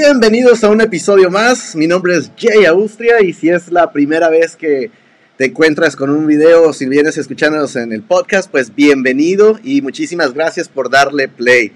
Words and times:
Bienvenidos 0.00 0.62
a 0.62 0.70
un 0.70 0.80
episodio 0.80 1.28
más. 1.28 1.74
Mi 1.74 1.88
nombre 1.88 2.16
es 2.16 2.30
Jay 2.38 2.64
Austria 2.66 3.20
y 3.20 3.32
si 3.32 3.48
es 3.48 3.72
la 3.72 3.90
primera 3.90 4.28
vez 4.28 4.54
que 4.54 4.92
te 5.36 5.46
encuentras 5.46 5.96
con 5.96 6.10
un 6.10 6.24
video 6.24 6.68
o 6.68 6.72
si 6.72 6.88
vienes 6.88 7.18
escuchándonos 7.18 7.74
en 7.74 7.92
el 7.92 8.02
podcast, 8.04 8.48
pues 8.48 8.72
bienvenido 8.72 9.58
y 9.64 9.82
muchísimas 9.82 10.34
gracias 10.34 10.68
por 10.68 10.88
darle 10.88 11.26
play. 11.26 11.72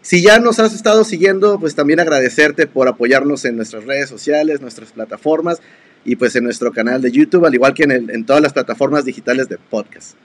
Si 0.00 0.22
ya 0.22 0.38
nos 0.38 0.60
has 0.60 0.74
estado 0.74 1.02
siguiendo, 1.02 1.58
pues 1.58 1.74
también 1.74 1.98
agradecerte 1.98 2.68
por 2.68 2.86
apoyarnos 2.86 3.44
en 3.44 3.56
nuestras 3.56 3.82
redes 3.82 4.08
sociales, 4.08 4.60
nuestras 4.60 4.92
plataformas 4.92 5.60
y 6.04 6.14
pues 6.14 6.36
en 6.36 6.44
nuestro 6.44 6.72
canal 6.72 7.02
de 7.02 7.10
YouTube, 7.10 7.46
al 7.46 7.54
igual 7.54 7.74
que 7.74 7.82
en, 7.82 8.24
todas 8.26 8.42
las 8.42 8.52
plataformas 8.52 9.04
digitales 9.04 9.48
de 9.48 9.58
podcast. 9.58 10.16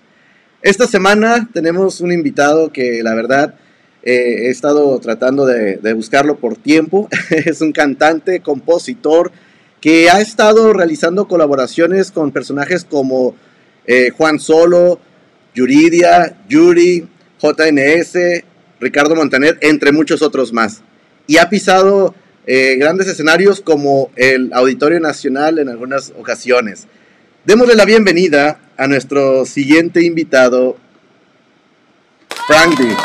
Esta 0.62 0.86
semana 0.86 1.50
tenemos 1.52 2.02
un 2.02 2.12
invitado 2.12 2.72
que 2.72 3.02
la 3.02 3.16
verdad 3.16 3.56
he 4.04 4.50
estado 4.50 5.00
tratando 5.00 5.46
de, 5.46 5.94
buscarlo 5.94 6.38
por 6.38 6.58
tiempo. 6.58 7.08
es 7.30 7.62
un 7.62 7.72
cantante, 7.72 8.42
compositor, 8.42 9.32
que 9.80 10.10
ha 10.10 10.22
estado 10.22 10.74
realizando 10.74 11.28
colaboraciones 11.28 12.12
con 12.12 12.32
personajes 12.32 12.86
como 12.86 13.36
eh, 13.86 14.12
Juan 14.12 14.40
Solo, 14.40 15.00
Yuridia, 15.54 16.38
Yuri, 16.48 17.08
JNS, 17.42 18.44
Ricardo 18.80 19.16
Montaner, 19.16 19.58
entre 19.62 19.92
muchos 19.92 20.22
otros 20.22 20.54
más. 20.54 20.82
Y 21.28 21.38
ha 21.38 21.50
pisado 21.50 22.14
eh, 22.46 22.76
grandes 22.78 23.08
escenarios 23.08 23.62
como 23.62 24.12
el 24.16 24.52
Auditorio 24.54 25.00
Nacional 25.00 25.60
en 25.60 25.70
algunas 25.70 26.14
ocasiones. 26.18 26.88
Démosle 27.46 27.76
la 27.76 27.86
bienvenida 27.86 28.60
a 28.78 28.88
nuestro 28.88 29.46
siguiente 29.46 30.04
invitado, 30.04 30.78
Frank 32.48 32.78
D. 32.78 32.96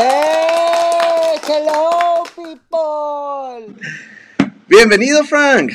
¡Hey! 0.00 1.40
¡Hello, 1.48 2.22
people! 2.36 3.74
Bienvenido, 4.68 5.24
Frank. 5.24 5.72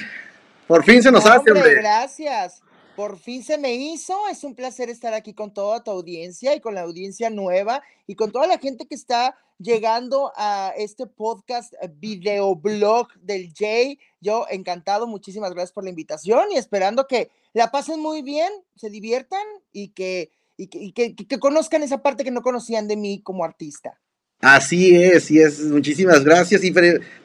Por 0.65 0.85
fin 0.85 1.03
se 1.03 1.11
nos 1.11 1.25
hace, 1.25 1.51
hombre. 1.51 1.75
Gracias. 1.75 2.61
Por 2.95 3.19
fin 3.19 3.43
se 3.43 3.57
me 3.57 3.73
hizo. 3.73 4.17
Es 4.29 4.45
un 4.45 4.55
placer 4.55 4.89
estar 4.89 5.13
aquí 5.13 5.33
con 5.33 5.53
toda 5.53 5.83
tu 5.83 5.91
audiencia 5.91 6.55
y 6.55 6.61
con 6.61 6.73
la 6.73 6.83
audiencia 6.83 7.29
nueva 7.29 7.83
y 8.07 8.15
con 8.15 8.31
toda 8.31 8.47
la 8.47 8.59
gente 8.59 8.87
que 8.87 8.95
está 8.95 9.35
llegando 9.57 10.31
a 10.37 10.71
este 10.77 11.05
podcast 11.05 11.73
eh, 11.81 11.91
videoblog 11.93 13.11
del 13.15 13.51
Jay. 13.53 13.99
Yo 14.21 14.45
encantado, 14.49 15.05
muchísimas 15.05 15.51
gracias 15.51 15.73
por 15.73 15.83
la 15.83 15.89
invitación 15.89 16.49
y 16.49 16.55
esperando 16.55 17.07
que 17.07 17.29
la 17.51 17.71
pasen 17.71 17.99
muy 17.99 18.21
bien, 18.21 18.49
se 18.77 18.89
diviertan 18.89 19.45
y 19.73 19.89
que, 19.89 20.31
y 20.55 20.93
que, 20.93 21.13
que 21.13 21.39
conozcan 21.39 21.83
esa 21.83 22.01
parte 22.01 22.23
que 22.23 22.31
no 22.31 22.41
conocían 22.41 22.87
de 22.87 22.95
mí 22.95 23.21
como 23.21 23.43
artista. 23.43 23.99
Así 24.43 24.93
es, 24.93 25.31
y 25.31 25.39
es, 25.39 25.61
muchísimas 25.61 26.21
gracias. 26.21 26.65
Y 26.65 26.73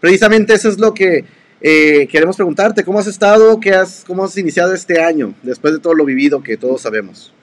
precisamente 0.00 0.54
eso 0.54 0.68
es 0.68 0.78
lo 0.78 0.94
que 0.94 1.24
eh, 1.60 2.06
queremos 2.06 2.36
preguntarte. 2.36 2.84
¿Cómo 2.84 3.00
has 3.00 3.08
estado? 3.08 3.58
¿Qué 3.58 3.72
has, 3.72 4.04
¿Cómo 4.06 4.24
has 4.24 4.36
iniciado 4.36 4.72
este 4.72 5.02
año? 5.02 5.34
Después 5.42 5.74
de 5.74 5.80
todo 5.80 5.94
lo 5.94 6.04
vivido 6.04 6.40
que 6.44 6.56
todos 6.56 6.82
sabemos. 6.82 7.34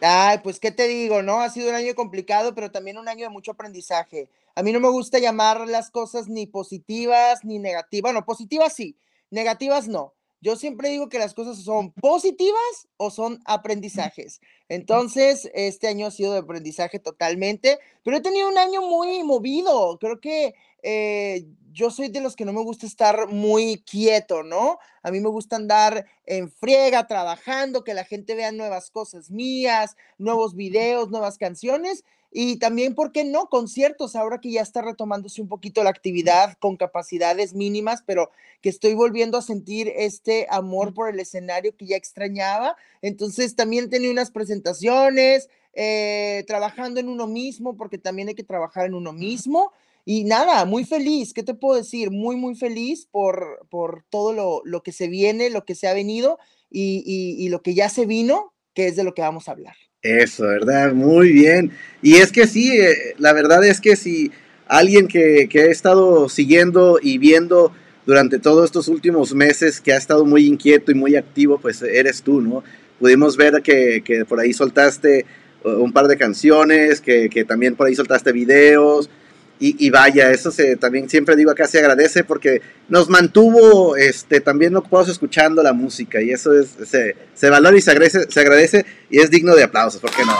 Ay, 0.00 0.38
pues 0.42 0.58
qué 0.58 0.72
te 0.72 0.88
digo, 0.88 1.22
¿no? 1.22 1.40
Ha 1.40 1.50
sido 1.50 1.68
un 1.68 1.76
año 1.76 1.94
complicado, 1.94 2.52
pero 2.52 2.72
también 2.72 2.98
un 2.98 3.08
año 3.08 3.22
de 3.22 3.30
mucho 3.30 3.52
aprendizaje. 3.52 4.28
A 4.56 4.64
mí 4.64 4.72
no 4.72 4.80
me 4.80 4.88
gusta 4.88 5.20
llamar 5.20 5.68
las 5.68 5.90
cosas 5.90 6.26
ni 6.26 6.48
positivas 6.48 7.44
ni 7.44 7.60
negativas. 7.60 8.10
Bueno, 8.10 8.26
positivas 8.26 8.74
sí, 8.74 8.96
negativas 9.30 9.86
no. 9.86 10.14
Yo 10.40 10.56
siempre 10.56 10.90
digo 10.90 11.08
que 11.08 11.18
las 11.18 11.34
cosas 11.34 11.58
son 11.62 11.92
positivas 11.92 12.88
o 12.96 13.10
son 13.10 13.40
aprendizajes. 13.46 14.40
Entonces, 14.68 15.50
este 15.54 15.88
año 15.88 16.06
ha 16.06 16.10
sido 16.10 16.32
de 16.32 16.40
aprendizaje 16.40 16.98
totalmente, 16.98 17.78
pero 18.04 18.18
he 18.18 18.20
tenido 18.20 18.48
un 18.48 18.58
año 18.58 18.82
muy 18.82 19.22
movido. 19.22 19.98
Creo 19.98 20.20
que 20.20 20.54
eh, 20.82 21.46
yo 21.72 21.90
soy 21.90 22.08
de 22.08 22.20
los 22.20 22.36
que 22.36 22.44
no 22.44 22.52
me 22.52 22.62
gusta 22.62 22.86
estar 22.86 23.28
muy 23.28 23.82
quieto, 23.82 24.42
¿no? 24.42 24.78
A 25.02 25.10
mí 25.10 25.20
me 25.20 25.28
gusta 25.28 25.56
andar 25.56 26.06
en 26.24 26.50
friega, 26.50 27.06
trabajando, 27.06 27.84
que 27.84 27.92
la 27.92 28.04
gente 28.04 28.34
vea 28.34 28.52
nuevas 28.52 28.90
cosas 28.90 29.30
mías, 29.30 29.96
nuevos 30.16 30.54
videos, 30.56 31.10
nuevas 31.10 31.38
canciones. 31.38 32.04
Y 32.38 32.58
también, 32.58 32.94
¿por 32.94 33.12
qué 33.12 33.24
no? 33.24 33.48
Conciertos, 33.48 34.14
ahora 34.14 34.42
que 34.42 34.50
ya 34.50 34.60
está 34.60 34.82
retomándose 34.82 35.40
un 35.40 35.48
poquito 35.48 35.82
la 35.82 35.88
actividad 35.88 36.58
con 36.58 36.76
capacidades 36.76 37.54
mínimas, 37.54 38.02
pero 38.04 38.30
que 38.60 38.68
estoy 38.68 38.92
volviendo 38.92 39.38
a 39.38 39.42
sentir 39.42 39.90
este 39.96 40.46
amor 40.50 40.92
por 40.92 41.08
el 41.08 41.18
escenario 41.18 41.74
que 41.74 41.86
ya 41.86 41.96
extrañaba. 41.96 42.76
Entonces, 43.00 43.56
también 43.56 43.88
tenía 43.88 44.10
unas 44.10 44.30
presentaciones, 44.30 45.48
eh, 45.72 46.44
trabajando 46.46 47.00
en 47.00 47.08
uno 47.08 47.26
mismo, 47.26 47.74
porque 47.74 47.96
también 47.96 48.28
hay 48.28 48.34
que 48.34 48.44
trabajar 48.44 48.84
en 48.84 48.92
uno 48.92 49.14
mismo. 49.14 49.72
Y 50.04 50.24
nada, 50.24 50.66
muy 50.66 50.84
feliz, 50.84 51.32
¿qué 51.32 51.42
te 51.42 51.54
puedo 51.54 51.78
decir? 51.78 52.10
Muy, 52.10 52.36
muy 52.36 52.54
feliz 52.54 53.06
por, 53.10 53.66
por 53.70 54.04
todo 54.10 54.34
lo, 54.34 54.60
lo 54.66 54.82
que 54.82 54.92
se 54.92 55.08
viene, 55.08 55.48
lo 55.48 55.64
que 55.64 55.74
se 55.74 55.88
ha 55.88 55.94
venido 55.94 56.38
y, 56.70 57.02
y 57.38 57.48
lo 57.48 57.62
que 57.62 57.72
ya 57.72 57.88
se 57.88 58.04
vino, 58.04 58.52
que 58.74 58.88
es 58.88 58.96
de 58.96 59.04
lo 59.04 59.14
que 59.14 59.22
vamos 59.22 59.48
a 59.48 59.52
hablar. 59.52 59.85
Eso, 60.02 60.44
¿verdad? 60.44 60.92
Muy 60.92 61.32
bien. 61.32 61.72
Y 62.02 62.16
es 62.16 62.30
que 62.30 62.46
sí, 62.46 62.70
eh, 62.70 63.14
la 63.18 63.32
verdad 63.32 63.64
es 63.64 63.80
que 63.80 63.96
si 63.96 64.30
alguien 64.66 65.08
que, 65.08 65.48
que, 65.48 65.66
he 65.66 65.70
estado 65.70 66.28
siguiendo 66.28 66.98
y 67.00 67.18
viendo 67.18 67.72
durante 68.04 68.38
todos 68.38 68.66
estos 68.66 68.88
últimos 68.88 69.34
meses, 69.34 69.80
que 69.80 69.92
ha 69.92 69.96
estado 69.96 70.24
muy 70.24 70.46
inquieto 70.46 70.92
y 70.92 70.94
muy 70.94 71.16
activo, 71.16 71.58
pues 71.58 71.82
eres 71.82 72.22
tú, 72.22 72.40
¿no? 72.40 72.62
Pudimos 73.00 73.36
ver 73.36 73.62
que, 73.62 74.02
que 74.04 74.24
por 74.24 74.40
ahí 74.40 74.52
soltaste 74.52 75.26
uh, 75.64 75.70
un 75.70 75.92
par 75.92 76.06
de 76.06 76.16
canciones, 76.16 77.00
que, 77.00 77.28
que 77.28 77.44
también 77.44 77.74
por 77.74 77.88
ahí 77.88 77.94
soltaste 77.94 78.32
videos, 78.32 79.10
y, 79.58 79.90
vaya, 79.90 80.30
eso 80.30 80.50
se, 80.50 80.76
también 80.76 81.08
siempre 81.08 81.34
digo 81.34 81.50
acá 81.50 81.66
se 81.66 81.78
agradece 81.78 82.24
porque 82.24 82.60
nos 82.88 83.08
mantuvo 83.08 83.96
este, 83.96 84.40
también 84.40 84.76
ocupados 84.76 85.08
escuchando 85.08 85.62
la 85.62 85.72
música 85.72 86.20
y 86.20 86.30
eso 86.30 86.52
es, 86.58 86.76
se, 86.86 87.16
se 87.34 87.50
valora 87.50 87.76
y 87.76 87.80
se 87.80 87.90
agradece, 87.90 88.30
se 88.30 88.40
agradece 88.40 88.86
y 89.08 89.20
es 89.20 89.30
digno 89.30 89.54
de 89.54 89.64
aplausos, 89.64 90.00
¿por 90.00 90.10
qué 90.10 90.24
no? 90.24 90.36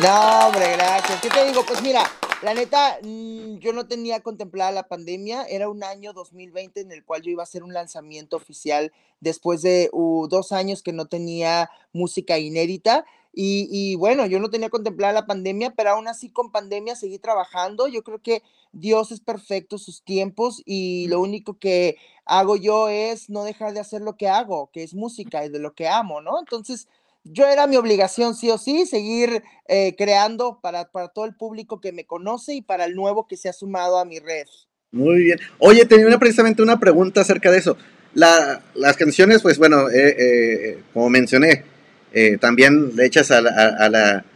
No, 0.00 0.46
hombre, 0.46 0.72
gracias. 0.74 1.20
¿Qué 1.20 1.28
te 1.28 1.44
digo? 1.44 1.66
Pues 1.66 1.82
mira, 1.82 2.04
la 2.42 2.54
neta, 2.54 2.98
mm, 3.02 3.58
yo 3.58 3.72
no 3.72 3.88
tenía 3.88 4.20
contemplada 4.20 4.70
la 4.70 4.86
pandemia, 4.86 5.42
era 5.44 5.68
un 5.68 5.82
año 5.82 6.12
2020 6.12 6.80
en 6.80 6.92
el 6.92 7.04
cual 7.04 7.22
yo 7.22 7.32
iba 7.32 7.42
a 7.42 7.44
hacer 7.44 7.64
un 7.64 7.72
lanzamiento 7.72 8.36
oficial 8.36 8.92
después 9.18 9.60
de 9.60 9.90
uh, 9.92 10.28
dos 10.28 10.52
años 10.52 10.82
que 10.82 10.92
no 10.92 11.06
tenía 11.06 11.68
música 11.92 12.38
inédita 12.38 13.04
y, 13.32 13.94
bueno, 13.96 14.26
yo 14.26 14.40
no 14.40 14.50
tenía 14.50 14.68
contemplada 14.68 15.12
la 15.12 15.26
pandemia, 15.26 15.72
pero 15.76 15.90
aún 15.90 16.08
así 16.08 16.30
con 16.30 16.50
pandemia 16.50 16.96
seguí 16.96 17.18
trabajando. 17.18 17.86
Yo 17.86 18.02
creo 18.02 18.20
que 18.20 18.42
Dios 18.72 19.12
es 19.12 19.20
perfecto, 19.20 19.78
sus 19.78 20.02
tiempos, 20.02 20.62
y 20.64 21.06
lo 21.08 21.20
único 21.20 21.58
que 21.58 21.96
hago 22.24 22.56
yo 22.56 22.88
es 22.88 23.30
no 23.30 23.44
dejar 23.44 23.74
de 23.74 23.80
hacer 23.80 24.00
lo 24.00 24.16
que 24.16 24.28
hago, 24.28 24.70
que 24.72 24.82
es 24.82 24.94
música 24.94 25.44
y 25.44 25.50
de 25.50 25.60
lo 25.60 25.74
que 25.74 25.86
amo, 25.88 26.20
¿no? 26.20 26.40
Entonces, 26.40 26.88
yo 27.24 27.46
era 27.46 27.66
mi 27.66 27.76
obligación, 27.76 28.34
sí 28.34 28.50
o 28.50 28.58
sí, 28.58 28.86
seguir 28.86 29.42
eh, 29.68 29.94
creando 29.96 30.60
para, 30.60 30.90
para 30.90 31.08
todo 31.08 31.24
el 31.24 31.36
público 31.36 31.80
que 31.80 31.92
me 31.92 32.06
conoce 32.06 32.54
y 32.54 32.62
para 32.62 32.86
el 32.86 32.94
nuevo 32.94 33.26
que 33.28 33.36
se 33.36 33.48
ha 33.48 33.52
sumado 33.52 33.98
a 33.98 34.04
mi 34.04 34.18
red. 34.18 34.46
Muy 34.90 35.24
bien. 35.24 35.38
Oye, 35.58 35.84
tenía 35.84 36.18
precisamente 36.18 36.62
una 36.62 36.80
pregunta 36.80 37.20
acerca 37.20 37.50
de 37.50 37.58
eso. 37.58 37.76
La, 38.14 38.62
las 38.74 38.96
canciones, 38.96 39.42
pues 39.42 39.58
bueno, 39.58 39.90
eh, 39.90 40.16
eh, 40.18 40.82
como 40.94 41.10
mencioné, 41.10 41.64
eh, 42.12 42.38
también 42.38 42.96
le 42.96 43.06
echas 43.06 43.30
a 43.30 43.38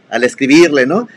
al 0.09 0.23
escribirle, 0.23 0.85
¿no? 0.85 1.07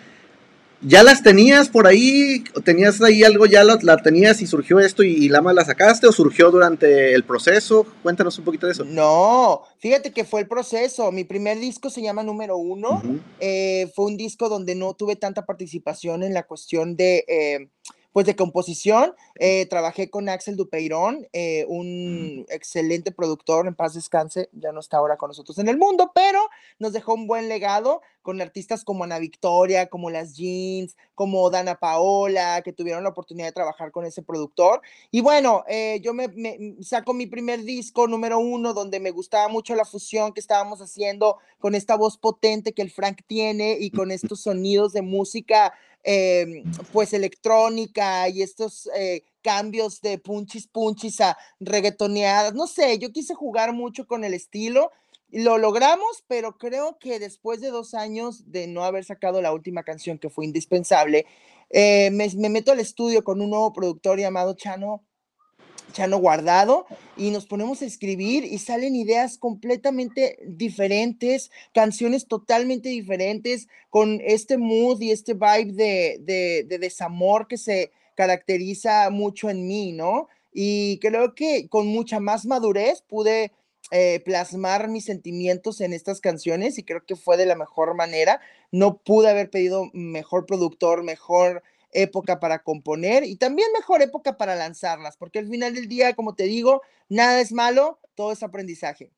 ¿Ya 0.82 1.02
las 1.02 1.22
tenías 1.22 1.68
por 1.68 1.86
ahí? 1.86 2.44
¿Tenías 2.64 3.00
ahí 3.02 3.24
algo, 3.24 3.46
ya 3.46 3.64
la, 3.64 3.96
tenías 3.96 4.42
y 4.42 4.46
surgió 4.46 4.78
esto 4.78 5.02
y, 5.02 5.28
la 5.28 5.40
más 5.40 5.54
la 5.54 5.64
sacaste 5.64 6.06
o 6.06 6.12
surgió 6.12 6.50
durante 6.50 7.14
el 7.14 7.24
proceso? 7.24 7.86
Cuéntanos 8.02 8.38
un 8.38 8.44
poquito 8.44 8.66
de 8.66 8.72
eso. 8.72 8.84
No, 8.84 9.62
fíjate 9.78 10.12
que 10.12 10.24
fue 10.24 10.42
el 10.42 10.48
proceso. 10.48 11.10
Mi 11.12 11.24
primer 11.24 11.58
disco 11.58 11.88
se 11.88 12.02
llama 12.02 12.22
Número 12.22 12.58
Uno. 12.58 13.02
Eh, 13.40 13.90
fue 13.94 14.04
un 14.04 14.16
disco 14.18 14.50
donde 14.50 14.74
no 14.74 14.92
tuve 14.94 15.16
tanta 15.16 15.46
participación 15.46 16.22
en 16.22 16.34
la 16.34 16.44
cuestión 16.44 16.94
de... 16.96 17.24
Eh, 17.26 17.68
pues 18.16 18.24
de 18.24 18.34
composición, 18.34 19.14
eh, 19.38 19.66
trabajé 19.66 20.08
con 20.08 20.30
Axel 20.30 20.56
Dupeirón, 20.56 21.28
eh, 21.34 21.66
un 21.68 22.46
excelente 22.48 23.12
productor, 23.12 23.66
en 23.66 23.74
paz 23.74 23.92
descanse, 23.92 24.48
ya 24.52 24.72
no 24.72 24.80
está 24.80 24.96
ahora 24.96 25.18
con 25.18 25.28
nosotros 25.28 25.58
en 25.58 25.68
el 25.68 25.76
mundo, 25.76 26.12
pero 26.14 26.40
nos 26.78 26.94
dejó 26.94 27.12
un 27.12 27.26
buen 27.26 27.50
legado 27.50 28.00
con 28.22 28.40
artistas 28.40 28.84
como 28.84 29.04
Ana 29.04 29.18
Victoria, 29.18 29.88
como 29.88 30.08
Las 30.08 30.34
Jeans, 30.34 30.96
como 31.14 31.50
Dana 31.50 31.74
Paola, 31.74 32.62
que 32.62 32.72
tuvieron 32.72 33.04
la 33.04 33.10
oportunidad 33.10 33.48
de 33.48 33.52
trabajar 33.52 33.92
con 33.92 34.06
ese 34.06 34.22
productor. 34.22 34.80
Y 35.10 35.20
bueno, 35.20 35.64
eh, 35.68 36.00
yo 36.02 36.14
me, 36.14 36.28
me, 36.28 36.58
saco 36.80 37.12
mi 37.12 37.26
primer 37.26 37.64
disco 37.64 38.08
número 38.08 38.38
uno, 38.38 38.72
donde 38.72 38.98
me 38.98 39.10
gustaba 39.10 39.48
mucho 39.48 39.74
la 39.74 39.84
fusión 39.84 40.32
que 40.32 40.40
estábamos 40.40 40.80
haciendo 40.80 41.36
con 41.58 41.74
esta 41.74 41.96
voz 41.96 42.16
potente 42.16 42.72
que 42.72 42.80
el 42.80 42.90
Frank 42.90 43.20
tiene 43.26 43.76
y 43.78 43.90
con 43.90 44.10
estos 44.10 44.40
sonidos 44.40 44.94
de 44.94 45.02
música 45.02 45.74
Em, 46.08 46.62
pues 46.92 47.12
electrónica 47.12 48.28
y 48.28 48.40
estos 48.40 48.88
eh, 48.94 49.24
cambios 49.42 50.00
de 50.00 50.18
punchis 50.18 50.68
punchis 50.68 51.20
a 51.20 51.36
reggaetoneadas, 51.58 52.54
no 52.54 52.68
sé, 52.68 52.96
yo 53.00 53.10
quise 53.10 53.34
jugar 53.34 53.72
mucho 53.72 54.06
con 54.06 54.22
el 54.22 54.32
estilo, 54.32 54.92
lo 55.32 55.58
logramos, 55.58 56.22
pero 56.28 56.58
creo 56.58 56.96
que 57.00 57.18
después 57.18 57.60
de 57.60 57.70
dos 57.70 57.92
años 57.94 58.52
de 58.52 58.68
no 58.68 58.84
haber 58.84 59.04
sacado 59.04 59.42
la 59.42 59.52
última 59.52 59.82
canción 59.82 60.16
que 60.16 60.30
fue 60.30 60.44
indispensable, 60.44 61.26
eh, 61.70 62.12
me, 62.12 62.28
meto 62.50 62.70
al 62.70 62.78
estudio 62.78 63.24
con 63.24 63.40
un 63.40 63.50
nuevo 63.50 63.72
productor 63.72 64.20
llamado 64.20 64.54
Chano 64.54 65.02
Chano 65.96 66.18
Guardado 66.18 66.84
y 67.16 67.30
nos 67.30 67.46
ponemos 67.46 67.80
a 67.80 67.86
escribir 67.86 68.44
y 68.44 68.58
salen 68.58 68.94
ideas 68.94 69.38
completamente 69.38 70.38
diferentes, 70.44 71.50
canciones 71.72 72.28
totalmente 72.28 72.90
diferentes, 72.90 73.66
con 73.88 74.20
este 74.22 74.58
mood 74.58 75.00
y 75.00 75.10
este 75.10 75.32
vibe 75.32 75.72
de, 75.72 76.64
de 76.68 76.78
desamor 76.78 77.48
que 77.48 77.56
se 77.56 77.92
caracteriza 78.14 79.08
mucho 79.08 79.48
en 79.48 79.66
mí, 79.66 79.92
¿no? 79.92 80.28
Y 80.52 80.98
creo 80.98 81.34
que 81.34 81.68
con 81.70 81.86
mucha 81.86 82.20
más 82.20 82.44
madurez 82.44 83.00
pude 83.00 83.52
eh, 83.90 84.20
plasmar 84.24 84.88
mis 84.88 85.04
sentimientos 85.04 85.80
en 85.80 85.92
estas 85.92 86.20
canciones 86.20 86.76
y 86.76 86.82
creo 86.82 87.06
que 87.06 87.16
fue 87.16 87.36
de 87.38 87.46
la 87.46 87.54
mejor 87.54 87.94
manera. 87.94 88.40
No 88.70 88.98
pude 88.98 89.30
haber 89.30 89.48
pedido 89.48 89.90
mejor 89.94 90.44
productor, 90.44 91.04
mejor 91.04 91.62
época 91.92 92.40
para 92.40 92.62
componer 92.62 93.24
y 93.24 93.36
también 93.36 93.68
mejor 93.74 94.02
época 94.02 94.36
para 94.36 94.54
lanzarlas, 94.54 95.16
porque 95.16 95.38
al 95.38 95.48
final 95.48 95.74
del 95.74 95.88
día, 95.88 96.14
como 96.14 96.34
te 96.34 96.44
digo, 96.44 96.82
nada 97.08 97.40
es 97.40 97.52
malo, 97.52 97.98
todo 98.14 98.32
es 98.32 98.42
aprendizaje. 98.42 99.10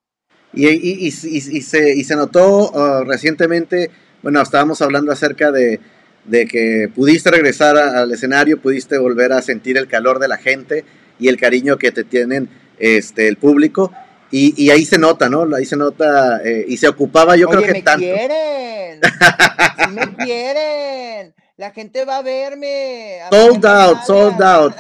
Y, 0.53 0.67
y, 0.69 1.07
y, 1.07 1.11
se, 1.11 1.95
y 1.95 2.05
se, 2.05 2.17
notó 2.17 2.71
uh, 2.71 3.05
recientemente, 3.05 3.91
bueno, 4.23 4.41
estábamos 4.41 4.81
hablando 4.81 5.13
acerca 5.13 5.53
de, 5.53 5.79
de 6.25 6.47
que 6.47 6.91
pudiste 6.95 7.31
regresar 7.31 7.77
al 7.77 8.11
escenario, 8.13 8.61
pudiste 8.61 8.99
volver 8.99 9.33
a 9.33 9.43
sentir 9.43 9.77
el 9.77 9.89
calor 9.89 10.19
de 10.19 10.29
la 10.29 10.39
gente 10.39 10.85
y 11.19 11.29
el 11.29 11.37
cariño 11.37 11.79
que 11.79 11.93
te 11.93 12.05
tienen 12.05 12.49
este, 12.79 13.29
el 13.29 13.37
público. 13.37 13.93
Y, 14.31 14.55
y, 14.63 14.71
ahí 14.71 14.85
se 14.85 14.99
nota, 14.99 15.31
¿no? 15.31 15.47
Ahí 15.57 15.65
se 15.65 15.77
nota 15.77 16.43
eh, 16.45 16.67
y 16.69 16.77
se 16.77 16.87
ocupaba, 16.87 17.37
yo 17.37 17.49
creo 17.49 17.63
que 17.63 17.73
me 17.73 17.83
tanto. 17.83 18.05
quieren! 18.05 19.01
¡Sí 19.03 19.91
me 19.91 20.17
quieren! 20.25 21.35
La 21.59 21.73
gente 21.73 22.05
va 22.05 22.19
a 22.19 22.23
verme. 22.23 23.21
A 23.21 23.31
sold 23.31 23.67
out, 23.67 23.99
sold 24.07 24.41
out. 24.41 24.75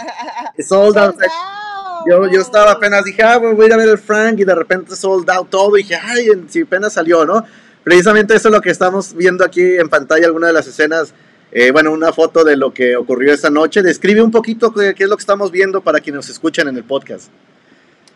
Sold, 0.60 0.96
out. 0.96 1.16
Yo, 2.08 2.30
yo 2.30 2.40
estaba 2.40 2.70
apenas, 2.70 3.02
dije, 3.04 3.20
ah, 3.20 3.36
voy 3.36 3.64
a 3.64 3.66
ir 3.66 3.72
a 3.72 3.76
ver 3.76 3.88
el 3.88 3.98
Frank 3.98 4.38
y 4.38 4.44
de 4.44 4.54
repente 4.54 4.94
sold 4.94 5.28
out 5.28 5.50
todo. 5.50 5.76
Y 5.76 5.82
dije, 5.82 5.96
ay, 6.00 6.28
si 6.48 6.60
apenas 6.60 6.92
salió, 6.92 7.24
¿no? 7.24 7.44
Precisamente 7.82 8.36
eso 8.36 8.46
es 8.46 8.54
lo 8.54 8.60
que 8.60 8.70
estamos 8.70 9.12
viendo 9.14 9.44
aquí 9.44 9.60
en 9.60 9.88
pantalla, 9.88 10.26
alguna 10.26 10.46
de 10.46 10.52
las 10.52 10.68
escenas. 10.68 11.14
Eh, 11.50 11.72
bueno, 11.72 11.90
una 11.90 12.12
foto 12.12 12.44
de 12.44 12.56
lo 12.56 12.72
que 12.72 12.96
ocurrió 12.96 13.34
esa 13.34 13.50
noche. 13.50 13.82
Describe 13.82 14.22
un 14.22 14.30
poquito 14.30 14.72
qué, 14.72 14.94
qué 14.94 15.02
es 15.02 15.10
lo 15.10 15.16
que 15.16 15.22
estamos 15.22 15.50
viendo 15.50 15.80
para 15.80 15.98
quienes 15.98 16.18
nos 16.18 16.28
escuchan 16.28 16.68
en 16.68 16.76
el 16.76 16.84
podcast. 16.84 17.28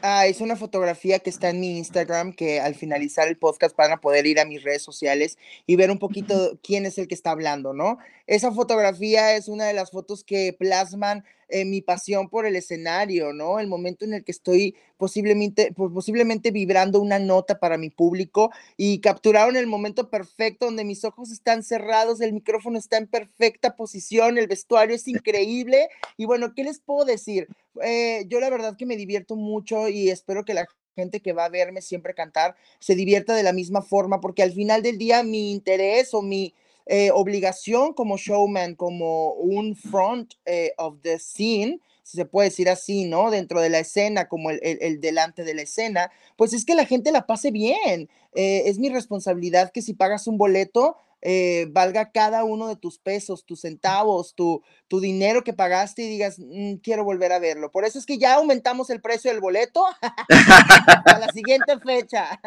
Ah, 0.04 0.26
es 0.26 0.40
una 0.40 0.56
fotografía 0.56 1.20
que 1.20 1.30
está 1.30 1.50
en 1.50 1.60
mi 1.60 1.78
Instagram, 1.78 2.32
que 2.32 2.58
al 2.58 2.74
finalizar 2.74 3.28
el 3.28 3.36
podcast 3.36 3.76
van 3.76 3.92
a 3.92 4.00
poder 4.00 4.26
ir 4.26 4.40
a 4.40 4.44
mis 4.44 4.64
redes 4.64 4.82
sociales 4.82 5.38
y 5.64 5.76
ver 5.76 5.92
un 5.92 6.00
poquito 6.00 6.58
quién 6.60 6.86
es 6.86 6.98
el 6.98 7.06
que 7.06 7.14
está 7.14 7.30
hablando, 7.30 7.72
¿no? 7.72 7.98
Esa 8.26 8.50
fotografía 8.50 9.36
es 9.36 9.46
una 9.46 9.64
de 9.64 9.74
las 9.74 9.92
fotos 9.92 10.24
que 10.24 10.56
plasman 10.58 11.24
eh, 11.52 11.66
mi 11.66 11.82
pasión 11.82 12.30
por 12.30 12.46
el 12.46 12.56
escenario, 12.56 13.34
¿no? 13.34 13.60
El 13.60 13.66
momento 13.66 14.06
en 14.06 14.14
el 14.14 14.24
que 14.24 14.32
estoy 14.32 14.74
posiblemente, 14.96 15.70
pues, 15.76 15.92
posiblemente 15.92 16.50
vibrando 16.50 16.98
una 16.98 17.18
nota 17.18 17.58
para 17.60 17.76
mi 17.76 17.90
público 17.90 18.50
y 18.78 19.00
capturaron 19.00 19.56
el 19.56 19.66
momento 19.66 20.08
perfecto 20.08 20.64
donde 20.64 20.84
mis 20.84 21.04
ojos 21.04 21.30
están 21.30 21.62
cerrados, 21.62 22.22
el 22.22 22.32
micrófono 22.32 22.78
está 22.78 22.96
en 22.96 23.06
perfecta 23.06 23.76
posición, 23.76 24.38
el 24.38 24.46
vestuario 24.46 24.96
es 24.96 25.06
increíble 25.08 25.88
y 26.16 26.24
bueno, 26.24 26.54
¿qué 26.54 26.64
les 26.64 26.80
puedo 26.80 27.04
decir? 27.04 27.48
Eh, 27.82 28.24
yo 28.28 28.40
la 28.40 28.48
verdad 28.48 28.74
que 28.74 28.86
me 28.86 28.96
divierto 28.96 29.36
mucho 29.36 29.88
y 29.90 30.08
espero 30.08 30.46
que 30.46 30.54
la 30.54 30.66
gente 30.96 31.20
que 31.20 31.34
va 31.34 31.44
a 31.44 31.50
verme 31.50 31.82
siempre 31.82 32.14
cantar 32.14 32.56
se 32.78 32.94
divierta 32.94 33.34
de 33.34 33.42
la 33.42 33.52
misma 33.52 33.82
forma, 33.82 34.20
porque 34.20 34.42
al 34.42 34.52
final 34.52 34.82
del 34.82 34.96
día 34.96 35.22
mi 35.22 35.52
interés 35.52 36.14
o 36.14 36.22
mi 36.22 36.54
eh, 36.86 37.10
obligación 37.12 37.92
como 37.92 38.16
showman, 38.16 38.74
como 38.74 39.32
un 39.34 39.76
front 39.76 40.34
eh, 40.44 40.72
of 40.78 40.96
the 41.02 41.18
scene, 41.18 41.80
si 42.02 42.16
se 42.16 42.24
puede 42.24 42.48
decir 42.48 42.68
así, 42.68 43.04
¿no? 43.04 43.30
Dentro 43.30 43.60
de 43.60 43.70
la 43.70 43.78
escena, 43.78 44.28
como 44.28 44.50
el, 44.50 44.60
el, 44.62 45.00
delante 45.00 45.44
de 45.44 45.54
la 45.54 45.62
escena, 45.62 46.10
pues 46.36 46.52
es 46.52 46.64
que 46.64 46.74
la 46.74 46.84
gente 46.84 47.12
la 47.12 47.26
pase 47.26 47.50
bien. 47.50 48.08
es 48.34 48.78
mi 48.78 48.88
responsabilidad 48.88 49.70
que 49.70 49.82
si 49.82 49.94
pagas 49.94 50.26
un 50.26 50.36
boleto, 50.36 50.96
eh, 51.22 51.68
valga 51.70 52.10
cada 52.10 52.44
uno 52.44 52.66
de 52.68 52.76
tus 52.76 52.98
pesos, 52.98 53.46
tus 53.46 53.60
centavos, 53.60 54.34
tu, 54.34 54.62
tu 54.88 55.00
dinero 55.00 55.44
que 55.44 55.52
pagaste 55.52 56.02
y 56.02 56.08
digas, 56.08 56.36
mm, 56.38 56.74
quiero 56.82 57.04
volver 57.04 57.32
a 57.32 57.38
verlo. 57.38 57.70
Por 57.70 57.84
eso 57.84 57.98
es 57.98 58.06
que 58.06 58.18
ya 58.18 58.34
aumentamos 58.34 58.90
el 58.90 59.00
precio 59.00 59.30
del 59.30 59.40
boleto 59.40 59.84
a 60.02 61.18
la 61.18 61.28
siguiente 61.32 61.78
fecha. 61.78 62.40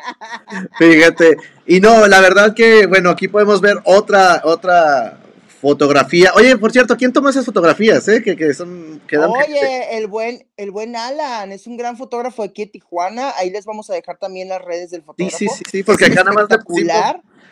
Fíjate, 0.77 1.37
y 1.65 1.79
no, 1.79 2.05
la 2.07 2.19
verdad 2.19 2.53
que, 2.53 2.85
bueno, 2.85 3.09
aquí 3.09 3.27
podemos 3.29 3.61
ver 3.61 3.77
otra, 3.85 4.41
otra 4.43 5.24
fotografía. 5.61 6.31
Oye, 6.35 6.57
por 6.57 6.71
cierto, 6.71 6.95
¿quién 6.97 7.13
tomó 7.13 7.29
esas 7.29 7.45
fotografías? 7.45 8.07
Eh? 8.07 8.21
Que, 8.23 8.35
que 8.35 8.53
son, 8.53 9.01
Oye, 9.11 9.97
el 9.97 10.07
buen, 10.07 10.45
el 10.57 10.71
buen 10.71 10.95
Alan, 10.95 11.51
es 11.51 11.67
un 11.67 11.77
gran 11.77 11.97
fotógrafo 11.97 12.43
de 12.43 12.49
aquí 12.49 12.65
de 12.65 12.71
Tijuana. 12.71 13.33
Ahí 13.37 13.49
les 13.49 13.65
vamos 13.65 13.89
a 13.89 13.93
dejar 13.93 14.17
también 14.17 14.49
las 14.49 14.61
redes 14.61 14.91
del 14.91 15.03
fotógrafo. 15.03 15.37
Sí, 15.37 15.47
sí, 15.47 15.63
sí, 15.69 15.83
porque 15.83 16.05
acá 16.05 16.23
nada 16.23 16.33
más 16.33 16.47
de 16.49 16.57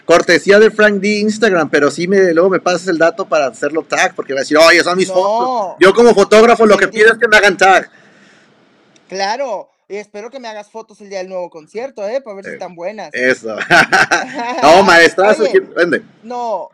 cortesía 0.05 0.59
de 0.59 0.69
Frank 0.69 0.95
D 0.95 1.19
Instagram, 1.19 1.69
pero 1.69 1.89
sí 1.89 2.07
me, 2.07 2.33
luego 2.33 2.49
me 2.49 2.59
pasas 2.59 2.87
el 2.87 2.97
dato 2.97 3.25
para 3.25 3.47
hacerlo 3.47 3.83
tag, 3.83 4.13
porque 4.15 4.33
va 4.33 4.39
a 4.39 4.43
decir, 4.43 4.57
oye, 4.57 4.83
son 4.83 4.97
mis 4.97 5.07
fotos. 5.07 5.75
Yo 5.79 5.93
como 5.93 6.13
fotógrafo 6.13 6.65
lo 6.65 6.77
que 6.77 6.87
pido 6.87 7.11
es 7.11 7.17
que 7.17 7.27
me 7.27 7.37
hagan 7.37 7.57
tag. 7.57 7.89
Claro, 9.07 9.69
y 9.87 9.97
espero 9.97 10.29
que 10.29 10.39
me 10.39 10.47
hagas 10.47 10.69
fotos 10.69 10.99
el 11.01 11.09
día 11.09 11.19
del 11.19 11.29
nuevo 11.29 11.49
concierto, 11.49 12.07
¿eh? 12.07 12.21
Para 12.21 12.35
ver 12.35 12.45
si 12.45 12.51
eh, 12.51 12.53
están 12.53 12.75
buenas. 12.75 13.09
Eso. 13.13 13.55
no, 14.63 14.83
maestrazo, 14.83 15.43
vende. 15.75 16.03
No, 16.23 16.69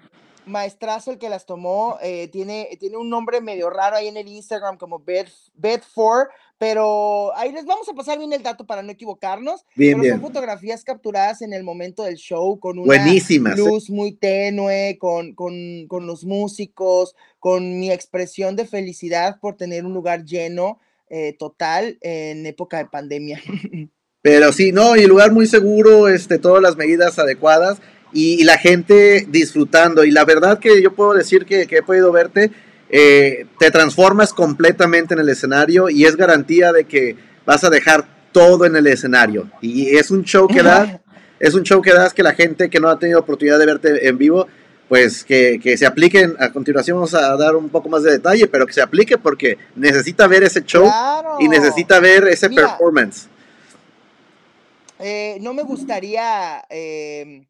maestrazo 0.50 1.12
el 1.12 1.18
que 1.18 1.30
las 1.30 1.46
tomó, 1.46 1.98
eh, 2.01 2.28
tiene, 2.28 2.75
tiene 2.80 2.98
un 2.98 3.10
nombre 3.10 3.42
medio 3.42 3.69
raro 3.69 3.96
ahí 3.96 4.07
en 4.07 4.18
el 4.18 4.28
Instagram 4.28 4.78
como 4.78 5.00
Bed, 5.00 5.28
Bed4, 5.60 6.28
pero 6.57 7.36
ahí 7.38 7.51
les 7.54 7.66
vamos 7.66 7.88
a 7.88 7.94
pasar 7.94 8.18
bien 8.18 8.34
el 8.34 8.44
dato 8.44 8.66
para 8.66 8.84
no 8.84 8.92
equivocarnos. 8.92 9.66
Bien, 9.75 10.00
pero 10.00 10.13
son 10.13 10.22
fotografías 10.22 10.84
capturadas 10.84 11.42
en 11.42 11.54
el 11.54 11.63
momento 11.63 12.04
del 12.04 12.16
show 12.16 12.60
con 12.60 12.80
una 12.80 12.96
¿eh? 12.96 13.22
luz 13.56 13.90
muy 13.90 14.12
tenue, 14.12 14.98
con, 15.00 15.34
con, 15.34 15.88
con, 15.88 16.06
los 16.06 16.25
músicos, 16.25 17.16
con 17.40 17.80
mi 17.80 17.92
expresión 17.92 18.56
de 18.56 18.66
felicidad 18.66 19.40
por 19.40 19.56
tener 19.56 19.86
un 19.86 19.94
lugar 19.94 20.25
lleno 20.25 20.80
eh, 21.10 21.34
total 21.40 21.98
en 22.01 22.46
época 22.46 22.78
de 22.78 22.86
pandemia. 22.86 23.42
Pero 24.22 24.51
sí, 24.51 24.74
no, 24.74 24.98
y 24.98 25.01
el 25.01 25.07
lugar 25.07 25.31
muy 25.31 25.48
seguro, 25.48 26.10
este, 26.10 26.40
todas 26.40 26.62
las 26.62 26.75
medidas 26.75 27.18
adecuadas 27.19 27.80
y, 28.14 28.44
la 28.44 28.58
gente 28.58 29.26
disfrutando. 29.30 30.04
Y 30.04 30.12
la 30.12 30.26
verdad 30.26 30.60
que 30.60 30.82
yo 30.82 30.94
puedo 30.94 31.14
decir 31.14 31.46
que, 31.46 31.68
que 31.68 31.78
he 31.78 31.84
podido 31.84 32.12
verte 32.12 32.52
eh, 32.92 33.46
te 33.60 33.70
transformas 33.70 34.34
completamente 34.34 35.13
en 35.13 35.20
el 35.20 35.30
escenario 35.30 35.89
y 35.89 36.06
es 36.06 36.16
garantía 36.16 36.74
de 36.74 36.86
que 36.86 37.16
vas 37.46 37.63
a 37.63 37.70
dejar 37.70 38.06
todo 38.32 38.66
en 38.66 38.75
el 38.75 38.88
escenario. 38.88 39.50
Y 39.62 39.96
es 39.96 40.10
un 40.10 40.24
show 40.24 40.48
que 40.48 40.63
das, 40.63 41.00
es 41.39 41.54
un 41.54 41.63
show 41.63 41.82
que 41.82 41.94
das 41.94 42.13
que 42.13 42.24
la 42.24 42.34
gente 42.34 42.70
que 42.70 42.80
no 42.80 42.89
ha 42.89 42.98
tenido 42.98 43.20
oportunidad 43.20 43.60
de 43.60 43.66
verte 43.68 44.08
en 44.08 44.18
vivo, 44.18 44.48
pues 44.88 45.24
que, 45.24 45.60
que, 45.62 45.78
se 45.78 45.86
apliquen. 45.86 46.36
A 46.39 46.51
continuación 46.51 46.98
vamos 46.98 47.13
a 47.13 47.38
dar 47.38 47.56
un 47.56 47.70
poco 47.70 47.89
más 47.89 48.01
de 48.01 48.12
detalle, 48.12 48.48
pero 48.48 48.66
que 48.66 48.74
se 48.74 48.82
aplique 48.82 49.20
porque 49.20 49.60
necesita 49.75 50.25
ver 50.25 50.44
ese 50.44 50.63
show 50.63 50.89
y 51.39 51.48
necesita 51.48 52.00
ver 52.00 52.28
ese 52.28 52.50
performance. 52.50 53.28
Eh, 54.98 55.38
no 55.42 55.54
me 55.54 55.62
gustaría 55.62 56.63
eh, 56.70 57.46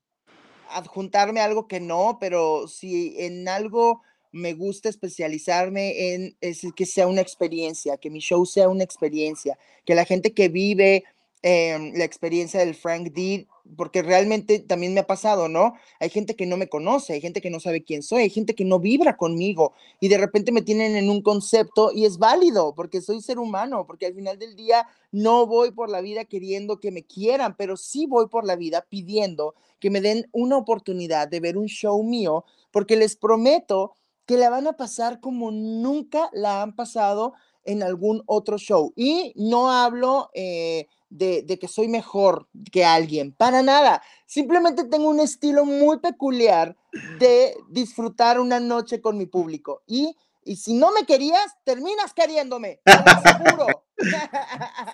adjuntarme 0.70 1.42
algo 1.42 1.68
que 1.68 1.80
no, 1.80 2.18
pero 2.20 2.68
si 2.68 3.16
en 3.18 3.48
algo 3.48 4.02
me 4.32 4.54
gusta 4.54 4.90
especializarme 4.90 6.14
en 6.14 6.38
es 6.42 6.62
que 6.76 6.86
sea 6.86 7.08
una 7.08 7.22
experiencia, 7.22 7.98
que 7.98 8.10
mi 8.10 8.20
show 8.20 8.46
sea 8.46 8.70
una 8.70 8.84
experiencia, 8.84 9.58
que 9.86 9.96
la 9.96 10.06
gente 10.06 10.34
que 10.34 10.50
vive 10.50 11.04
em, 11.42 11.94
la 11.96 12.04
experiencia 12.04 12.60
del 12.60 12.76
Frank 12.76 13.12
D, 13.12 13.48
porque 13.76 14.02
realmente 14.02 14.60
también 14.60 14.94
me 14.94 15.02
ha 15.02 15.08
pasado, 15.08 15.48
¿no? 15.48 15.74
Hay 16.00 16.10
gente 16.10 16.36
que 16.36 16.46
no 16.46 16.58
me 16.58 16.70
conoce, 16.70 17.14
hay 17.14 17.22
gente 17.22 17.42
que 17.42 17.50
no 17.50 17.60
sabe 17.60 17.84
quién 17.84 18.04
soy, 18.04 18.24
hay 18.24 18.30
gente 18.30 18.56
que 18.56 18.66
no 18.66 18.80
vibra 18.80 19.18
conmigo 19.18 19.74
y 20.00 20.08
de 20.08 20.18
repente 20.18 20.52
me 20.52 20.62
tienen 20.62 20.96
en 20.96 21.10
un 21.10 21.22
concepto 21.22 21.92
y 21.94 22.06
es 22.06 22.18
válido 22.18 22.74
porque 22.76 23.02
soy 23.02 23.22
ser 23.22 23.40
humano, 23.40 23.86
porque 23.86 24.08
al 24.08 24.14
final 24.14 24.40
del 24.40 24.56
día 24.56 24.88
no 25.12 25.46
voy 25.46 25.72
por 25.72 25.90
la 25.90 26.02
vida 26.02 26.26
queriendo 26.26 26.80
que 26.80 26.92
me 26.92 27.04
quieran, 27.04 27.56
pero 27.58 27.78
sí 27.78 28.06
voy 28.06 28.28
por 28.28 28.46
la 28.46 28.56
vida 28.56 28.86
pidiendo 28.90 29.56
que 29.80 29.90
me 29.90 30.02
den 30.02 30.28
una 30.32 30.58
oportunidad 30.58 31.28
de 31.28 31.40
ver 31.40 31.58
un 31.58 31.68
show 31.68 32.04
mío, 32.04 32.46
porque 32.72 32.96
les 32.96 33.16
prometo 33.16 33.94
que 34.26 34.38
la 34.38 34.50
van 34.50 34.68
a 34.68 34.74
pasar 34.74 35.20
como 35.22 35.52
nunca 35.52 36.30
la 36.34 36.62
han 36.62 36.76
pasado 36.76 37.34
en 37.64 37.84
algún 37.84 38.22
otro 38.26 38.58
show. 38.58 38.94
Y 38.96 39.34
no 39.36 39.72
hablo 39.72 40.30
eh, 40.34 40.88
de, 41.10 41.58
que 41.60 41.68
soy 41.68 41.88
mejor 41.88 42.48
que 42.72 42.86
alguien, 42.86 43.34
para 43.34 43.62
nada. 43.62 44.02
Simplemente 44.26 44.84
tengo 44.84 45.10
un 45.10 45.20
estilo 45.20 45.66
muy 45.66 46.00
peculiar 46.00 46.76
de 47.20 47.56
disfrutar 47.70 48.40
una 48.40 48.60
noche 48.60 49.02
con 49.02 49.18
mi 49.18 49.26
público. 49.26 49.82
Y, 49.88 50.16
y 50.44 50.58
si 50.58 50.74
no 50.74 50.92
me 50.92 51.06
querías, 51.06 51.56
terminas 51.64 52.14
queriéndome. 52.14 52.80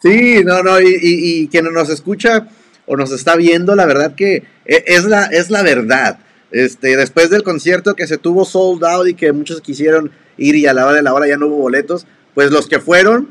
Sí, 0.02 0.44
no, 0.44 0.64
no, 0.64 0.82
y, 0.82 0.98
y, 1.00 1.48
quien 1.48 1.72
nos 1.72 1.90
escucha 1.90 2.48
o 2.88 2.98
nos 2.98 3.12
está 3.12 3.36
viendo, 3.36 3.76
la 3.76 3.86
verdad 3.86 4.16
que 4.16 4.44
e, 4.66 4.84
es 4.88 5.06
la, 5.06 5.26
es 5.26 5.52
la 5.52 5.62
verdad. 5.62 6.18
Este, 6.50 6.96
después 6.98 7.30
del 7.30 7.44
concierto 7.44 7.96
que 7.96 8.08
se 8.08 8.18
tuvo 8.18 8.46
sold 8.46 8.84
out 8.84 9.08
y 9.08 9.14
que 9.14 9.32
muchos 9.32 9.62
quisieron 9.62 10.12
ir 10.38 10.56
y 10.56 10.66
a 10.66 10.74
la 10.74 10.86
hora 10.86 10.96
de 10.96 11.04
la 11.04 11.14
hora 11.14 11.28
ya 11.28 11.38
no 11.38 11.48
hubo 11.48 11.58
boletos, 11.58 12.08
pues 12.34 12.50
los 12.50 12.68
que 12.68 12.80
fueron, 12.80 13.30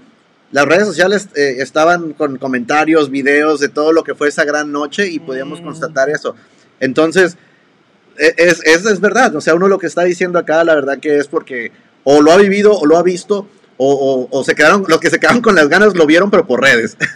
las 0.55 0.67
redes 0.67 0.87
sociales 0.87 1.29
eh, 1.35 1.57
estaban 1.59 2.13
con 2.13 2.39
comentarios, 2.39 3.11
videos 3.11 3.59
de 3.59 3.69
todo 3.69 3.91
lo 3.91 4.05
que 4.05 4.15
fue 4.15 4.29
esa 4.29 4.45
gran 4.45 4.71
noche 4.71 5.09
y 5.09 5.19
podíamos 5.19 5.61
mm. 5.61 5.65
constatar 5.65 6.09
eso. 6.11 6.37
Entonces, 6.79 7.37
e, 8.17 8.35
es, 8.37 8.63
es, 8.65 8.87
es, 8.87 9.01
verdad, 9.01 9.35
o 9.35 9.41
sea, 9.41 9.57
uno 9.57 9.67
lo 9.67 9.79
que 9.79 9.89
está 9.89 10.05
diciendo 10.05 10.39
acá, 10.39 10.63
la 10.63 10.77
verdad 10.77 11.01
que 11.01 11.19
es 11.19 11.27
porque 11.27 11.73
o 12.05 12.23
lo 12.23 12.31
ha 12.31 12.37
vivido 12.37 12.73
o 12.73 12.87
lo 12.87 12.97
ha 12.97 13.03
visto, 13.03 13.49
o, 13.79 14.29
o, 14.31 14.45
se 14.45 14.55
quedaron, 14.55 14.85
los 14.87 15.01
que 15.01 15.11
se 15.11 15.19
quedaron 15.19 15.43
con 15.43 15.57
las 15.57 15.69
ganas 15.69 15.97
lo 15.97 16.07
vieron, 16.07 16.31
pero 16.31 16.47
por 16.47 16.63
redes. 16.63 16.97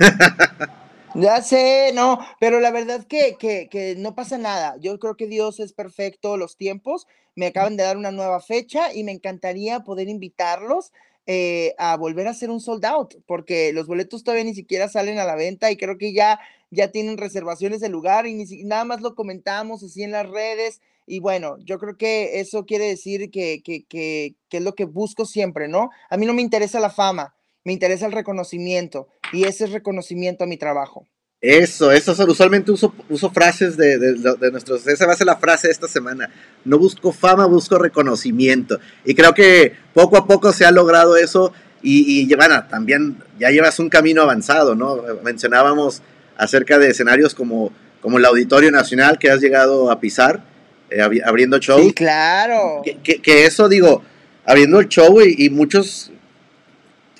Ya 1.14 1.40
sé, 1.40 1.92
no, 1.94 2.18
pero 2.38 2.60
la 2.60 2.70
verdad 2.70 3.04
que, 3.08 3.36
que, 3.38 3.68
que, 3.70 3.94
no 3.96 4.14
pasa 4.14 4.36
nada. 4.36 4.76
Yo 4.78 4.98
creo 4.98 5.16
que 5.16 5.26
Dios 5.26 5.58
es 5.58 5.72
perfecto 5.72 6.36
los 6.36 6.56
tiempos. 6.56 7.06
Me 7.34 7.46
acaban 7.46 7.76
de 7.76 7.84
dar 7.84 7.96
una 7.96 8.12
nueva 8.12 8.40
fecha 8.40 8.92
y 8.92 9.04
me 9.04 9.12
encantaría 9.12 9.80
poder 9.80 10.08
invitarlos 10.08 10.92
eh, 11.30 11.74
a 11.76 11.94
volver 11.98 12.26
a 12.26 12.30
hacer 12.30 12.48
un 12.48 12.58
sold 12.58 12.86
out, 12.86 13.16
porque 13.26 13.74
los 13.74 13.86
boletos 13.86 14.24
todavía 14.24 14.44
ni 14.44 14.54
siquiera 14.54 14.88
salen 14.88 15.18
a 15.18 15.26
la 15.26 15.34
venta 15.34 15.70
y 15.70 15.76
creo 15.76 15.98
que 15.98 16.14
ya, 16.14 16.40
ya 16.70 16.90
tienen 16.90 17.18
reservaciones 17.18 17.80
de 17.80 17.90
lugar 17.90 18.26
y 18.26 18.32
ni, 18.32 18.46
nada 18.64 18.86
más 18.86 19.02
lo 19.02 19.14
comentamos 19.14 19.82
así 19.82 20.02
en 20.02 20.12
las 20.12 20.26
redes. 20.26 20.80
Y 21.06 21.20
bueno, 21.20 21.58
yo 21.58 21.78
creo 21.78 21.98
que 21.98 22.40
eso 22.40 22.64
quiere 22.64 22.86
decir 22.86 23.30
que, 23.30 23.62
que, 23.62 23.84
que, 23.84 24.36
que 24.48 24.56
es 24.56 24.62
lo 24.62 24.74
que 24.74 24.86
busco 24.86 25.26
siempre, 25.26 25.68
¿no? 25.68 25.90
A 26.08 26.16
mí 26.16 26.24
no 26.24 26.32
me 26.32 26.40
interesa 26.40 26.80
la 26.80 26.88
fama, 26.88 27.34
me 27.62 27.74
interesa 27.74 28.06
el 28.06 28.12
reconocimiento 28.12 29.08
y 29.30 29.44
ese 29.44 29.64
es 29.64 29.72
reconocimiento 29.72 30.44
a 30.44 30.46
mi 30.46 30.56
trabajo. 30.56 31.06
Eso, 31.40 31.92
eso 31.92 32.12
usualmente 32.26 32.72
uso, 32.72 32.92
uso 33.08 33.30
frases 33.30 33.76
de, 33.76 33.96
de, 33.96 34.50
nuestros, 34.50 34.84
esa 34.88 35.06
va 35.06 35.12
a 35.12 35.16
ser 35.16 35.28
la 35.28 35.36
frase 35.36 35.68
de 35.68 35.72
esta 35.72 35.86
semana. 35.86 36.28
No 36.64 36.78
busco 36.78 37.12
fama, 37.12 37.46
busco 37.46 37.78
reconocimiento. 37.78 38.80
Y 39.04 39.14
creo 39.14 39.34
que 39.34 39.72
poco 39.94 40.16
a 40.16 40.26
poco 40.26 40.52
se 40.52 40.64
ha 40.64 40.72
logrado 40.72 41.16
eso 41.16 41.52
y, 41.80 42.22
y 42.28 42.34
bueno, 42.34 42.64
también 42.68 43.18
ya 43.38 43.50
llevas 43.50 43.78
un 43.78 43.88
camino 43.88 44.22
avanzado, 44.22 44.74
¿no? 44.74 45.00
Mencionábamos 45.22 46.02
acerca 46.36 46.76
de 46.76 46.88
escenarios 46.88 47.34
como, 47.34 47.72
como 48.00 48.18
el 48.18 48.24
Auditorio 48.24 48.72
Nacional 48.72 49.16
que 49.16 49.30
has 49.30 49.40
llegado 49.40 49.92
a 49.92 50.00
pisar, 50.00 50.42
eh, 50.90 51.02
abriendo 51.24 51.58
show. 51.58 51.80
Sí, 51.80 51.92
claro. 51.92 52.82
Que, 52.84 53.20
que, 53.22 53.44
eso, 53.46 53.68
digo, 53.68 54.02
abriendo 54.44 54.80
el 54.80 54.88
show 54.88 55.20
y, 55.20 55.46
y 55.46 55.50
muchos 55.50 56.10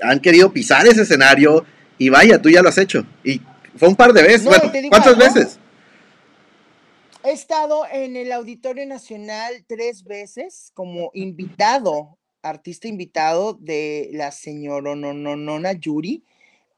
han 0.02 0.18
querido 0.18 0.52
pisar 0.52 0.88
ese 0.88 1.02
escenario 1.02 1.64
y 1.98 2.08
vaya, 2.08 2.42
tú 2.42 2.50
ya 2.50 2.62
lo 2.62 2.68
has 2.68 2.78
hecho. 2.78 3.06
Y 3.22 3.40
fue 3.78 3.88
un 3.88 3.96
par 3.96 4.12
de 4.12 4.22
veces. 4.22 4.48
¿Cuántas 4.90 5.16
veces? 5.16 5.58
He 7.24 7.32
estado 7.32 7.84
en 7.90 8.16
el 8.16 8.32
Auditorio 8.32 8.86
Nacional 8.86 9.64
tres 9.66 10.04
veces 10.04 10.70
como 10.74 11.10
invitado, 11.14 12.18
artista 12.42 12.88
invitado 12.88 13.54
de 13.54 14.10
la 14.12 14.30
señora 14.30 14.94
Nonona 14.94 15.72
Yuri. 15.72 16.24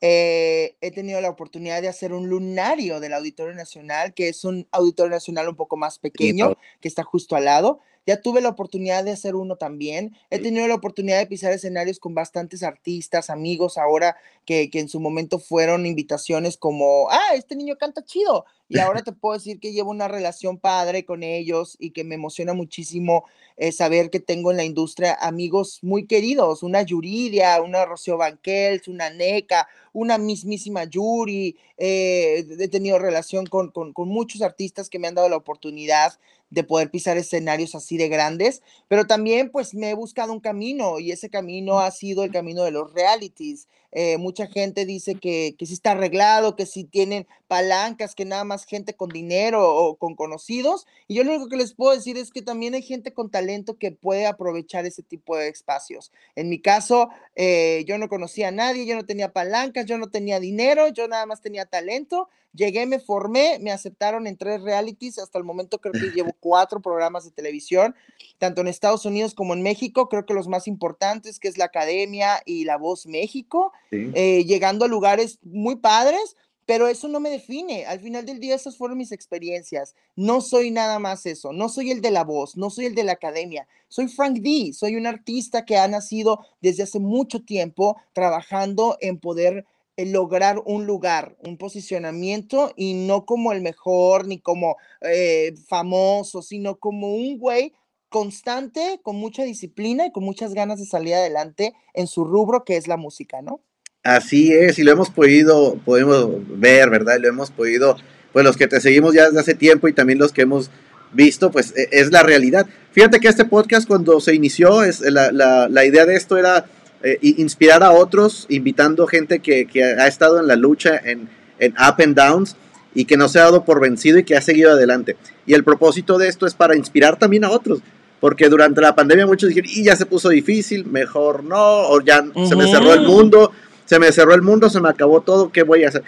Eh, 0.03 0.77
he 0.81 0.91
tenido 0.93 1.21
la 1.21 1.29
oportunidad 1.29 1.83
de 1.83 1.89
hacer 1.89 2.15
un 2.15 2.29
lunario 2.29 3.01
del 3.01 3.13
Auditorio 3.13 3.55
Nacional, 3.55 4.15
que 4.15 4.29
es 4.29 4.45
un 4.45 4.67
auditorio 4.71 5.11
nacional 5.11 5.49
un 5.49 5.57
poco 5.57 5.77
más 5.77 5.99
pequeño, 5.99 6.57
que 6.81 6.89
está 6.89 7.05
justo 7.05 7.37
al 7.37 7.45
lado. 7.45 7.81
Ya 8.07 8.21
tuve 8.21 8.41
la 8.41 8.49
oportunidad 8.49 9.05
de 9.05 9.13
hacer 9.13 9.35
uno 9.35 9.57
también. 9.57 10.17
He 10.31 10.39
tenido 10.39 10.67
la 10.67 10.75
oportunidad 10.75 11.19
de 11.19 11.27
pisar 11.27 11.53
escenarios 11.53 11.99
con 11.99 12.15
bastantes 12.15 12.63
artistas, 12.63 13.31
amigos, 13.31 13.79
ahora 13.79 14.17
que, 14.45 14.71
que 14.71 14.81
en 14.81 14.89
su 14.89 15.01
momento 15.01 15.39
fueron 15.39 15.87
invitaciones 15.87 16.57
como, 16.57 17.09
ah, 17.11 17.35
este 17.35 17.57
niño 17.57 17.77
canta 17.77 18.05
chido. 18.05 18.47
Y 18.71 18.79
ahora 18.79 19.03
te 19.03 19.13
puedo 19.13 19.35
decir 19.35 19.61
que 19.61 19.73
llevo 19.73 19.91
una 19.91 20.09
relación 20.09 20.59
padre 20.59 21.05
con 21.05 21.23
ellos 21.23 21.77
y 21.79 21.91
que 21.91 22.05
me 22.05 22.15
emociona 22.15 22.55
muchísimo 22.55 23.25
eh, 23.57 23.73
saber 23.73 24.11
que 24.11 24.21
tengo 24.21 24.51
en 24.51 24.57
la 24.57 24.65
industria 24.65 25.15
amigos 25.21 25.81
muy 25.83 26.07
queridos, 26.07 26.63
una 26.63 26.83
Yuridia, 26.83 27.61
una 27.61 27.85
Rocío 27.85 28.17
Banquels, 28.17 28.89
una 28.89 29.11
Neca, 29.11 29.69
una 29.93 30.17
mismísima 30.17 30.85
Yuri. 30.85 31.57
Eh, 31.77 32.47
he 32.59 32.69
tenido 32.69 32.99
relación 32.99 33.47
con, 33.47 33.71
con, 33.71 33.93
con 33.93 34.09
muchos 34.09 34.41
artistas 34.41 34.89
que 34.89 34.99
me 34.99 35.09
han 35.09 35.15
dado 35.15 35.29
la 35.29 35.37
oportunidad 35.37 36.15
de 36.51 36.65
poder 36.65 36.91
pisar 36.91 37.17
escenarios 37.17 37.75
así 37.75 37.97
de 37.97 38.09
grandes, 38.09 38.63
pero 38.89 39.07
también 39.07 39.51
pues 39.51 39.75
me 39.75 39.91
he 39.91 39.95
buscado 39.95 40.33
un 40.33 40.41
camino 40.41 40.99
y 40.99 41.13
ese 41.13 41.31
camino 41.31 41.81
ha 41.81 41.91
sido 41.91 42.25
el 42.25 42.33
camino 42.33 42.65
de 42.65 42.73
los 42.73 42.93
realities. 42.93 43.69
Eh, 43.93 44.19
mucha 44.19 44.47
gente 44.47 44.87
dice 44.87 45.17
que, 45.17 45.55
que 45.59 45.67
sí 45.67 45.75
está 45.75 45.93
arreglado, 45.93 46.57
que 46.57 46.67
si 46.67 46.85
tienen 46.85 47.27
palancas, 47.49 48.15
que 48.15 48.25
nada 48.25 48.45
más 48.45 48.65
gente 48.65 48.95
con 48.95 49.09
dinero 49.09 49.75
o 49.75 49.97
con 49.97 50.15
conocidos. 50.15 50.87
Y 51.09 51.17
yo 51.17 51.25
lo 51.25 51.33
único 51.33 51.49
que 51.49 51.57
les 51.57 51.75
puedo 51.75 51.95
decir 51.95 52.17
es 52.17 52.31
que 52.31 52.43
también 52.43 52.75
hay 52.75 52.83
gente 52.83 53.13
con 53.13 53.31
talento 53.31 53.77
que 53.77 53.91
puede 53.91 54.27
aprovechar 54.27 54.87
ese 54.87 55.03
tipo 55.03 55.37
de 55.37 55.49
espacios. 55.49 56.13
En 56.37 56.49
mi 56.49 56.61
caso, 56.61 57.09
eh, 57.35 57.85
yo 57.89 57.99
no 57.99 58.09
conocía 58.09 58.49
a 58.49 58.53
nadie, 58.53 58.87
yo 58.87 58.95
no 58.95 59.05
tenía 59.05 59.33
palancas, 59.33 59.87
yo 59.87 59.99
no 59.99 60.11
tenía 60.11 60.39
dinero, 60.39 60.89
yo 60.89 61.09
nada 61.09 61.27
más 61.27 61.41
tenía 61.41 61.67
talento. 61.67 62.29
Llegué, 62.53 62.87
me 62.87 62.99
formé, 62.99 63.59
me 63.61 63.71
aceptaron 63.71 64.27
en 64.27 64.37
tres 64.37 64.63
realities. 64.63 65.19
Hasta 65.19 65.39
el 65.39 65.45
momento 65.45 65.79
creo 65.81 65.93
que 65.93 65.99
llevo 66.15 66.35
cuatro 66.39 66.81
programas 66.81 67.25
de 67.25 67.31
televisión, 67.31 67.95
tanto 68.41 68.63
en 68.63 68.67
Estados 68.67 69.05
Unidos 69.05 69.35
como 69.35 69.55
en 69.55 69.63
México. 69.63 70.09
Creo 70.09 70.27
que 70.27 70.35
los 70.35 70.49
más 70.49 70.67
importantes, 70.67 71.39
que 71.39 71.47
es 71.47 71.59
la 71.59 71.67
Academia 71.67 72.41
y 72.45 72.65
La 72.65 72.79
Voz 72.79 73.07
México, 73.07 73.73
eh, 73.93 74.45
llegando 74.45 74.87
a 74.87 74.89
lugares 74.89 75.39
muy 75.43 75.77
padres 75.77 76.37
pero 76.71 76.87
eso 76.87 77.09
no 77.09 77.19
me 77.19 77.31
define. 77.31 77.85
Al 77.85 77.99
final 77.99 78.25
del 78.25 78.39
día, 78.39 78.55
esas 78.55 78.77
fueron 78.77 78.97
mis 78.97 79.11
experiencias. 79.11 79.97
No 80.15 80.41
soy 80.41 80.71
nada 80.71 81.01
más 81.01 81.27
eso. 81.27 81.53
No 81.53 81.69
soy 81.69 81.91
el 81.91 82.01
de 82.01 82.13
la 82.13 82.23
voz, 82.23 82.57
no 82.57 82.71
soy 82.71 82.87
el 82.87 82.95
de 82.95 83.03
la 83.03 83.11
academia. 83.11 83.67
Soy 83.89 84.07
Frank 84.07 84.37
D. 84.39 84.73
Soy 84.73 84.95
un 84.95 85.09
artista 85.09 85.65
que 85.65 85.77
ha 85.77 85.89
nacido 85.89 86.47
desde 86.61 86.85
hace 86.85 87.01
mucho 87.01 87.43
tiempo 87.43 87.97
trabajando 88.13 88.97
en 89.01 89.19
poder 89.19 89.67
eh, 89.97 90.07
lograr 90.07 90.63
un 90.65 90.87
lugar, 90.87 91.37
un 91.45 91.57
posicionamiento 91.59 92.73
y 92.77 92.95
no 92.95 93.27
como 93.27 93.51
el 93.51 93.63
mejor 93.63 94.29
ni 94.29 94.39
como 94.39 94.77
eh, 95.01 95.53
famoso, 95.67 96.41
sino 96.41 96.77
como 96.77 97.17
un 97.17 97.39
güey 97.39 97.73
constante, 98.11 99.01
con 99.03 99.17
mucha 99.17 99.45
disciplina 99.45 100.07
y 100.07 100.13
con 100.13 100.25
muchas 100.25 100.53
ganas 100.53 100.79
de 100.79 100.85
salir 100.85 101.15
adelante 101.15 101.73
en 101.95 102.07
su 102.07 102.25
rubro 102.25 102.65
que 102.65 102.77
es 102.77 102.87
la 102.89 102.99
música, 102.99 103.41
¿no? 103.41 103.61
Así 104.03 104.53
es, 104.53 104.79
y 104.79 104.83
lo 104.83 104.93
hemos 104.93 105.11
podido, 105.11 105.77
podemos 105.85 106.27
ver, 106.59 106.91
¿verdad? 106.91 107.19
Lo 107.21 107.29
hemos 107.29 107.51
podido, 107.51 107.97
pues 108.33 108.45
los 108.45 108.57
que 108.57 108.67
te 108.67 108.81
seguimos 108.81 109.15
ya 109.15 109.27
desde 109.27 109.41
hace 109.41 109.55
tiempo 109.55 109.89
y 109.89 109.93
también 109.93 110.19
los 110.19 110.33
que 110.33 110.43
hemos 110.43 110.71
visto, 111.13 111.51
pues 111.51 111.75
e, 111.77 111.89
es 111.93 112.11
la 112.11 112.23
realidad. 112.23 112.67
Fíjate 112.93 113.21
que 113.21 113.29
este 113.29 113.45
podcast 113.45 113.87
cuando 113.87 114.21
se 114.21 114.35
inició, 114.35 114.83
es, 114.83 115.01
la, 115.01 115.33
la, 115.33 115.69
la 115.69 115.85
idea 115.85 116.07
de 116.07 116.17
esto 116.17 116.37
era 116.37 116.67
eh, 117.03 117.19
inspirar 117.23 117.83
a 117.83 117.93
otros, 117.93 118.47
invitando 118.49 119.07
gente 119.07 119.41
que, 119.41 119.67
que, 119.67 119.85
ha 119.85 120.07
estado 120.07 120.41
en 120.41 120.47
la 120.47 120.57
lucha, 120.57 120.97
en, 120.97 121.29
en 121.59 121.73
up 121.73 122.03
and 122.03 122.17
downs, 122.17 122.57
y 122.95 123.05
que 123.05 123.17
no 123.17 123.29
se 123.29 123.39
ha 123.39 123.45
dado 123.45 123.65
por 123.65 123.81
vencido 123.81 124.19
y 124.19 124.25
que 124.25 124.37
ha 124.37 124.41
seguido 124.41 124.73
adelante. 124.73 125.17
Y 125.47 125.55
el 125.55 125.65
propósito 125.65 126.19
de 126.19 126.29
esto 126.29 126.47
es 126.47 126.55
para 126.55 126.77
inspirar 126.77 127.19
también 127.19 127.45
a 127.45 127.51
otros, 127.51 127.81
porque 128.21 128.49
durante 128.49 128.81
la 128.81 128.95
pandemia 128.95 129.27
muchos 129.27 129.49
dijeron, 129.49 129.71
y 129.73 129.83
ya 129.83 129.97
se 129.97 130.07
puso 130.07 130.29
difícil, 130.29 130.85
mejor 130.87 131.43
no, 131.43 131.89
o 131.89 132.01
ya 132.03 132.23
se 132.49 132.55
me 132.55 132.71
cerró 132.71 132.93
el 132.93 133.01
mundo, 133.01 133.51
se 133.87 133.99
me 133.99 134.13
cerró 134.13 134.35
el 134.35 134.43
mundo, 134.43 134.69
se 134.69 134.81
me 134.81 134.89
acabó 134.89 135.23
todo, 135.23 135.51
¿qué 135.51 135.63
voy 135.63 135.85
a 135.85 135.89
hacer? 135.89 136.03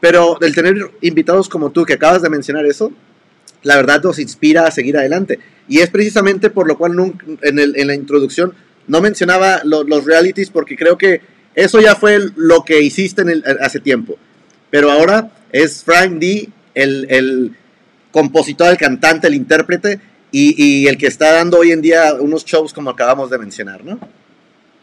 Pero 0.00 0.40
el 0.40 0.54
tener 0.54 0.90
invitados 1.02 1.48
como 1.48 1.70
tú, 1.70 1.84
que 1.84 1.94
acabas 1.94 2.22
de 2.22 2.30
mencionar 2.30 2.64
eso, 2.64 2.90
la 3.62 3.76
verdad 3.76 4.02
nos 4.02 4.18
inspira 4.18 4.66
a 4.66 4.70
seguir 4.70 4.96
adelante. 4.96 5.38
Y 5.68 5.80
es 5.80 5.90
precisamente 5.90 6.48
por 6.48 6.66
lo 6.66 6.78
cual 6.78 6.92
en, 7.42 7.58
el, 7.58 7.74
en 7.76 7.86
la 7.86 7.94
introducción 7.94 8.54
no 8.86 9.00
mencionaba 9.02 9.60
los 9.64 10.04
realities, 10.04 10.50
porque 10.50 10.76
creo 10.76 10.96
que 10.96 11.20
eso 11.54 11.80
ya 11.80 11.94
fue 11.94 12.18
lo 12.36 12.64
que 12.64 12.80
hiciste 12.80 13.22
en 13.22 13.42
hace 13.60 13.80
tiempo. 13.80 14.16
Pero 14.70 14.90
ahora 14.90 15.30
es 15.52 15.84
Frank 15.84 16.12
D, 16.12 16.48
el, 16.74 17.06
el 17.10 17.56
compositor, 18.10 18.70
el 18.70 18.78
cantante, 18.78 19.26
el 19.26 19.34
intérprete, 19.34 20.00
y, 20.32 20.54
y, 20.56 20.86
el 20.86 20.98
que 20.98 21.06
está 21.06 21.32
dando 21.32 21.58
hoy 21.58 21.72
en 21.72 21.82
día 21.82 22.14
unos 22.14 22.44
shows 22.44 22.72
como 22.72 22.90
acabamos 22.90 23.30
de 23.30 23.38
mencionar, 23.38 23.84
¿no? 23.84 23.98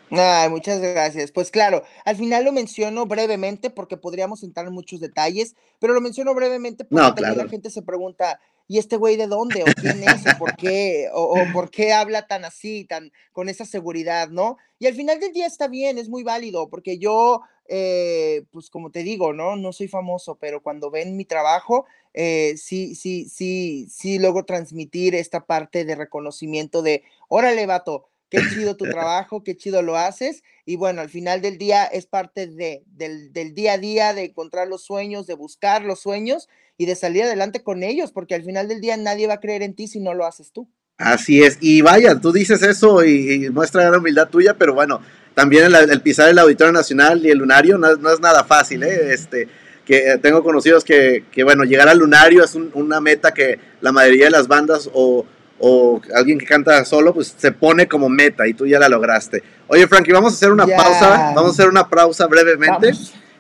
Ay, 0.09 0.49
muchas 0.49 0.79
gracias. 0.79 1.31
Pues 1.31 1.51
claro, 1.51 1.83
al 2.05 2.15
final 2.15 2.45
lo 2.45 2.51
menciono 2.51 3.05
brevemente 3.05 3.69
porque 3.69 3.97
podríamos 3.97 4.43
entrar 4.43 4.67
en 4.67 4.73
muchos 4.73 4.99
detalles, 4.99 5.55
pero 5.79 5.93
lo 5.93 6.01
menciono 6.01 6.33
brevemente 6.33 6.85
porque 6.85 7.21
la 7.21 7.47
gente 7.47 7.69
se 7.69 7.81
pregunta, 7.81 8.39
¿y 8.67 8.77
este 8.77 8.95
güey 8.95 9.17
de 9.17 9.27
dónde? 9.27 9.63
¿O 9.63 9.65
quién 9.79 10.03
es? 10.03 10.25
¿O 10.33 10.37
por 10.37 10.55
qué? 10.55 11.09
O, 11.13 11.35
por 11.53 11.69
qué 11.69 11.91
habla 11.91 12.27
tan 12.27 12.45
así, 12.45 12.85
tan 12.85 13.11
con 13.33 13.49
esa 13.49 13.65
seguridad, 13.65 14.29
no? 14.29 14.57
Y 14.79 14.87
al 14.87 14.93
final 14.93 15.19
del 15.19 15.33
día 15.33 15.45
está 15.45 15.67
bien, 15.67 15.97
es 15.97 16.07
muy 16.07 16.23
válido, 16.23 16.69
porque 16.69 16.99
yo, 16.99 17.41
eh, 17.67 18.43
pues 18.51 18.69
como 18.69 18.91
te 18.91 19.03
digo, 19.03 19.33
¿no? 19.33 19.57
No 19.57 19.73
soy 19.73 19.89
famoso, 19.89 20.35
pero 20.39 20.63
cuando 20.63 20.89
ven 20.89 21.17
mi 21.17 21.25
trabajo, 21.25 21.85
eh, 22.19 22.57
sí, 22.57 22.95
sí, 22.95 23.29
sí, 23.29 23.88
sí 23.91 24.17
logro 24.17 24.43
transmitir 24.43 25.13
esta 25.13 25.45
parte 25.45 25.86
de 25.86 25.93
reconocimiento 25.93 26.81
de, 26.81 27.03
órale, 27.29 27.67
vato 27.67 28.09
qué 28.31 28.39
chido 28.50 28.75
tu 28.75 28.86
trabajo, 28.89 29.43
qué 29.43 29.55
chido 29.55 29.83
lo 29.83 29.97
haces. 29.97 30.41
Y 30.65 30.77
bueno, 30.77 31.01
al 31.01 31.09
final 31.09 31.43
del 31.43 31.59
día 31.59 31.86
es 31.86 32.07
parte 32.07 32.47
de, 32.47 32.81
del, 32.88 33.31
del, 33.33 33.53
día 33.53 33.74
a 33.74 33.77
día, 33.77 34.13
de 34.15 34.25
encontrar 34.25 34.67
los 34.67 34.83
sueños, 34.83 35.27
de 35.27 35.36
buscar 35.36 35.83
los 35.83 36.00
sueños 36.00 36.50
y 36.75 36.88
de 36.88 36.95
salir 36.95 37.21
adelante 37.21 37.62
con 37.62 37.83
ellos, 37.83 38.12
porque 38.12 38.33
al 38.33 38.43
final 38.43 38.67
del 38.67 38.81
día 38.81 38.97
nadie 38.97 39.27
va 39.27 39.36
a 39.36 39.39
creer 39.39 39.62
en 39.62 39.75
ti 39.75 39.88
si 39.88 40.00
no 40.00 40.15
lo 40.15 40.25
haces 40.25 40.51
tú. 40.51 40.67
Así 40.97 41.43
es, 41.43 41.59
y 41.62 41.83
vaya, 41.83 42.19
tú 42.19 42.31
dices 42.31 42.63
eso 42.63 43.05
y, 43.05 43.45
y 43.45 43.50
muestra 43.51 43.83
gran 43.83 44.00
humildad 44.00 44.29
tuya, 44.29 44.55
pero 44.57 44.74
bueno, 44.74 45.01
también 45.36 45.71
el, 45.71 46.01
pisar 46.01 46.29
el 46.29 46.39
Auditorio 46.39 46.74
Nacional 46.74 47.24
y 47.24 47.29
el 47.29 47.38
Lunario 47.38 47.77
no, 47.77 47.95
no 47.97 48.12
es 48.12 48.19
nada 48.19 48.43
fácil, 48.43 48.81
¿eh? 48.81 49.13
Este, 49.13 49.47
que 49.88 50.12
eh, 50.12 50.17
tengo 50.17 50.44
conocidos 50.44 50.84
que, 50.84 51.24
que, 51.32 51.46
bueno, 51.46 51.63
llegar 51.63 51.88
al 51.88 52.00
Lunario 52.00 52.44
es 52.44 52.56
una 52.56 53.00
meta 53.00 53.34
que 53.34 53.58
la 53.79 53.94
mayoría 53.94 54.25
de 54.25 54.32
las 54.32 54.50
bandas 54.50 54.89
o, 54.94 55.25
o, 55.60 56.01
alguien 56.13 56.38
que 56.38 56.46
canta 56.46 56.84
solo, 56.84 57.13
pues 57.13 57.34
se 57.38 57.53
pone 57.53 57.88
como 57.88 58.10
meta 58.10 58.46
y 58.48 58.53
tú 58.53 58.67
ya 58.67 58.79
la 58.79 58.89
lograste. 58.89 59.41
Oye, 59.67 59.88
Frankie, 59.88 60.12
vamos 60.12 60.34
a 60.34 60.36
hacer 60.36 60.51
una 60.51 60.67
pausa, 60.67 61.32
vamos 61.34 61.51
a 61.51 61.53
hacer 61.53 61.70
una 61.70 61.88
pausa 61.88 62.27
brevemente. 62.27 62.91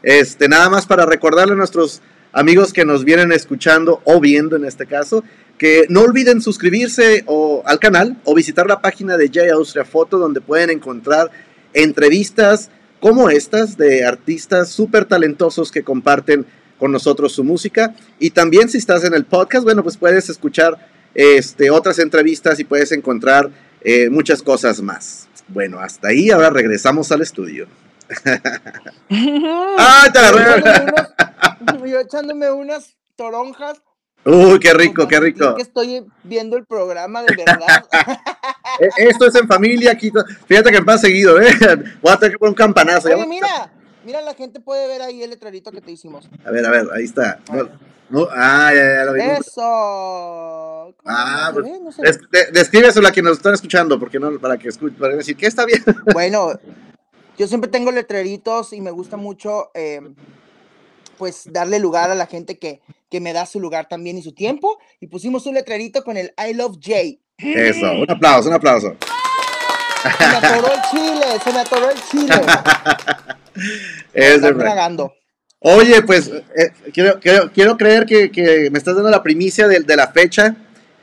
Este, 0.01 0.47
nada 0.47 0.69
más 0.69 0.85
para 0.85 1.05
recordarle 1.05 1.53
a 1.53 1.57
nuestros 1.57 2.01
amigos 2.31 2.71
que 2.71 2.85
nos 2.85 3.03
vienen 3.03 3.33
escuchando 3.33 4.01
o 4.05 4.21
viendo 4.21 4.55
en 4.55 4.63
este 4.63 4.85
caso, 4.85 5.25
que 5.57 5.85
no 5.89 6.01
olviden 6.01 6.41
suscribirse 6.41 7.23
o, 7.25 7.61
al 7.65 7.79
canal 7.79 8.15
o 8.23 8.33
visitar 8.33 8.67
la 8.67 8.79
página 8.79 9.17
de 9.17 9.29
Jay 9.33 9.49
Austria 9.49 9.83
Foto 9.83 10.17
donde 10.17 10.39
pueden 10.39 10.69
encontrar 10.69 11.29
entrevistas 11.73 12.69
como 12.99 13.29
estas 13.29 13.77
de 13.77 14.05
artistas 14.05 14.69
súper 14.69 15.05
talentosos 15.05 15.71
que 15.71 15.83
comparten 15.83 16.45
con 16.79 16.91
nosotros 16.91 17.33
su 17.33 17.43
música. 17.43 17.95
Y 18.19 18.31
también 18.31 18.69
si 18.69 18.77
estás 18.77 19.03
en 19.03 19.13
el 19.13 19.25
podcast, 19.25 19.63
bueno, 19.63 19.83
pues 19.83 19.97
puedes 19.97 20.29
escuchar 20.29 20.77
este, 21.13 21.69
otras 21.69 21.99
entrevistas 21.99 22.59
y 22.59 22.63
puedes 22.63 22.91
encontrar 22.91 23.49
eh, 23.81 24.09
muchas 24.09 24.41
cosas 24.41 24.81
más. 24.81 25.27
Bueno, 25.47 25.79
hasta 25.79 26.09
ahí, 26.09 26.29
ahora 26.29 26.49
regresamos 26.49 27.11
al 27.11 27.21
estudio. 27.21 27.67
¡Ah, 29.09 30.07
te 30.11 30.21
la 30.21 31.13
Yo 31.85 31.99
echándome 31.99 32.51
unas 32.51 32.95
toronjas. 33.15 33.81
Uy, 34.27 34.59
qué 34.59 34.73
rico, 34.73 35.07
qué 35.07 35.19
rico. 35.21 35.55
Que 35.55 35.61
estoy 35.61 36.05
viendo 36.23 36.57
el 36.57 36.65
programa 36.65 37.23
de 37.23 37.35
verdad. 37.35 37.85
E, 38.79 38.89
esto 39.09 39.25
es 39.25 39.33
en 39.33 39.47
familia 39.47 39.93
aquí. 39.93 40.11
Fíjate 40.45 40.71
que 40.71 40.79
me 40.79 40.85
pasa 40.85 41.07
seguido, 41.07 41.41
¿eh? 41.41 41.47
Voy 42.01 42.11
a 42.11 42.17
tener 42.17 42.33
que 42.33 42.37
poner 42.37 42.51
un 42.51 42.55
campanazo. 42.55 43.07
Oye, 43.07 43.25
mira, 43.25 43.71
mira, 44.05 44.21
la 44.21 44.35
gente 44.35 44.59
puede 44.59 44.87
ver 44.87 45.01
ahí 45.01 45.23
el 45.23 45.31
letrerito 45.31 45.71
que 45.71 45.81
te 45.81 45.91
hicimos. 45.91 46.29
A 46.45 46.51
ver, 46.51 46.63
a 46.63 46.69
ver, 46.69 46.87
ahí 46.93 47.05
está. 47.05 47.39
ah, 47.49 48.71
ya, 48.75 48.95
ya, 48.95 49.05
lo 49.05 49.13
vi. 49.13 49.21
Eso. 49.21 49.61
Ah, 51.05 51.51
pues, 51.53 51.65
no 51.65 51.89
descríbeselo 52.51 53.07
a 53.07 53.11
quienes 53.11 53.31
nos 53.31 53.37
están 53.37 53.53
escuchando, 53.53 53.99
porque 53.99 54.19
no, 54.19 54.37
para 54.37 54.57
que 54.57 54.67
escuchen, 54.67 54.99
para 54.99 55.15
decir 55.15 55.35
que 55.35 55.47
está 55.47 55.65
bien. 55.65 55.83
Bueno, 56.13 56.59
yo 57.37 57.47
siempre 57.47 57.69
tengo 57.69 57.91
letreritos 57.91 58.73
y 58.73 58.81
me 58.81 58.91
gusta 58.91 59.17
mucho, 59.17 59.71
em, 59.73 60.13
pues, 61.17 61.43
darle 61.51 61.79
lugar 61.79 62.09
a 62.09 62.15
la 62.15 62.27
gente 62.27 62.57
que, 62.57 62.81
que 63.09 63.19
me 63.19 63.33
da 63.33 63.45
su 63.45 63.59
lugar 63.59 63.87
también 63.87 64.17
y 64.17 64.21
su 64.21 64.33
tiempo. 64.33 64.79
Y 64.99 65.07
pusimos 65.07 65.45
un 65.45 65.55
letrerito 65.55 66.03
con 66.03 66.17
el 66.17 66.33
I 66.37 66.53
Love 66.53 66.77
Jay. 66.81 67.21
Eso, 67.37 67.91
un 67.91 68.09
aplauso, 68.11 68.49
un 68.49 68.55
aplauso. 68.55 68.95
Se 70.17 70.27
me 70.27 70.35
atoró 70.35 70.73
el 70.73 70.81
chile, 70.91 71.25
se 71.43 71.51
me 71.51 71.59
atoró 71.59 71.89
el 71.89 72.01
chile. 72.09 72.35
es 74.13 74.41
tragando. 74.41 75.13
Oye, 75.59 76.01
pues 76.03 76.27
eh, 76.27 76.71
quiero, 76.93 77.19
quiero, 77.19 77.77
creer 77.77 78.05
que, 78.05 78.31
que, 78.31 78.69
me 78.71 78.77
estás 78.77 78.95
dando 78.95 79.09
la 79.09 79.23
primicia 79.23 79.67
de, 79.67 79.79
de 79.79 79.95
la 79.95 80.07
fecha. 80.07 80.55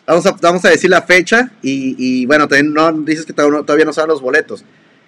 Vamos 0.06 0.26
a, 0.26 0.32
vamos 0.32 0.64
a 0.64 0.70
decir 0.70 0.90
la 0.90 1.02
fecha 1.02 1.50
y, 1.60 1.96
y 1.98 2.26
bueno, 2.26 2.46
no 2.64 2.92
dices 3.02 3.26
que 3.26 3.32
todavía 3.32 3.84
no 3.84 3.92
saben 3.92 4.10
los 4.10 4.20
boletos. 4.20 4.64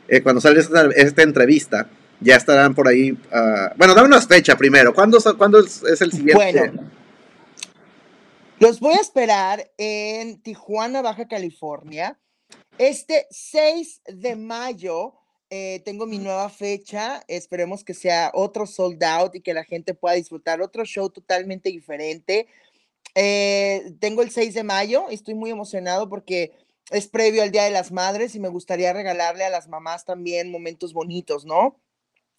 Eh, 0.08 0.22
cuando 0.22 0.40
sale 0.40 0.60
esta, 0.60 0.88
esta, 0.94 1.22
entrevista, 1.22 1.88
ya 2.20 2.37
estarán 2.37 2.75
por 2.75 2.88
ahí. 2.88 3.12
Uh, 3.12 3.76
bueno, 3.76 3.94
dame 3.94 4.08
una 4.08 4.20
fecha 4.20 4.56
primero. 4.56 4.94
¿Cuándo, 4.94 5.18
¿cuándo 5.37 5.61
es, 5.61 5.82
el 6.00 6.12
siguiente? 6.12 6.35
Bueno, 6.35 6.90
los 8.58 8.80
voy 8.80 8.94
a 8.94 9.00
esperar 9.00 9.70
en 9.76 10.40
Tijuana, 10.40 11.02
Baja 11.02 11.28
California. 11.28 12.18
Este 12.78 13.26
6 13.30 14.02
de 14.06 14.37
mayo 14.37 15.14
eh, 15.50 15.82
tengo 15.85 16.06
mi 16.06 16.18
nueva 16.18 16.49
fecha. 16.49 17.23
Esperemos 17.28 17.85
que 17.85 17.94
sea 17.94 18.31
otro 18.35 18.66
sold 18.66 19.02
out 19.05 19.35
y 19.35 19.40
que 19.40 19.55
la 19.55 19.64
gente 19.64 19.94
pueda 19.94 20.14
disfrutar 20.14 20.62
otro 20.62 20.85
show 20.85 21.11
totalmente 21.11 21.68
diferente. 21.68 22.46
Eh, 23.14 23.92
tengo 24.00 24.22
el 24.22 24.31
6 24.31 24.55
de 24.55 24.64
mayo. 24.64 25.07
Estoy 25.11 25.35
muy 25.35 25.50
emocionado 25.50 26.09
porque 26.09 26.52
es 26.90 27.09
previo 27.09 27.42
al 27.42 27.50
Día 27.50 27.64
de 27.64 27.70
las 27.70 27.92
Madres 27.92 28.35
y 28.35 28.40
me 28.40 28.48
gustaría 28.48 28.92
regalarle 28.92 29.44
a 29.44 29.50
las 29.50 29.68
mamás 29.68 30.05
también 30.05 30.50
momentos 30.50 30.92
bonitos, 30.92 31.44
¿no? 31.44 31.76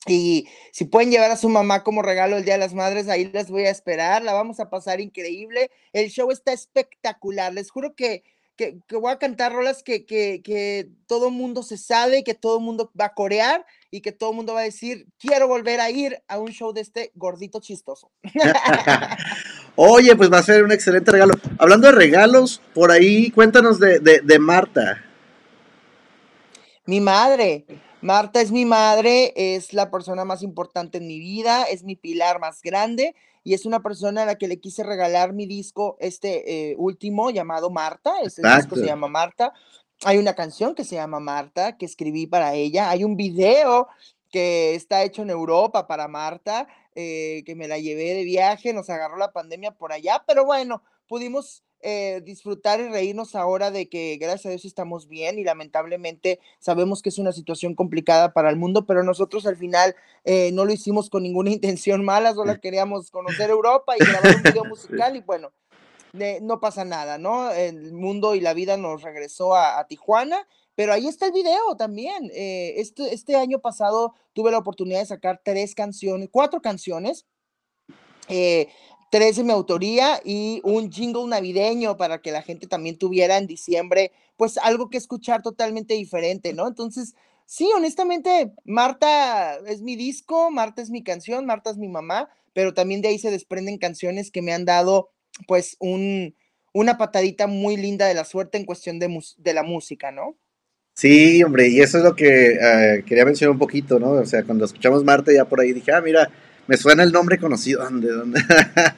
Y 0.05 0.47
si 0.71 0.85
pueden 0.85 1.11
llevar 1.11 1.31
a 1.31 1.37
su 1.37 1.49
mamá 1.49 1.83
como 1.83 2.01
regalo 2.01 2.37
el 2.37 2.45
Día 2.45 2.53
de 2.53 2.59
las 2.59 2.73
Madres, 2.73 3.09
ahí 3.09 3.25
les 3.25 3.49
voy 3.49 3.63
a 3.63 3.71
esperar, 3.71 4.21
la 4.21 4.33
vamos 4.33 4.59
a 4.59 4.69
pasar 4.69 5.01
increíble. 5.01 5.71
El 5.91 6.09
show 6.09 6.31
está 6.31 6.53
espectacular, 6.53 7.53
les 7.53 7.71
juro 7.71 7.95
que, 7.95 8.23
que, 8.55 8.79
voy 8.91 9.11
a 9.11 9.19
cantar 9.19 9.53
rolas 9.53 9.83
que, 9.83 10.05
que, 10.05 10.41
que 10.43 10.87
todo 11.07 11.29
mundo 11.29 11.61
se 11.61 11.77
sabe, 11.77 12.23
que 12.23 12.33
todo 12.33 12.59
mundo 12.59 12.91
va 12.99 13.05
a 13.05 13.13
corear 13.13 13.65
y 13.91 14.01
que 14.01 14.11
todo 14.11 14.33
mundo 14.33 14.53
va 14.53 14.61
a 14.61 14.63
decir, 14.63 15.07
quiero 15.19 15.47
volver 15.47 15.79
a 15.79 15.89
ir 15.89 16.21
a 16.27 16.39
un 16.39 16.51
show 16.51 16.73
de 16.73 16.81
este 16.81 17.11
gordito 17.15 17.59
chistoso. 17.59 18.11
Oye, 19.75 20.15
pues 20.15 20.31
va 20.31 20.39
a 20.39 20.43
ser 20.43 20.63
un 20.63 20.71
excelente 20.71 21.11
regalo. 21.11 21.33
Hablando 21.59 21.87
de 21.87 21.93
regalos, 21.93 22.61
por 22.73 22.91
ahí 22.91 23.29
cuéntanos 23.31 23.79
de, 23.79 23.99
de 23.99 24.39
Marta. 24.39 25.03
Mi 26.85 27.01
madre, 27.01 27.65
Marta 28.01 28.41
es 28.41 28.51
mi 28.51 28.65
madre, 28.65 29.33
es 29.35 29.73
la 29.73 29.89
persona 29.89 30.23
más 30.23 30.43
importante 30.43 30.99
en 30.99 31.07
mi 31.07 31.19
vida, 31.19 31.63
es 31.63 31.83
mi 31.83 31.95
pilar 31.95 32.39
más 32.39 32.61
grande 32.61 33.15
y 33.43 33.53
es 33.55 33.65
una 33.65 33.81
persona 33.81 34.23
a 34.23 34.25
la 34.25 34.35
que 34.35 34.47
le 34.47 34.59
quise 34.59 34.83
regalar 34.83 35.33
mi 35.33 35.47
disco, 35.47 35.97
este 35.99 36.71
eh, 36.71 36.75
último 36.77 37.31
llamado 37.31 37.71
Marta, 37.71 38.13
ese 38.21 38.41
disco 38.43 38.75
se 38.75 38.85
llama 38.85 39.07
Marta. 39.07 39.53
Hay 40.03 40.17
una 40.17 40.35
canción 40.35 40.75
que 40.75 40.83
se 40.83 40.95
llama 40.95 41.19
Marta 41.19 41.75
que 41.77 41.85
escribí 41.85 42.27
para 42.27 42.53
ella, 42.53 42.91
hay 42.91 43.03
un 43.03 43.17
video 43.17 43.87
que 44.29 44.75
está 44.75 45.03
hecho 45.03 45.23
en 45.23 45.31
Europa 45.31 45.87
para 45.87 46.07
Marta, 46.07 46.67
eh, 46.93 47.41
que 47.45 47.55
me 47.55 47.67
la 47.67 47.79
llevé 47.79 48.13
de 48.13 48.23
viaje, 48.23 48.73
nos 48.73 48.89
agarró 48.89 49.17
la 49.17 49.31
pandemia 49.31 49.71
por 49.71 49.91
allá, 49.91 50.23
pero 50.27 50.45
bueno, 50.45 50.83
pudimos 51.07 51.63
eh, 51.81 52.21
disfrutar 52.23 52.79
y 52.79 52.89
reírnos 52.89 53.35
ahora 53.35 53.71
de 53.71 53.87
que 53.87 54.17
gracias 54.17 54.47
a 54.47 54.49
Dios 54.49 54.65
estamos 54.65 55.07
bien 55.07 55.37
y 55.37 55.43
lamentablemente 55.43 56.39
sabemos 56.59 57.01
que 57.01 57.09
es 57.09 57.19
una 57.19 57.31
situación 57.31 57.75
complicada 57.75 58.33
para 58.33 58.49
el 58.49 58.55
mundo, 58.55 58.85
pero 58.85 59.03
nosotros 59.03 59.45
al 59.45 59.57
final 59.57 59.95
eh, 60.25 60.51
no 60.53 60.65
lo 60.65 60.73
hicimos 60.73 61.09
con 61.09 61.23
ninguna 61.23 61.51
intención 61.51 62.03
mala, 62.03 62.33
solo 62.33 62.59
queríamos 62.59 63.11
conocer 63.11 63.49
Europa 63.51 63.93
y 63.95 64.03
grabar 64.03 64.35
un 64.35 64.43
video 64.43 64.65
musical 64.65 65.15
y 65.15 65.21
bueno, 65.21 65.51
no 66.41 66.59
pasa 66.59 66.85
nada, 66.85 67.17
¿no? 67.17 67.51
El 67.51 67.93
mundo 67.93 68.35
y 68.35 68.41
la 68.41 68.53
vida 68.53 68.77
nos 68.77 69.01
regresó 69.03 69.55
a, 69.55 69.85
Tijuana. 69.87 70.47
Pero 70.75 70.93
ahí 70.93 71.07
está 71.07 71.27
el 71.27 71.31
video 71.31 71.75
también. 71.75 72.29
Eh, 72.33 72.75
este, 72.77 73.13
este 73.13 73.35
año 73.35 73.59
pasado 73.59 74.13
tuve 74.33 74.51
la 74.51 74.59
oportunidad 74.59 74.99
de 74.99 75.07
sacar 75.07 75.41
tres 75.43 75.73
canciones, 75.73 76.29
cuatro 76.31 76.61
canciones. 76.61 77.25
Eh, 78.29 78.67
tres 79.09 79.37
de 79.37 79.43
mi 79.43 79.51
autoría 79.51 80.19
y 80.23 80.61
un 80.63 80.91
jingle 80.91 81.27
navideño 81.27 81.97
para 81.97 82.21
que 82.21 82.31
la 82.31 82.41
gente 82.41 82.67
también 82.67 82.97
tuviera 82.97 83.37
en 83.37 83.47
diciembre, 83.47 84.11
pues 84.35 84.57
algo 84.57 84.89
que 84.89 84.97
escuchar 84.97 85.41
totalmente 85.41 85.93
diferente, 85.93 86.53
¿no? 86.53 86.67
Entonces, 86.67 87.15
sí, 87.45 87.69
honestamente, 87.75 88.51
Marta 88.65 89.57
es 89.65 89.81
mi 89.81 89.95
disco, 89.95 90.51
Marta 90.51 90.81
es 90.81 90.89
mi 90.89 91.03
canción, 91.03 91.45
Marta 91.45 91.69
es 91.69 91.77
mi 91.77 91.87
mamá, 91.87 92.29
pero 92.53 92.73
también 92.73 93.01
de 93.01 93.09
ahí 93.09 93.19
se 93.19 93.31
desprenden 93.31 93.77
canciones 93.77 94.31
que 94.31 94.41
me 94.41 94.53
han 94.53 94.65
dado, 94.65 95.09
pues, 95.47 95.77
un, 95.79 96.35
una 96.73 96.97
patadita 96.97 97.47
muy 97.47 97.77
linda 97.77 98.07
de 98.07 98.13
la 98.13 98.25
suerte 98.25 98.57
en 98.57 98.65
cuestión 98.65 98.99
de, 98.99 99.23
de 99.37 99.53
la 99.53 99.63
música, 99.63 100.11
¿no? 100.11 100.37
Sí, 100.97 101.43
hombre, 101.43 101.69
y 101.69 101.79
eso 101.79 101.99
es 101.99 102.03
lo 102.03 102.15
que 102.15 102.57
eh, 102.59 103.03
quería 103.05 103.23
mencionar 103.23 103.51
un 103.51 103.59
poquito, 103.59 103.99
¿no? 103.99 104.13
O 104.13 104.25
sea, 104.25 104.43
cuando 104.43 104.65
escuchamos 104.65 105.03
Marta 105.03 105.31
ya 105.31 105.45
por 105.45 105.61
ahí 105.61 105.71
dije, 105.71 105.91
ah, 105.91 106.01
mira, 106.01 106.27
me 106.67 106.77
suena 106.77 107.03
el 107.03 107.11
nombre 107.11 107.37
conocido. 107.37 107.83
¿Dónde? 107.83 108.11
¿Dónde? 108.11 108.41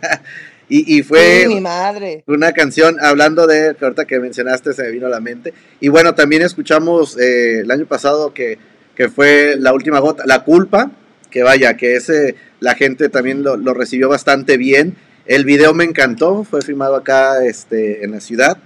y, 0.69 1.01
fue 1.03 1.45
mi 1.47 1.61
madre. 1.61 2.23
una 2.27 2.51
canción 2.51 2.97
hablando 3.01 3.47
de, 3.47 3.75
ahorita 3.79 4.05
que 4.05 4.19
mencionaste 4.19 4.73
se 4.73 4.83
me 4.83 4.91
vino 4.91 5.07
a 5.07 5.09
la 5.09 5.19
mente. 5.19 5.53
Y 5.79 5.89
bueno, 5.89 6.15
también 6.15 6.41
escuchamos 6.41 7.17
eh, 7.17 7.61
el 7.61 7.71
año 7.71 7.85
pasado 7.85 8.33
que, 8.33 8.57
que, 8.95 9.09
fue 9.09 9.55
la 9.57 9.73
última 9.73 9.99
gota, 9.99 10.23
La 10.25 10.43
Culpa, 10.43 10.91
que 11.31 11.43
vaya, 11.43 11.77
que 11.77 11.95
ese 11.95 12.35
la 12.59 12.75
gente 12.75 13.09
también 13.09 13.43
lo, 13.43 13.55
lo, 13.57 13.73
recibió 13.73 14.09
bastante 14.09 14.57
bien. 14.57 14.95
El 15.25 15.45
video 15.45 15.73
me 15.73 15.83
encantó, 15.83 16.43
fue 16.43 16.61
filmado 16.61 16.95
acá 16.95 17.45
este, 17.45 18.03
en 18.03 18.11
la 18.11 18.19
ciudad 18.19 18.57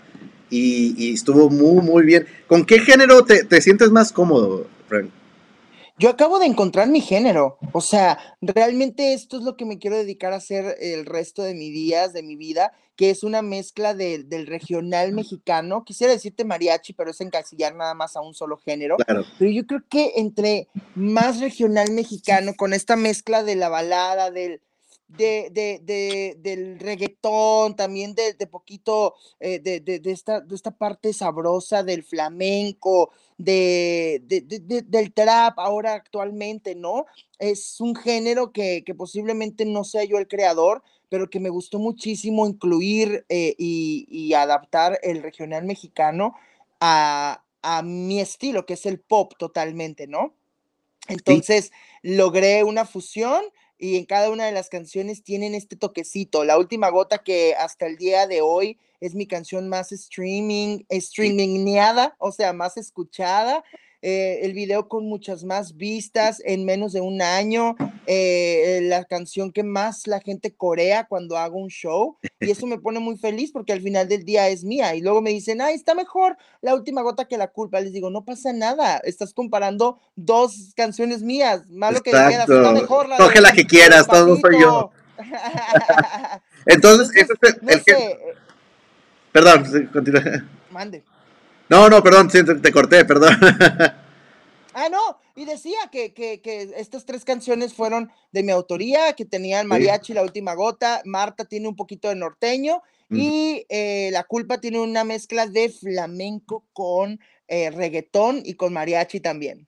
y, 0.50 0.96
y 0.98 1.14
estuvo 1.14 1.50
muy, 1.50 1.84
muy 1.84 2.04
bien. 2.04 2.26
¿Con 2.48 2.66
qué 2.66 2.80
género 2.80 3.24
te, 3.24 3.44
te 3.44 3.62
sientes 3.62 3.92
más 3.92 4.12
cómodo, 4.12 4.68
Frank? 4.88 5.10
Yo 6.00 6.10
acabo 6.10 6.40
de 6.40 6.48
encontrar 6.48 6.88
mi 6.88 7.02
género, 7.02 7.60
o 7.72 7.80
sea, 7.80 8.18
realmente 8.42 9.14
esto 9.14 9.38
es 9.38 9.44
lo 9.44 9.56
que 9.56 9.66
me 9.66 9.78
quiero 9.78 9.96
dedicar 9.96 10.34
a 10.34 10.38
hacer 10.38 10.76
el 10.80 11.06
resto 11.06 11.44
de 11.44 11.54
mis 11.54 11.72
días, 11.72 12.14
de 12.14 12.24
mi 12.24 12.36
vida, 12.36 12.74
que 12.96 13.12
es 13.12 13.24
una 13.24 13.42
mezcla 13.42 13.94
del 13.94 14.48
regional 14.48 15.14
mexicano. 15.14 15.84
Quisiera 15.84 16.14
decirte 16.14 16.46
mariachi, 16.46 16.94
pero 16.94 17.12
es 17.12 17.22
encasillar 17.22 17.76
nada 17.76 17.94
más 17.94 18.16
a 18.16 18.22
un 18.22 18.34
solo 18.34 18.58
género. 18.58 18.98
Pero 19.06 19.52
yo 19.52 19.66
creo 19.66 19.84
que 19.88 20.14
entre 20.16 20.68
más 20.96 21.40
regional 21.40 21.92
mexicano, 21.92 22.54
con 22.56 22.74
esta 22.74 22.96
mezcla 22.96 23.44
de 23.44 23.56
la 23.56 23.70
balada, 23.70 24.32
del, 24.32 24.62
de, 25.18 25.50
de, 25.52 25.80
de, 25.84 26.36
del 26.40 26.80
reggaetón, 26.80 27.76
también 27.76 28.16
de, 28.16 28.34
de 28.34 28.48
poquito 28.48 29.16
eh, 29.40 29.60
de, 29.60 29.80
de, 29.80 30.02
esta, 30.12 30.42
de 30.42 30.56
esta 30.56 30.72
parte 30.72 31.14
sabrosa 31.14 31.84
del 31.84 32.04
flamenco, 32.04 33.12
de, 33.38 34.22
del 34.88 35.14
trap 35.14 35.60
ahora 35.60 35.94
actualmente, 35.94 36.76
¿no? 36.76 37.06
Es 37.40 37.80
un 37.82 37.96
género 37.96 38.52
que, 38.52 38.84
que, 38.84 38.96
posiblemente 38.96 39.66
no 39.66 39.84
sea 39.84 40.04
yo 40.04 40.18
el 40.18 40.28
creador, 40.28 40.84
pero 41.10 41.30
que 41.30 41.40
me 41.40 41.50
gustó 41.50 41.80
muchísimo 41.80 42.48
incluir 42.48 43.26
eh, 43.30 43.56
y, 43.58 44.08
y, 44.10 44.34
adaptar 44.34 45.00
el 45.04 45.22
regional 45.22 45.66
mexicano 45.66 46.36
a, 46.80 47.44
a 47.62 47.82
mi 47.84 48.20
estilo, 48.20 48.66
que 48.66 48.74
es 48.74 48.86
el 48.86 49.00
pop 49.00 49.34
totalmente, 49.38 50.08
¿no? 50.08 50.34
Entonces 51.08 51.72
logré 52.02 52.64
una 52.64 52.86
fusión 52.86 53.44
y 53.84 53.98
en 53.98 54.06
cada 54.06 54.30
una 54.30 54.46
de 54.46 54.54
las 54.54 54.70
canciones 54.70 55.26
tienen 55.26 55.54
este 55.54 55.76
toquecito. 55.76 56.46
La 56.46 56.58
última 56.58 56.88
gota 56.88 57.18
que 57.18 57.54
hasta 57.54 57.86
el 57.86 57.98
día 57.98 58.28
de 58.28 58.40
hoy 58.40 58.80
es 59.02 59.14
mi 59.14 59.28
canción 59.28 59.68
más 59.68 59.92
streaming, 59.92 60.86
streamingneada, 60.90 62.16
o 62.18 62.32
sea, 62.32 62.54
más 62.54 62.78
escuchada. 62.78 63.66
Eh, 64.06 64.46
el 64.46 64.52
video 64.52 64.90
con 64.90 65.06
muchas 65.06 65.46
más 65.46 65.78
vistas 65.78 66.42
en 66.44 66.66
menos 66.66 66.92
de 66.92 67.00
un 67.00 67.22
año, 67.22 67.78
eh, 68.06 68.82
la 68.84 69.06
canción 69.06 69.54
que 69.54 69.64
más 69.64 70.08
la 70.08 70.20
gente 70.20 70.54
corea 70.54 71.06
cuando 71.06 71.38
hago 71.38 71.58
un 71.58 71.70
show, 71.70 72.18
y 72.42 72.52
eso 72.52 72.68
me 72.68 72.78
pone 72.78 73.00
muy 73.00 73.18
feliz 73.18 73.54
porque 73.54 73.72
al 73.72 73.80
final 73.80 74.10
del 74.10 74.26
día 74.26 74.50
es 74.50 74.66
mía, 74.66 74.94
y 74.94 75.00
luego 75.00 75.22
me 75.22 75.30
dicen, 75.30 75.62
ay, 75.62 75.76
está 75.76 75.96
mejor 75.96 76.36
la 76.62 76.76
última 76.76 77.02
gota 77.02 77.30
que 77.30 77.38
la 77.38 77.48
culpa, 77.48 77.80
les 77.80 77.94
digo, 77.94 78.10
no 78.10 78.26
pasa 78.26 78.52
nada, 78.52 78.98
estás 79.06 79.34
comparando 79.34 80.02
dos 80.18 80.74
canciones 80.76 81.22
mías, 81.24 81.66
malo 81.70 82.02
que 82.02 82.10
digas, 82.10 82.42
está 82.42 82.74
mejor 82.74 83.08
la 83.08 83.16
Coge 83.16 83.40
la 83.40 83.54
que 83.54 83.64
quieras, 83.66 84.06
todo 84.06 84.36
soy 84.36 84.60
yo. 84.60 84.92
Entonces, 86.66 87.10
Entonces 87.16 87.16
es 87.16 87.60
el, 87.62 87.70
el 87.70 87.84
que... 87.86 87.94
Eh 87.94 88.18
perdón, 89.34 89.90
continúa. 89.92 90.22
Mande. 90.72 91.04
No, 91.70 91.90
no, 91.90 92.04
perdón, 92.04 92.30
te, 92.30 92.72
corté, 92.72 93.06
perdón. 93.06 93.36
Ah, 94.76 94.90
no, 94.90 95.20
y 95.36 95.46
decía 95.46 95.78
que, 95.92 96.16
que, 96.16 96.42
que, 96.42 96.74
estas 96.78 97.06
tres 97.06 97.24
canciones 97.24 97.76
fueron 97.76 98.10
de 98.32 98.42
mi 98.42 98.52
autoría, 98.52 99.14
que 99.14 99.24
tenían 99.24 99.68
mariachi, 99.68 100.14
la 100.14 100.24
última 100.24 100.56
gota, 100.56 101.04
Marta 101.06 101.46
tiene 101.46 101.68
un 101.68 101.76
poquito 101.76 102.10
de 102.10 102.16
norteño 102.16 102.82
y 103.12 103.68
eh, 103.70 104.10
La 104.12 104.24
culpa 104.24 104.60
tiene 104.60 104.80
una 104.80 105.04
mezcla 105.04 105.46
de 105.46 105.70
flamenco 105.70 106.66
con 106.74 107.20
eh, 107.48 107.70
reggaetón 107.70 108.42
y 108.44 108.56
con 108.56 108.74
mariachi 108.74 109.20
también. 109.20 109.68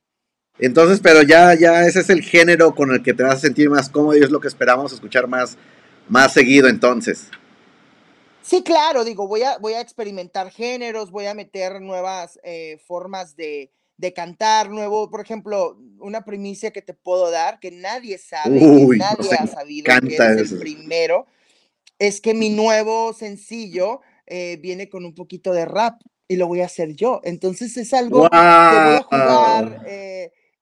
Entonces, 0.58 1.00
pero 1.02 1.22
ya, 1.22 1.54
ya 1.54 1.86
ese 1.86 2.00
es 2.00 2.10
el 2.10 2.22
género 2.22 2.74
con 2.74 2.90
el 2.90 3.02
que 3.02 3.14
te 3.14 3.22
vas 3.22 3.36
a 3.36 3.40
sentir 3.40 3.68
más 3.68 3.90
cómodo 3.90 4.16
y 4.16 4.22
es 4.22 4.30
lo 4.30 4.40
que 4.40 4.48
esperamos 4.48 4.92
escuchar 4.92 5.28
más, 5.28 5.56
más 6.08 6.32
seguido 6.32 6.68
entonces. 6.68 7.28
Sí, 8.46 8.62
claro, 8.62 9.04
digo, 9.04 9.26
voy 9.26 9.42
a, 9.42 9.58
voy 9.58 9.72
a 9.72 9.80
experimentar 9.80 10.52
géneros, 10.52 11.10
voy 11.10 11.26
a 11.26 11.34
meter 11.34 11.80
nuevas 11.80 12.38
eh, 12.44 12.78
formas 12.86 13.34
de, 13.34 13.72
de, 13.96 14.12
cantar, 14.12 14.70
nuevo, 14.70 15.10
por 15.10 15.20
ejemplo, 15.20 15.76
una 15.98 16.24
primicia 16.24 16.70
que 16.70 16.80
te 16.80 16.94
puedo 16.94 17.32
dar, 17.32 17.58
que 17.58 17.72
nadie 17.72 18.18
sabe, 18.18 18.60
que 18.60 18.96
nadie 18.98 19.30
ha 19.36 19.48
sabido, 19.48 19.92
que 20.00 20.14
es 20.14 20.52
el 20.52 20.60
primero, 20.60 21.26
es 21.98 22.20
que 22.20 22.34
mi 22.34 22.50
nuevo 22.50 23.12
sencillo 23.14 24.00
eh, 24.26 24.58
viene 24.62 24.88
con 24.88 25.04
un 25.04 25.16
poquito 25.16 25.52
de 25.52 25.64
rap 25.64 26.00
y 26.28 26.36
lo 26.36 26.46
voy 26.46 26.60
a 26.60 26.66
hacer 26.66 26.94
yo. 26.94 27.20
Entonces 27.24 27.76
es 27.76 27.92
algo 27.92 28.30
que 28.30 28.36
voy 28.36 28.38
a 28.38 29.06
jugar. 29.10 29.82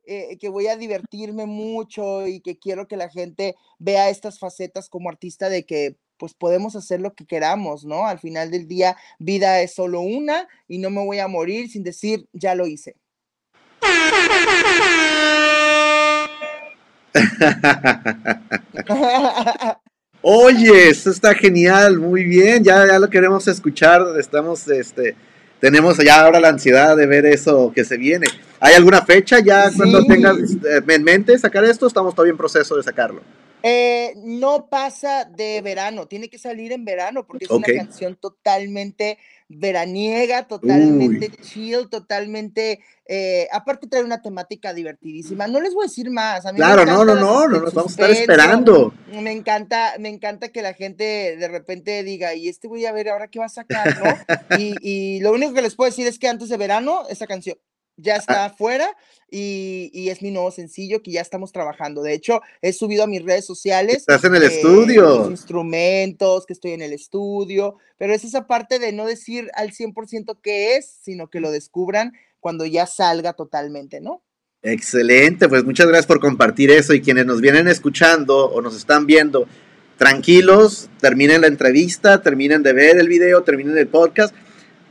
Eh, 0.07 0.37
que 0.39 0.51
voy 0.51 0.67
a 0.67 0.77
divertirme 0.77 1.47
mucho 1.47 2.27
y 2.27 2.41
que 2.41 2.59
quiero 2.59 2.87
que 2.87 2.99
la 2.99 3.09
gente 3.09 3.57
vea 3.79 4.11
estas 4.11 4.39
facetas 4.39 4.91
como 4.91 5.09
artista 5.09 5.49
de 5.49 5.65
que 5.65 5.97
pues 6.25 6.33
podemos 6.33 6.75
hacer 6.75 7.03
lo 7.03 7.13
que 7.13 7.27
queramos, 7.27 7.85
¿no? 7.85 8.07
Al 8.07 8.19
final 8.19 8.51
del 8.51 8.67
día, 8.67 8.97
vida 9.19 9.61
es 9.61 9.75
solo 9.75 10.01
una 10.01 10.49
y 10.67 10.79
no 10.79 10.89
me 10.89 11.05
voy 11.05 11.19
a 11.19 11.29
morir 11.29 11.69
sin 11.69 11.83
decir, 11.83 12.27
ya 12.33 12.55
lo 12.55 12.67
hice. 12.67 12.97
Oye, 20.23 20.89
eso 20.89 21.11
está 21.11 21.35
genial, 21.35 21.99
muy 21.99 22.25
bien, 22.25 22.65
ya, 22.65 22.87
ya 22.87 22.99
lo 22.99 23.11
queremos 23.11 23.47
escuchar, 23.47 24.01
estamos, 24.19 24.67
este, 24.69 25.17
tenemos 25.61 25.99
ya 25.99 26.23
ahora 26.23 26.41
la 26.41 26.49
ansiedad 26.49 26.97
de 26.97 27.05
ver 27.05 27.27
eso 27.27 27.71
que 27.75 27.85
se 27.85 27.99
viene. 27.99 28.29
¿Hay 28.61 28.73
alguna 28.73 29.03
fecha 29.03 29.41
ya 29.41 29.71
cuando 29.77 30.03
tengas 30.07 30.39
este, 30.39 30.95
en 30.95 31.05
mente 31.05 31.39
sacar 31.39 31.65
esto? 31.65 31.87
Estamos 31.87 32.15
todavía 32.15 32.31
en 32.31 32.39
proceso 32.39 32.79
de 32.79 32.83
sacarlo. 32.83 33.21
Eh, 33.67 34.13
no 34.19 34.69
pasa 34.69 35.25
de 35.25 35.63
verano, 35.63 36.07
tiene 36.07 36.29
que 36.29 36.37
salir 36.37 36.73
en 36.73 36.85
verano 36.85 37.27
porque 37.27 37.47
es 37.47 37.51
una 37.51 37.67
canción 37.67 38.15
totalmente 38.15 39.17
veraniega, 39.49 40.47
totalmente 40.47 41.31
chill, 41.41 41.89
totalmente, 41.89 42.81
eh, 43.07 43.49
aparte 43.51 43.87
trae 43.87 44.05
una 44.05 44.21
temática 44.21 44.75
divertidísima. 44.75 45.47
No 45.47 45.63
les 45.63 45.73
voy 45.73 45.85
a 45.85 45.89
decir 45.89 46.11
más. 46.11 46.45
claro, 46.55 46.85
no, 46.85 47.07
no, 47.07 47.15
no, 47.15 47.49
no 47.49 47.61
nos 47.61 47.73
vamos 47.73 47.93
a 47.93 47.95
estar 47.95 48.11
esperando. 48.11 48.93
Me 49.11 49.33
encanta, 49.33 49.95
me 49.99 50.11
encanta 50.11 50.51
que 50.51 50.61
la 50.61 50.75
gente 50.75 51.35
de 51.39 51.49
repente 51.49 52.03
diga, 52.03 52.35
y 52.35 52.49
este 52.49 52.69
voy 52.69 52.85
a 52.85 52.93
ver 52.93 53.09
ahora 53.09 53.29
qué 53.29 53.39
va 53.39 53.47
a 53.47 53.49
sacar, 53.49 53.97
¿no? 53.99 54.59
y, 54.59 54.75
y 54.83 55.21
lo 55.21 55.33
único 55.33 55.55
que 55.55 55.63
les 55.63 55.75
puedo 55.75 55.91
decir 55.91 56.07
es 56.07 56.19
que 56.19 56.29
antes 56.29 56.51
de 56.51 56.59
verano, 56.59 57.05
esa 57.09 57.27
canción 57.27 57.57
ya 57.97 58.17
está 58.17 58.47
afuera 58.47 58.89
y, 59.31 60.09
es 60.09 60.23
mi 60.23 60.31
nuevo 60.31 60.51
sencillo 60.51 61.03
que 61.03 61.13
ya 61.13 61.21
estamos 61.21 61.53
trabajando. 61.53 62.03
De 62.03 62.13
hecho, 62.13 62.41
he 62.63 62.73
subido 62.73 63.05
a 63.05 63.07
mis 63.07 63.25
redes 63.25 63.45
sociales. 63.45 63.99
Estás 63.99 64.25
en 64.25 64.35
el 64.35 64.43
estudio. 64.45 65.29
instrumentos, 65.31 66.47
que 66.47 66.53
estoy 66.53 66.73
en 66.73 66.83
el 66.83 66.93
estudio, 66.93 67.77
pero 67.97 68.15
es 68.15 68.25
esa 68.25 68.47
parte 68.47 68.79
de 68.79 68.93
no 68.93 69.07
decir 69.07 69.51
al 69.55 69.71
100% 69.71 70.39
qué 70.43 70.77
es, 70.77 70.99
sino 71.03 71.29
que 71.29 71.41
lo 71.41 71.51
descubran 71.51 72.13
cuando 72.41 72.67
ya 72.67 72.87
salga 72.87 73.33
totalmente, 73.33 74.01
¿no? 74.01 74.23
Excelente, 74.63 75.49
pues 75.49 75.65
muchas 75.65 75.87
gracias 75.87 76.07
por 76.07 76.21
compartir 76.21 76.71
eso 76.71 76.95
y 76.95 77.03
quienes 77.03 77.27
nos 77.27 77.41
vienen 77.41 77.69
escuchando 77.69 78.51
o 78.51 78.63
nos 78.63 78.75
están 78.75 79.05
viendo, 79.05 79.47
tranquilos, 79.99 80.89
terminen 81.01 81.43
la 81.43 81.49
entrevista, 81.49 82.23
terminen 82.23 82.63
de 82.63 82.73
ver 82.73 82.97
el 82.97 83.09
video, 83.09 83.43
terminen 83.43 83.77
el 83.77 83.89
podcast 83.89 84.35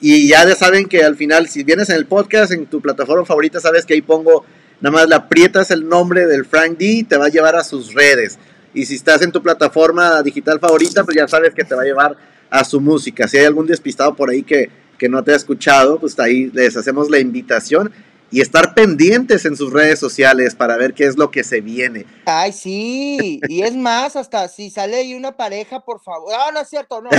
y 0.06 0.28
ya 0.28 0.54
saben 0.54 0.90
que 0.90 1.02
al 1.02 1.16
final, 1.16 1.48
si 1.48 1.64
vienes 1.64 1.90
en 1.90 1.96
el 1.96 2.06
podcast, 2.06 2.52
en 2.52 2.66
tu 2.66 2.82
plataforma 2.82 3.24
favorita, 3.24 3.62
sabes 3.62 3.86
que 3.86 3.94
ahí 3.94 4.02
pongo, 4.02 4.44
nada 4.82 4.98
más 4.98 5.08
le 5.08 5.16
aprietas 5.16 5.72
el 5.72 5.88
nombre 5.88 6.26
del 6.26 6.44
Frank 6.44 6.78
D, 6.78 7.06
te 7.08 7.16
va 7.16 7.28
a 7.28 7.30
llevar 7.30 7.56
a 7.56 7.64
sus 7.64 7.94
redes. 7.94 8.38
Y 8.74 8.86
si 8.86 8.96
estás 8.96 9.22
en 9.22 9.32
tu 9.32 9.42
plataforma 9.42 10.22
digital 10.22 10.60
favorita, 10.60 11.06
pues 11.06 11.16
ya 11.16 11.26
sabes 11.30 11.54
que 11.54 11.64
te 11.64 11.74
va 11.74 11.84
a 11.84 11.86
llevar 11.86 12.18
a 12.50 12.66
su 12.66 12.82
música. 12.82 13.30
Si 13.30 13.38
hay 13.38 13.46
algún 13.46 13.66
despistado 13.66 14.14
por 14.14 14.30
ahí 14.30 14.44
que, 14.44 14.70
que 14.98 15.08
no 15.08 15.24
te 15.24 15.32
ha 15.32 15.38
escuchado, 15.38 15.98
pues 16.02 16.20
ahí 16.20 16.52
les 16.54 16.76
hacemos 16.76 17.10
la 17.10 17.20
invitación 17.20 17.90
y 18.34 18.42
estar 18.42 18.74
pendientes 18.74 19.46
en 19.46 19.56
sus 19.56 19.72
redes 19.72 20.00
sociales 20.00 20.56
para 20.56 20.76
ver 20.76 20.96
qué 20.96 21.06
es 21.06 21.18
lo 21.20 21.30
que 21.30 21.44
se 21.44 21.62
viene. 21.62 22.08
Ay, 22.26 22.52
sí, 22.52 23.40
y 23.48 23.62
es 23.62 23.76
más, 23.76 24.16
hasta 24.16 24.48
si 24.48 24.72
sale 24.72 24.96
ahí 24.96 25.14
una 25.14 25.38
pareja, 25.38 25.82
por 25.82 26.02
favor. 26.02 26.34
Ah, 26.36 26.50
no 26.52 26.62
es 26.62 26.68
cierto, 26.68 27.00
no. 27.00 27.12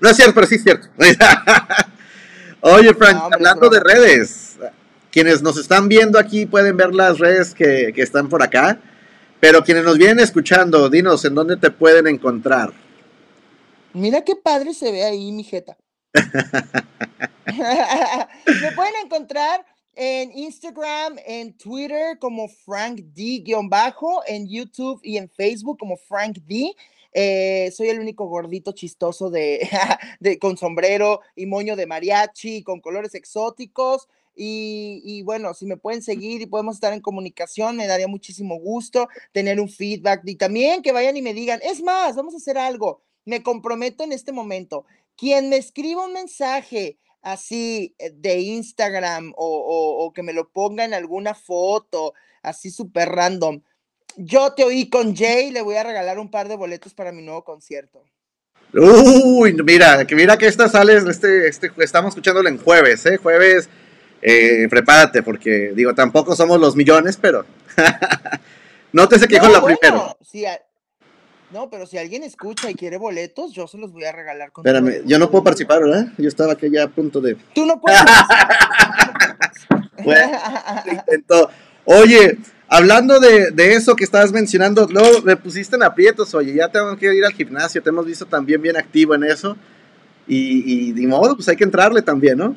No, 0.00 0.10
es 0.10 0.16
cierto, 0.16 0.34
pero 0.34 0.46
sí 0.46 0.56
es 0.56 0.62
cierto. 0.64 0.88
Oye, 2.60 2.92
Frank, 2.92 3.32
hablando 3.32 3.70
de 3.70 3.80
redes, 3.80 4.58
quienes 5.10 5.40
nos 5.40 5.56
están 5.56 5.88
viendo 5.88 6.18
aquí 6.18 6.44
pueden 6.44 6.76
ver 6.76 6.94
las 6.94 7.18
redes 7.18 7.54
que, 7.54 7.92
que 7.94 8.02
están 8.02 8.28
por 8.28 8.42
acá, 8.42 8.78
pero 9.40 9.64
quienes 9.64 9.84
nos 9.84 9.96
vienen 9.96 10.20
escuchando, 10.20 10.90
dinos 10.90 11.24
en 11.24 11.34
dónde 11.34 11.56
te 11.56 11.70
pueden 11.70 12.06
encontrar. 12.06 12.70
Mira 13.94 14.22
qué 14.24 14.36
padre 14.36 14.74
se 14.74 14.92
ve 14.92 15.04
ahí, 15.04 15.32
mi 15.32 15.42
jeta. 15.42 15.74
Me 17.46 18.72
pueden 18.72 18.94
encontrar 19.02 19.64
en 19.96 20.30
Instagram, 20.36 21.16
en 21.24 21.56
Twitter 21.56 22.18
como 22.18 22.48
Frank 22.48 23.00
D-bajo, 23.14 24.22
en 24.26 24.46
YouTube 24.46 25.00
y 25.02 25.16
en 25.16 25.30
Facebook 25.30 25.78
como 25.78 25.96
Frank 25.96 26.38
D. 26.46 26.74
Eh, 27.12 27.70
soy 27.74 27.88
el 27.88 27.98
único 27.98 28.26
gordito 28.26 28.72
chistoso 28.72 29.30
de, 29.30 29.66
de, 30.20 30.38
con 30.38 30.58
sombrero 30.58 31.20
y 31.34 31.46
moño 31.46 31.74
de 31.74 31.86
mariachi, 31.86 32.62
con 32.62 32.80
colores 32.80 33.14
exóticos. 33.14 34.06
Y, 34.38 35.00
y, 35.02 35.22
bueno, 35.22 35.54
si 35.54 35.64
me 35.64 35.78
pueden 35.78 36.02
seguir 36.02 36.42
y 36.42 36.46
podemos 36.46 36.74
estar 36.74 36.92
en 36.92 37.00
comunicación, 37.00 37.74
me 37.76 37.86
daría 37.86 38.06
muchísimo 38.06 38.60
gusto 38.60 39.08
tener 39.32 39.58
un 39.58 39.70
feedback 39.70 40.20
y 40.26 40.34
también 40.34 40.82
que 40.82 40.92
vayan 40.92 41.16
y 41.16 41.22
me 41.22 41.32
digan, 41.32 41.58
es 41.62 41.82
más, 41.82 42.16
vamos 42.16 42.34
a 42.34 42.36
hacer 42.36 42.58
algo. 42.58 43.00
Me 43.24 43.42
comprometo 43.42 44.04
en 44.04 44.12
este 44.12 44.32
momento. 44.32 44.84
Quien 45.16 45.48
me 45.48 45.56
escriba 45.56 46.04
un 46.04 46.12
mensaje 46.12 46.98
así 47.26 47.92
eh, 47.98 48.12
de 48.14 48.38
Instagram 48.38 49.32
o, 49.36 50.12
que 50.14 50.22
me 50.22 50.32
lo 50.32 50.48
ponga 50.48 50.84
en 50.84 50.94
alguna 50.94 51.34
foto, 51.34 52.14
así 52.42 52.70
súper 52.70 53.08
random. 53.08 53.60
Yo 54.16 54.54
te 54.54 54.64
oí 54.64 54.88
con 54.88 55.14
Jay, 55.14 55.50
le 55.50 55.60
voy 55.60 55.74
a 55.74 55.82
regalar 55.82 56.18
un 56.18 56.30
par 56.30 56.48
de 56.48 56.56
boletos 56.56 56.94
para 56.94 57.12
mi 57.12 57.22
nuevo 57.22 57.44
concierto. 57.44 58.04
Uy, 58.72 59.54
mira, 59.64 60.06
que 60.06 60.14
mira 60.14 60.38
que 60.38 60.46
esta 60.46 60.68
sale, 60.68 60.96
este, 60.96 61.48
este, 61.48 61.70
estamos 61.78 62.10
escuchándolo 62.10 62.48
en 62.48 62.58
jueves, 62.58 63.04
¿eh? 63.06 63.16
Jueves, 63.16 63.68
eh, 64.22 64.68
prepárate, 64.70 65.22
porque 65.22 65.72
digo, 65.74 65.94
tampoco 65.94 66.36
somos 66.36 66.60
los 66.60 66.76
millones, 66.76 67.18
pero 67.20 67.44
no 68.92 69.08
te 69.08 69.18
se 69.18 69.26
quejó 69.26 69.48
la 69.48 69.62
primera. 69.62 70.16
No, 71.52 71.70
pero 71.70 71.86
si 71.86 71.96
alguien 71.96 72.22
escucha 72.22 72.70
y 72.70 72.74
quiere 72.74 72.96
boletos, 72.96 73.52
yo 73.52 73.66
se 73.66 73.78
los 73.78 73.92
voy 73.92 74.04
a 74.04 74.12
regalar. 74.12 74.50
Con 74.50 74.66
Espérame, 74.66 75.06
yo 75.06 75.18
no 75.18 75.30
puedo 75.30 75.44
participar, 75.44 75.82
¿verdad? 75.82 76.08
Yo 76.18 76.28
estaba 76.28 76.52
aquí 76.52 76.68
ya 76.70 76.84
a 76.84 76.88
punto 76.88 77.20
de... 77.20 77.36
Tú 77.54 77.64
no 77.64 77.80
puedes. 77.80 78.00
bueno, 80.04 80.38
Oye, 81.84 82.38
hablando 82.68 83.20
de, 83.20 83.52
de, 83.52 83.74
eso 83.74 83.94
que 83.94 84.02
estabas 84.02 84.32
mencionando, 84.32 84.88
luego 84.90 85.22
me 85.22 85.36
pusiste 85.36 85.76
en 85.76 85.84
aprietos, 85.84 86.34
oye, 86.34 86.52
ya 86.52 86.68
tengo 86.68 86.96
que 86.96 87.14
ir 87.14 87.24
al 87.24 87.32
gimnasio, 87.32 87.80
te 87.80 87.90
hemos 87.90 88.04
visto 88.04 88.26
también 88.26 88.60
bien 88.60 88.76
activo 88.76 89.14
en 89.14 89.22
eso. 89.22 89.56
Y, 90.26 90.88
y 90.88 90.92
de 90.92 91.06
modo, 91.06 91.36
pues 91.36 91.48
hay 91.48 91.54
que 91.54 91.62
entrarle 91.62 92.02
también, 92.02 92.38
¿no? 92.38 92.56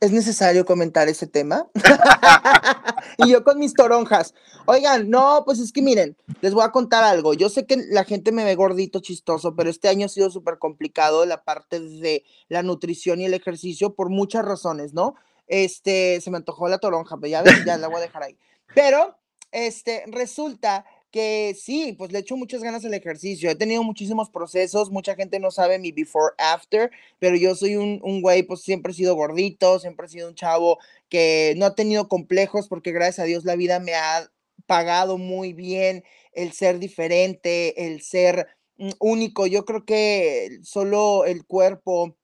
¿Es 0.00 0.12
necesario 0.12 0.64
comentar 0.64 1.08
ese 1.08 1.26
tema? 1.26 1.68
y 3.18 3.30
yo 3.30 3.44
con 3.44 3.58
mis 3.58 3.74
toronjas. 3.74 4.34
Oigan, 4.66 5.10
no, 5.10 5.42
pues 5.44 5.58
es 5.58 5.72
que 5.72 5.82
miren, 5.82 6.16
les 6.40 6.54
voy 6.54 6.64
a 6.64 6.72
contar 6.72 7.04
algo. 7.04 7.34
Yo 7.34 7.48
sé 7.48 7.66
que 7.66 7.76
la 7.88 8.04
gente 8.04 8.32
me 8.32 8.44
ve 8.44 8.54
gordito, 8.54 9.00
chistoso, 9.00 9.54
pero 9.54 9.70
este 9.70 9.88
año 9.88 10.06
ha 10.06 10.08
sido 10.08 10.30
súper 10.30 10.58
complicado 10.58 11.24
la 11.26 11.44
parte 11.44 11.80
de 11.80 12.24
la 12.48 12.62
nutrición 12.62 13.20
y 13.20 13.26
el 13.26 13.34
ejercicio 13.34 13.94
por 13.94 14.10
muchas 14.10 14.44
razones, 14.44 14.92
¿no? 14.92 15.14
Este, 15.46 16.20
se 16.20 16.30
me 16.30 16.38
antojó 16.38 16.68
la 16.68 16.78
toronja, 16.78 17.16
pero 17.16 17.30
ya 17.30 17.44
ya 17.64 17.78
la 17.78 17.88
voy 17.88 17.98
a 17.98 18.00
dejar 18.00 18.24
ahí. 18.24 18.36
Pero, 18.74 19.16
este, 19.52 20.04
resulta 20.08 20.84
que 21.16 21.56
sí, 21.58 21.94
pues 21.96 22.12
le 22.12 22.18
echo 22.18 22.36
muchas 22.36 22.62
ganas 22.62 22.84
al 22.84 22.92
ejercicio. 22.92 23.48
He 23.48 23.54
tenido 23.54 23.82
muchísimos 23.82 24.28
procesos, 24.28 24.90
mucha 24.90 25.14
gente 25.14 25.40
no 25.40 25.50
sabe 25.50 25.78
mi 25.78 25.90
before, 25.90 26.34
after, 26.36 26.90
pero 27.18 27.36
yo 27.36 27.54
soy 27.54 27.76
un, 27.76 28.00
un 28.02 28.20
güey, 28.20 28.42
pues 28.42 28.60
siempre 28.60 28.92
he 28.92 28.94
sido 28.94 29.14
gordito, 29.14 29.78
siempre 29.78 30.04
he 30.04 30.10
sido 30.10 30.28
un 30.28 30.34
chavo 30.34 30.78
que 31.08 31.54
no 31.56 31.64
ha 31.64 31.74
tenido 31.74 32.06
complejos 32.08 32.68
porque 32.68 32.92
gracias 32.92 33.20
a 33.20 33.24
Dios 33.24 33.46
la 33.46 33.56
vida 33.56 33.80
me 33.80 33.94
ha 33.94 34.30
pagado 34.66 35.16
muy 35.16 35.54
bien 35.54 36.04
el 36.34 36.52
ser 36.52 36.78
diferente, 36.78 37.86
el 37.86 38.02
ser 38.02 38.48
mm, 38.76 38.90
único. 38.98 39.46
Yo 39.46 39.64
creo 39.64 39.86
que 39.86 40.58
solo 40.64 41.24
el 41.24 41.46
cuerpo, 41.46 42.14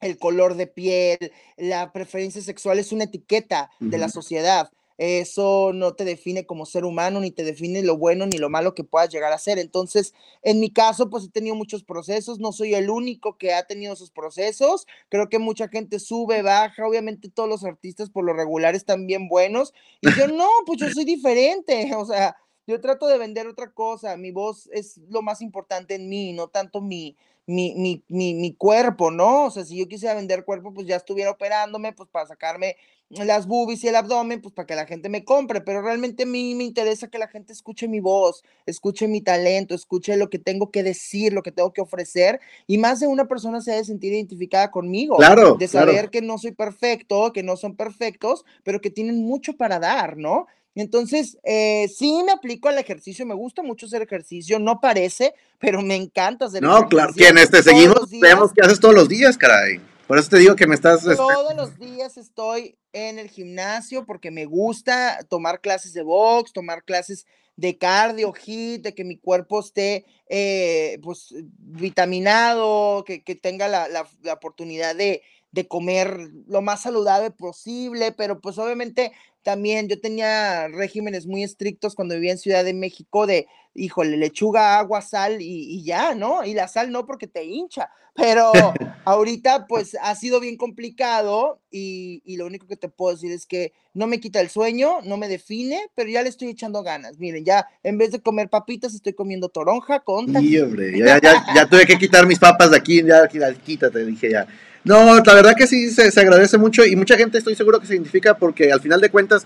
el 0.00 0.18
color 0.18 0.54
de 0.54 0.68
piel, 0.68 1.32
la 1.56 1.92
preferencia 1.92 2.40
sexual 2.42 2.78
es 2.78 2.92
una 2.92 3.04
etiqueta 3.04 3.72
de 3.80 3.98
la 3.98 4.08
sociedad 4.08 4.70
eso 5.00 5.72
no 5.72 5.94
te 5.94 6.04
define 6.04 6.44
como 6.44 6.66
ser 6.66 6.84
humano, 6.84 7.20
ni 7.20 7.30
te 7.30 7.42
define 7.42 7.82
lo 7.82 7.96
bueno 7.96 8.26
ni 8.26 8.36
lo 8.36 8.50
malo 8.50 8.74
que 8.74 8.84
puedas 8.84 9.08
llegar 9.08 9.32
a 9.32 9.38
ser. 9.38 9.58
Entonces, 9.58 10.12
en 10.42 10.60
mi 10.60 10.70
caso, 10.70 11.08
pues 11.08 11.24
he 11.24 11.30
tenido 11.30 11.54
muchos 11.54 11.82
procesos, 11.82 12.38
no 12.38 12.52
soy 12.52 12.74
el 12.74 12.90
único 12.90 13.38
que 13.38 13.54
ha 13.54 13.66
tenido 13.66 13.94
esos 13.94 14.10
procesos, 14.10 14.86
creo 15.08 15.30
que 15.30 15.38
mucha 15.38 15.68
gente 15.68 15.98
sube, 16.00 16.42
baja, 16.42 16.86
obviamente 16.86 17.30
todos 17.30 17.48
los 17.48 17.64
artistas 17.64 18.10
por 18.10 18.26
lo 18.26 18.34
regular 18.34 18.74
están 18.74 19.06
bien 19.06 19.26
buenos, 19.26 19.72
y 20.02 20.14
yo 20.14 20.28
no, 20.28 20.46
pues 20.66 20.78
yo 20.78 20.90
soy 20.90 21.06
diferente, 21.06 21.92
o 21.96 22.04
sea, 22.04 22.36
yo 22.66 22.80
trato 22.80 23.06
de 23.06 23.18
vender 23.18 23.46
otra 23.46 23.72
cosa, 23.72 24.16
mi 24.16 24.30
voz 24.30 24.68
es 24.72 24.98
lo 25.08 25.22
más 25.22 25.42
importante 25.42 25.94
en 25.94 26.08
mí, 26.08 26.32
no 26.32 26.48
tanto 26.48 26.80
mi, 26.80 27.16
mi, 27.46 27.74
mi, 27.74 28.04
mi, 28.08 28.34
mi, 28.34 28.54
cuerpo, 28.54 29.10
¿no? 29.10 29.46
O 29.46 29.50
sea, 29.50 29.64
si 29.64 29.76
yo 29.76 29.88
quisiera 29.88 30.14
vender 30.14 30.44
cuerpo, 30.44 30.72
pues 30.72 30.86
ya 30.86 30.96
estuviera 30.96 31.30
operándome, 31.30 31.92
pues 31.92 32.08
para 32.08 32.26
sacarme 32.26 32.76
las 33.10 33.48
boobies 33.48 33.82
y 33.82 33.88
el 33.88 33.96
abdomen, 33.96 34.40
pues 34.40 34.54
para 34.54 34.66
que 34.66 34.76
la 34.76 34.86
gente 34.86 35.08
me 35.08 35.24
compre, 35.24 35.60
pero 35.60 35.82
realmente 35.82 36.22
a 36.22 36.26
mí 36.26 36.54
me 36.54 36.62
interesa 36.62 37.08
que 37.08 37.18
la 37.18 37.26
gente 37.26 37.52
escuche 37.52 37.88
mi 37.88 37.98
voz, 37.98 38.44
escuche 38.66 39.08
mi 39.08 39.20
talento, 39.20 39.74
escuche 39.74 40.16
lo 40.16 40.30
que 40.30 40.38
tengo 40.38 40.70
que 40.70 40.84
decir, 40.84 41.32
lo 41.32 41.42
que 41.42 41.50
tengo 41.50 41.72
que 41.72 41.80
ofrecer, 41.80 42.40
y 42.68 42.78
más 42.78 43.00
de 43.00 43.08
una 43.08 43.26
persona 43.26 43.60
se 43.60 43.72
debe 43.72 43.84
sentir 43.84 44.12
identificada 44.12 44.70
conmigo, 44.70 45.16
claro, 45.16 45.56
de 45.56 45.66
saber 45.66 46.10
que 46.10 46.22
no 46.22 46.38
soy 46.38 46.52
perfecto, 46.52 47.32
que 47.32 47.42
no 47.42 47.56
son 47.56 47.74
perfectos, 47.74 48.44
pero 48.62 48.80
que 48.80 48.90
tienen 48.90 49.24
mucho 49.24 49.56
para 49.56 49.80
dar, 49.80 50.16
¿no? 50.16 50.46
Entonces, 50.74 51.38
eh, 51.42 51.88
sí 51.94 52.22
me 52.24 52.32
aplico 52.32 52.68
al 52.68 52.78
ejercicio, 52.78 53.26
me 53.26 53.34
gusta 53.34 53.62
mucho 53.62 53.86
hacer 53.86 54.02
ejercicio, 54.02 54.58
no 54.58 54.80
parece, 54.80 55.34
pero 55.58 55.82
me 55.82 55.96
encanta 55.96 56.46
hacer 56.46 56.62
no, 56.62 56.78
ejercicio. 56.78 56.84
No, 56.84 56.88
claro, 56.88 57.12
quienes 57.14 57.50
te 57.50 57.62
seguimos, 57.62 58.10
vemos 58.10 58.52
que 58.52 58.62
haces 58.62 58.80
todos 58.80 58.94
los 58.94 59.08
días, 59.08 59.36
caray. 59.36 59.80
Por 60.06 60.18
eso 60.18 60.30
te 60.30 60.38
digo 60.38 60.56
que 60.56 60.66
me 60.66 60.74
estás... 60.74 61.04
Este 61.04 61.14
todos 61.14 61.54
los 61.54 61.78
días 61.78 62.16
estoy 62.16 62.76
en 62.92 63.20
el 63.20 63.28
gimnasio 63.28 64.04
porque 64.04 64.32
me 64.32 64.44
gusta 64.44 65.24
tomar 65.28 65.60
clases 65.60 65.92
de 65.92 66.02
box, 66.02 66.52
tomar 66.52 66.82
clases 66.82 67.26
de 67.54 67.78
cardio, 67.78 68.32
hit, 68.32 68.82
de 68.82 68.94
que 68.94 69.04
mi 69.04 69.18
cuerpo 69.18 69.60
esté 69.60 70.04
eh, 70.28 70.98
pues 71.02 71.32
vitaminado, 71.58 73.04
que, 73.04 73.22
que 73.22 73.36
tenga 73.36 73.68
la, 73.68 73.86
la, 73.86 74.08
la 74.22 74.32
oportunidad 74.32 74.96
de, 74.96 75.22
de 75.52 75.66
comer 75.66 76.30
lo 76.46 76.62
más 76.62 76.82
saludable 76.82 77.30
posible, 77.30 78.12
pero 78.12 78.40
pues 78.40 78.58
obviamente 78.58 79.12
también 79.42 79.88
yo 79.88 80.00
tenía 80.00 80.68
regímenes 80.68 81.26
muy 81.26 81.42
estrictos 81.42 81.94
cuando 81.94 82.14
vivía 82.14 82.32
en 82.32 82.38
Ciudad 82.38 82.64
de 82.64 82.74
México 82.74 83.26
de, 83.26 83.46
híjole, 83.74 84.16
lechuga, 84.16 84.78
agua, 84.78 85.00
sal 85.00 85.38
y, 85.40 85.82
ya, 85.82 86.14
¿no? 86.14 86.44
Y 86.44 86.54
la 86.54 86.68
sal 86.68 86.92
no 86.92 87.06
porque 87.06 87.26
te 87.26 87.44
hincha, 87.44 87.88
pero 88.14 88.52
ahorita 89.04 89.66
pues 89.66 89.96
ha 90.02 90.14
sido 90.14 90.40
bien 90.40 90.56
complicado 90.56 91.60
y, 91.70 92.22
y, 92.24 92.36
lo 92.36 92.46
único 92.46 92.66
que 92.66 92.76
te 92.76 92.88
puedo 92.88 93.14
decir 93.14 93.32
es 93.32 93.46
que 93.46 93.72
no 93.94 94.06
me 94.06 94.20
quita 94.20 94.40
el 94.40 94.50
sueño, 94.50 95.00
no 95.04 95.16
me 95.16 95.26
define, 95.26 95.80
pero 95.94 96.10
ya 96.10 96.22
le 96.22 96.28
estoy 96.28 96.48
echando 96.48 96.82
ganas. 96.82 97.18
Miren, 97.18 97.44
ya 97.44 97.66
en 97.82 97.96
vez 97.96 98.12
de 98.12 98.20
comer 98.20 98.50
papitas 98.50 98.94
estoy 98.94 99.14
comiendo 99.14 99.48
toronja 99.48 100.00
con... 100.00 100.32
Sí, 100.38 100.60
hombre, 100.60 100.96
ya, 100.98 101.18
ya, 101.20 101.44
ya, 101.54 101.66
tuve 101.66 101.86
que 101.86 101.98
quitar 101.98 102.26
mis 102.26 102.38
papas 102.38 102.70
de 102.70 102.76
aquí, 102.76 103.02
ya 103.02 103.26
quítate, 103.26 104.04
dije 104.04 104.30
ya. 104.30 104.46
No, 104.84 105.16
la 105.16 105.34
verdad 105.34 105.54
que 105.56 105.66
sí 105.66 105.90
se, 105.90 106.08
agradece 106.20 106.56
mucho 106.56 106.84
y 106.84 106.96
mucha 106.96 107.16
gente 107.16 107.38
estoy 107.38 107.54
seguro 107.54 107.80
que 107.80 107.86
se 107.86 107.94
identifica 107.94 108.34
porque 108.34 108.72
al 108.72 108.80
final 108.80 109.00
de 109.00 109.10
cuentas 109.10 109.44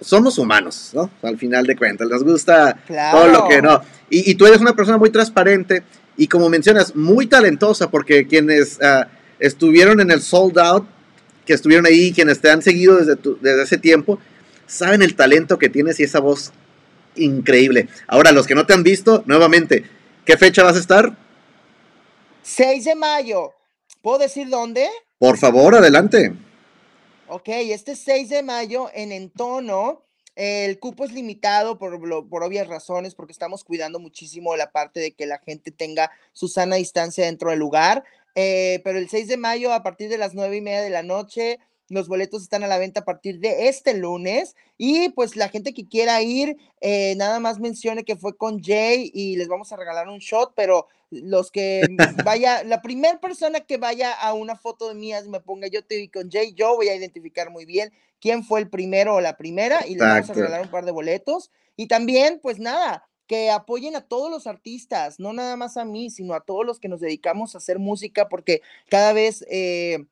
somos 0.00 0.38
humanos, 0.38 0.90
¿no? 0.94 1.10
Al 1.22 1.38
final 1.38 1.66
de 1.66 1.76
cuentas, 1.76 2.08
nos 2.08 2.24
gusta 2.24 2.76
todo 2.86 3.28
lo 3.28 3.48
que 3.48 3.62
no. 3.62 3.80
Y, 4.10 4.34
tú 4.34 4.46
eres 4.46 4.60
una 4.60 4.74
persona 4.74 4.98
muy 4.98 5.10
transparente 5.10 5.82
y 6.16 6.26
como 6.26 6.48
mencionas, 6.48 6.96
muy 6.96 7.26
talentosa 7.26 7.90
porque 7.90 8.26
quienes 8.26 8.78
uh, 8.78 9.04
estuvieron 9.38 10.00
en 10.00 10.10
el 10.10 10.22
sold 10.22 10.58
out, 10.58 10.86
que 11.46 11.52
estuvieron 11.52 11.86
ahí, 11.86 12.12
quienes 12.12 12.40
te 12.40 12.50
han 12.50 12.62
seguido 12.62 12.96
desde, 12.96 13.16
desde 13.40 13.62
ese 13.62 13.78
tiempo, 13.78 14.18
saben 14.66 15.02
el 15.02 15.14
talento 15.14 15.58
que 15.58 15.68
tienes 15.68 16.00
y 16.00 16.04
esa 16.04 16.18
voz 16.18 16.52
increíble. 17.14 17.88
Ahora, 18.06 18.32
los 18.32 18.46
que 18.46 18.54
no 18.54 18.66
te 18.66 18.72
han 18.72 18.82
visto, 18.82 19.22
nuevamente, 19.26 19.84
¿qué 20.24 20.36
fecha 20.36 20.64
vas 20.64 20.76
a 20.76 20.80
estar? 20.80 21.16
6 22.42 22.84
de 22.84 22.94
mayo. 22.94 23.57
¿Puedo 24.02 24.18
decir 24.18 24.48
dónde? 24.48 24.88
Por 25.18 25.38
favor, 25.38 25.74
adelante. 25.74 26.32
Ok, 27.26 27.48
este 27.48 27.96
6 27.96 28.28
de 28.28 28.42
mayo 28.42 28.88
en 28.94 29.12
Entono. 29.12 30.04
El 30.36 30.78
cupo 30.78 31.04
es 31.04 31.12
limitado 31.12 31.78
por, 31.78 31.98
por, 32.28 32.44
obvias 32.44 32.68
razones, 32.68 33.16
porque 33.16 33.32
estamos 33.32 33.64
cuidando 33.64 33.98
muchísimo 33.98 34.54
la 34.54 34.70
parte 34.70 35.00
de 35.00 35.10
que 35.10 35.26
la 35.26 35.38
gente 35.40 35.72
tenga 35.72 36.12
su 36.32 36.46
sana 36.46 36.76
distancia 36.76 37.24
dentro 37.24 37.50
del 37.50 37.58
lugar. 37.58 38.04
Eh, 38.36 38.80
pero 38.84 38.98
el 38.98 39.08
6 39.08 39.26
de 39.26 39.36
mayo, 39.36 39.72
a 39.72 39.82
partir 39.82 40.08
de 40.08 40.16
las 40.16 40.34
9 40.34 40.56
y 40.56 40.60
media 40.60 40.80
de 40.80 40.90
la 40.90 41.02
noche, 41.02 41.58
los 41.88 42.08
boletos 42.08 42.42
están 42.42 42.64
a 42.64 42.68
la 42.68 42.78
venta 42.78 43.00
a 43.00 43.04
partir 43.04 43.40
de 43.40 43.68
este 43.68 43.94
lunes 43.94 44.56
y 44.76 45.10
pues 45.10 45.36
la 45.36 45.48
gente 45.48 45.74
que 45.74 45.88
quiera 45.88 46.22
ir, 46.22 46.56
eh, 46.80 47.14
nada 47.16 47.40
más 47.40 47.58
mencione 47.58 48.04
que 48.04 48.16
fue 48.16 48.36
con 48.36 48.62
Jay 48.62 49.10
y 49.14 49.36
les 49.36 49.48
vamos 49.48 49.72
a 49.72 49.76
regalar 49.76 50.08
un 50.08 50.18
shot, 50.18 50.52
pero 50.54 50.86
los 51.10 51.50
que 51.50 51.82
vaya, 52.24 52.62
la 52.64 52.82
primera 52.82 53.18
persona 53.20 53.60
que 53.60 53.76
vaya 53.76 54.12
a 54.12 54.34
una 54.34 54.56
foto 54.56 54.88
de 54.88 54.94
mías 54.94 55.24
y 55.26 55.30
me 55.30 55.40
ponga 55.40 55.68
yo 55.68 55.84
te 55.84 55.96
vi 55.96 56.08
con 56.08 56.30
Jay, 56.30 56.52
yo 56.54 56.76
voy 56.76 56.88
a 56.88 56.94
identificar 56.94 57.50
muy 57.50 57.64
bien 57.64 57.92
quién 58.20 58.44
fue 58.44 58.60
el 58.60 58.68
primero 58.68 59.14
o 59.14 59.20
la 59.20 59.36
primera 59.36 59.86
y 59.86 59.94
les 59.94 60.00
vamos 60.00 60.30
a 60.30 60.34
regalar 60.34 60.62
un 60.62 60.70
par 60.70 60.84
de 60.84 60.92
boletos. 60.92 61.50
Y 61.76 61.86
también, 61.86 62.40
pues 62.42 62.58
nada, 62.58 63.08
que 63.26 63.50
apoyen 63.50 63.94
a 63.94 64.00
todos 64.00 64.30
los 64.30 64.46
artistas, 64.46 65.20
no 65.20 65.32
nada 65.32 65.56
más 65.56 65.76
a 65.76 65.84
mí, 65.84 66.10
sino 66.10 66.34
a 66.34 66.40
todos 66.40 66.66
los 66.66 66.80
que 66.80 66.88
nos 66.88 67.00
dedicamos 67.00 67.54
a 67.54 67.58
hacer 67.58 67.78
música, 67.78 68.28
porque 68.28 68.62
cada 68.88 69.12
vez... 69.12 69.44
Eh, 69.48 70.06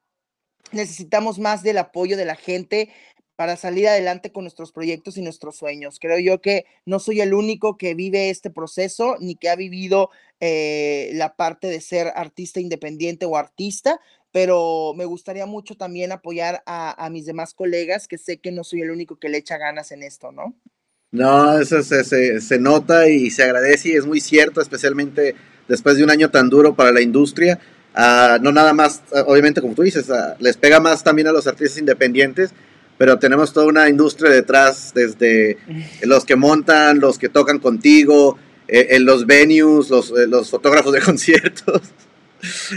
necesitamos 0.72 1.38
más 1.38 1.62
del 1.62 1.78
apoyo 1.78 2.16
de 2.16 2.24
la 2.24 2.36
gente 2.36 2.90
para 3.36 3.56
salir 3.56 3.86
adelante 3.86 4.32
con 4.32 4.44
nuestros 4.44 4.72
proyectos 4.72 5.18
y 5.18 5.22
nuestros 5.22 5.56
sueños. 5.56 5.98
Creo 6.00 6.18
yo 6.18 6.40
que 6.40 6.64
no 6.86 6.98
soy 6.98 7.20
el 7.20 7.34
único 7.34 7.76
que 7.76 7.94
vive 7.94 8.30
este 8.30 8.50
proceso 8.50 9.16
ni 9.20 9.36
que 9.36 9.50
ha 9.50 9.56
vivido 9.56 10.10
eh, 10.40 11.10
la 11.12 11.36
parte 11.36 11.68
de 11.68 11.82
ser 11.82 12.08
artista 12.16 12.60
independiente 12.60 13.26
o 13.26 13.36
artista, 13.36 14.00
pero 14.32 14.94
me 14.96 15.04
gustaría 15.04 15.46
mucho 15.46 15.76
también 15.76 16.12
apoyar 16.12 16.62
a, 16.66 17.08
mis 17.10 17.26
demás 17.26 17.54
colegas, 17.54 18.08
que 18.08 18.18
sé 18.18 18.38
que 18.38 18.52
no 18.52 18.64
soy 18.64 18.82
el 18.82 18.90
único 18.90 19.18
que 19.18 19.28
le 19.28 19.38
echa 19.38 19.58
ganas 19.58 19.92
en 19.92 20.02
esto, 20.02 20.32
¿no? 20.32 20.54
No, 21.12 21.58
eso 21.58 21.82
se, 21.82 22.40
se 22.40 22.58
nota 22.58 23.08
y 23.08 23.30
se 23.30 23.44
agradece 23.44 23.90
y 23.90 23.92
es 23.92 24.04
muy 24.04 24.20
cierto, 24.20 24.60
especialmente 24.60 25.34
después 25.68 25.96
de 25.96 26.04
un 26.04 26.10
año 26.10 26.30
tan 26.30 26.50
duro 26.50 26.74
para 26.74 26.92
la 26.92 27.00
industria 27.00 27.58
no 27.96 28.52
nada 28.52 28.72
más, 28.72 29.02
obviamente 29.26 29.60
como 29.60 29.74
tú 29.74 29.82
dices, 29.82 30.06
les 30.38 30.56
pega 30.56 30.80
más 30.80 31.02
también 31.02 31.28
a 31.28 31.32
los 31.32 31.46
artistas 31.46 31.78
independientes, 31.78 32.52
pero 32.98 33.18
tenemos 33.18 33.52
toda 33.52 33.66
una 33.66 33.88
industria 33.88 34.30
detrás, 34.30 34.92
desde 34.94 35.58
los 36.02 36.24
que 36.24 36.36
montan, 36.36 37.00
los 37.00 37.18
que 37.18 37.28
tocan 37.28 37.58
contigo, 37.58 38.38
eh, 38.68 38.88
en 38.90 39.04
los 39.04 39.26
venues, 39.26 39.90
los, 39.90 40.10
eh, 40.10 40.26
los, 40.26 40.50
fotógrafos 40.50 40.92
de 40.92 41.00
conciertos, 41.04 41.82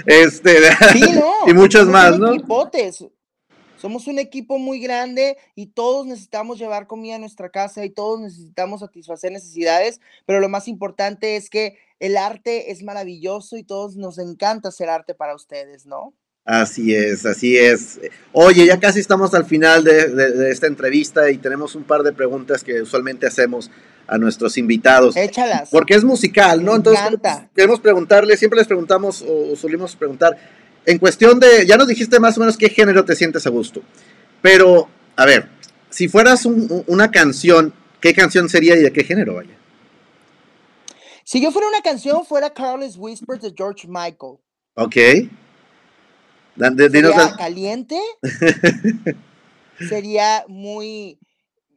este, 0.05 0.57
y 1.47 1.53
muchos 1.53 1.87
más, 1.87 2.17
¿no? 2.17 2.31
Somos 3.77 4.07
un 4.07 4.19
equipo 4.19 4.57
muy 4.59 4.81
grande 4.81 5.37
y 5.55 5.67
todos 5.67 6.05
necesitamos 6.05 6.59
llevar 6.59 6.85
comida 6.85 7.15
a 7.15 7.19
nuestra 7.19 7.49
casa 7.49 7.85
y 7.85 7.89
todos 7.89 8.19
necesitamos 8.19 8.81
satisfacer 8.81 9.31
necesidades, 9.31 10.01
pero 10.25 10.41
lo 10.41 10.49
más 10.49 10.67
importante 10.67 11.37
es 11.37 11.49
que 11.49 11.77
el 11.99 12.17
arte 12.17 12.71
es 12.71 12.83
maravilloso 12.83 13.57
y 13.57 13.63
todos 13.63 13.95
nos 13.95 14.17
encanta 14.17 14.69
hacer 14.69 14.89
arte 14.89 15.13
para 15.13 15.35
ustedes, 15.35 15.85
¿no? 15.85 16.13
Así 16.45 16.95
es, 16.95 17.25
así 17.25 17.57
es. 17.57 17.99
Oye, 18.31 18.65
ya 18.65 18.79
casi 18.79 18.99
estamos 18.99 19.35
al 19.35 19.45
final 19.45 19.83
de, 19.83 20.49
esta 20.49 20.65
entrevista 20.65 21.29
y 21.29 21.37
tenemos 21.37 21.75
un 21.75 21.83
par 21.83 22.01
de 22.01 22.11
preguntas 22.11 22.63
que 22.63 22.81
usualmente 22.81 23.27
hacemos 23.27 23.69
a 24.07 24.17
nuestros 24.17 24.57
invitados. 24.57 25.15
Échalas. 25.15 25.69
Porque 25.69 25.93
es 25.93 26.03
musical, 26.03 26.63
¿no? 26.63 26.75
Entonces, 26.75 27.03
queremos 27.53 27.79
preguntarle, 27.79 28.35
siempre 28.35 28.57
les 28.57 28.67
preguntamos 28.67 29.23
o, 29.27 29.55
solimos 29.55 29.95
preguntar, 29.95 30.37
en 30.87 30.97
cuestión 30.97 31.39
de, 31.39 31.67
ya 31.67 31.77
nos 31.77 31.87
dijiste 31.87 32.19
más 32.19 32.35
o 32.37 32.39
menos 32.39 32.57
qué 32.57 32.69
género 32.69 33.05
te 33.05 33.15
sientes 33.15 33.45
a 33.45 33.51
gusto, 33.51 33.83
pero, 34.41 34.89
a 35.17 35.25
ver, 35.25 35.49
si 35.91 36.07
fueras 36.07 36.45
una 36.45 37.11
canción, 37.11 37.73
¿qué 38.01 38.15
canción 38.15 38.49
sería 38.49 38.75
y 38.75 38.81
de 38.81 38.91
qué 38.91 39.03
género 39.03 39.35
vaya? 39.35 39.58
Si 41.29 41.39
yo 41.39 41.51
fuera 41.51 41.67
una 41.67 41.83
canción, 41.83 42.25
fuera 42.25 42.51
Carlos 42.51 42.95
Whispers 42.97 43.43
de 43.43 43.53
George 43.55 43.87
Michael. 43.87 44.39
Ok. 44.73 44.95
sería 46.55 47.35
caliente. 47.37 47.99
sería 49.89 50.43
muy 50.47 51.19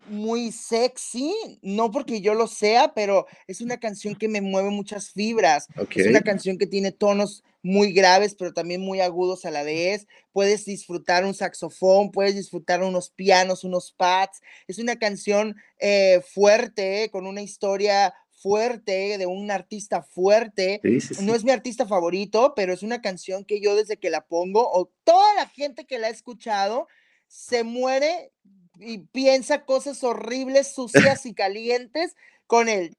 muy 0.06 0.52
sexy, 0.52 1.34
no 1.60 1.90
porque 1.90 2.22
yo 2.22 2.32
lo 2.34 2.46
sea, 2.46 2.92
pero 2.94 3.26
es 3.46 3.60
una 3.60 3.78
canción 3.78 4.16
que 4.16 4.26
me 4.26 4.40
mueve 4.40 4.70
muchas 4.70 5.10
fibras. 5.10 5.68
Es 5.94 6.06
una 6.06 6.22
canción 6.22 6.56
que 6.56 6.66
tiene 6.66 6.90
tonos 6.90 7.44
muy 7.62 7.92
graves, 7.92 8.34
pero 8.34 8.52
también 8.52 8.80
muy 8.80 9.00
agudos 9.00 9.44
a 9.44 9.50
la 9.50 9.62
vez. 9.62 10.06
Puedes 10.32 10.64
disfrutar 10.64 11.24
un 11.24 11.34
saxofón, 11.34 12.10
puedes 12.10 12.34
disfrutar 12.34 12.82
unos 12.82 13.10
pianos, 13.10 13.64
unos 13.64 13.92
pads. 13.92 14.40
Es 14.66 14.78
una 14.78 14.96
canción 14.96 15.56
eh, 15.78 16.22
fuerte, 16.26 17.10
con 17.12 17.26
una 17.26 17.42
historia 17.42 18.14
fuerte, 18.42 19.16
de 19.18 19.26
un 19.26 19.50
artista 19.50 20.02
fuerte. 20.02 20.80
No 21.20 21.34
es 21.34 21.44
mi 21.44 21.52
artista 21.52 21.86
favorito, 21.86 22.54
pero 22.56 22.72
es 22.72 22.82
una 22.82 23.00
canción 23.00 23.44
que 23.44 23.60
yo 23.60 23.76
desde 23.76 23.96
que 23.96 24.10
la 24.10 24.22
pongo, 24.22 24.68
o 24.72 24.90
toda 25.04 25.34
la 25.34 25.46
gente 25.48 25.86
que 25.86 25.98
la 25.98 26.08
ha 26.08 26.10
escuchado, 26.10 26.88
se 27.28 27.62
muere 27.62 28.32
y 28.78 28.98
piensa 28.98 29.64
cosas 29.64 30.02
horribles, 30.02 30.74
sucias 30.74 31.24
y 31.24 31.34
calientes 31.34 32.16
con 32.46 32.68
el 32.68 32.90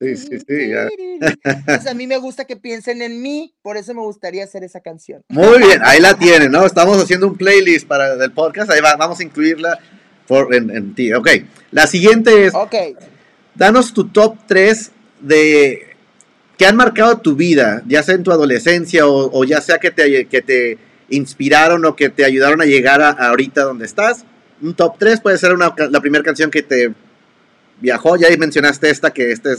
sí, 0.00 0.16
sí, 0.16 0.38
sí, 0.38 0.72
a 1.86 1.94
mí 1.94 2.06
me 2.06 2.16
gusta 2.16 2.46
que 2.46 2.56
piensen 2.56 3.02
en 3.02 3.20
mí, 3.20 3.54
por 3.60 3.76
eso 3.76 3.92
me 3.92 4.00
gustaría 4.00 4.44
hacer 4.44 4.64
esa 4.64 4.80
canción. 4.80 5.22
Muy 5.28 5.58
bien, 5.58 5.80
ahí 5.84 6.00
la 6.00 6.14
tienen, 6.14 6.50
¿no? 6.50 6.64
Estamos 6.64 6.96
haciendo 6.96 7.26
un 7.26 7.36
playlist 7.36 7.86
para 7.86 8.14
el 8.14 8.32
podcast, 8.32 8.70
ahí 8.70 8.80
vamos 8.80 9.20
a 9.20 9.22
incluirla 9.22 9.78
por, 10.28 10.54
en, 10.54 10.94
ti. 10.94 11.12
Ok, 11.12 11.28
la 11.72 11.88
siguiente 11.88 12.46
es, 12.46 12.52
danos 13.54 13.92
tu 13.92 14.08
top 14.08 14.36
3 14.46 14.92
de 15.20 15.96
que 16.56 16.66
han 16.66 16.76
marcado 16.76 17.18
tu 17.18 17.34
vida, 17.34 17.82
ya 17.86 18.02
sea 18.02 18.14
en 18.14 18.22
tu 18.22 18.30
adolescencia 18.30 19.06
o, 19.06 19.30
o 19.32 19.44
ya 19.44 19.60
sea 19.60 19.78
que 19.78 19.90
te, 19.90 20.26
que 20.26 20.42
te 20.42 20.78
inspiraron 21.10 21.84
o 21.84 21.96
que 21.96 22.08
te 22.10 22.24
ayudaron 22.24 22.60
a 22.60 22.64
llegar 22.64 23.02
a, 23.02 23.10
ahorita 23.10 23.62
donde 23.62 23.86
estás. 23.86 24.24
Un 24.60 24.74
top 24.74 24.96
3 24.98 25.20
puede 25.20 25.38
ser 25.38 25.52
la 25.56 26.00
primera 26.00 26.24
canción 26.24 26.50
que 26.50 26.62
te 26.62 26.92
viajó. 27.80 28.16
Ya 28.16 28.28
mencionaste 28.36 28.90
esta, 28.90 29.12
que 29.12 29.30
este 29.30 29.56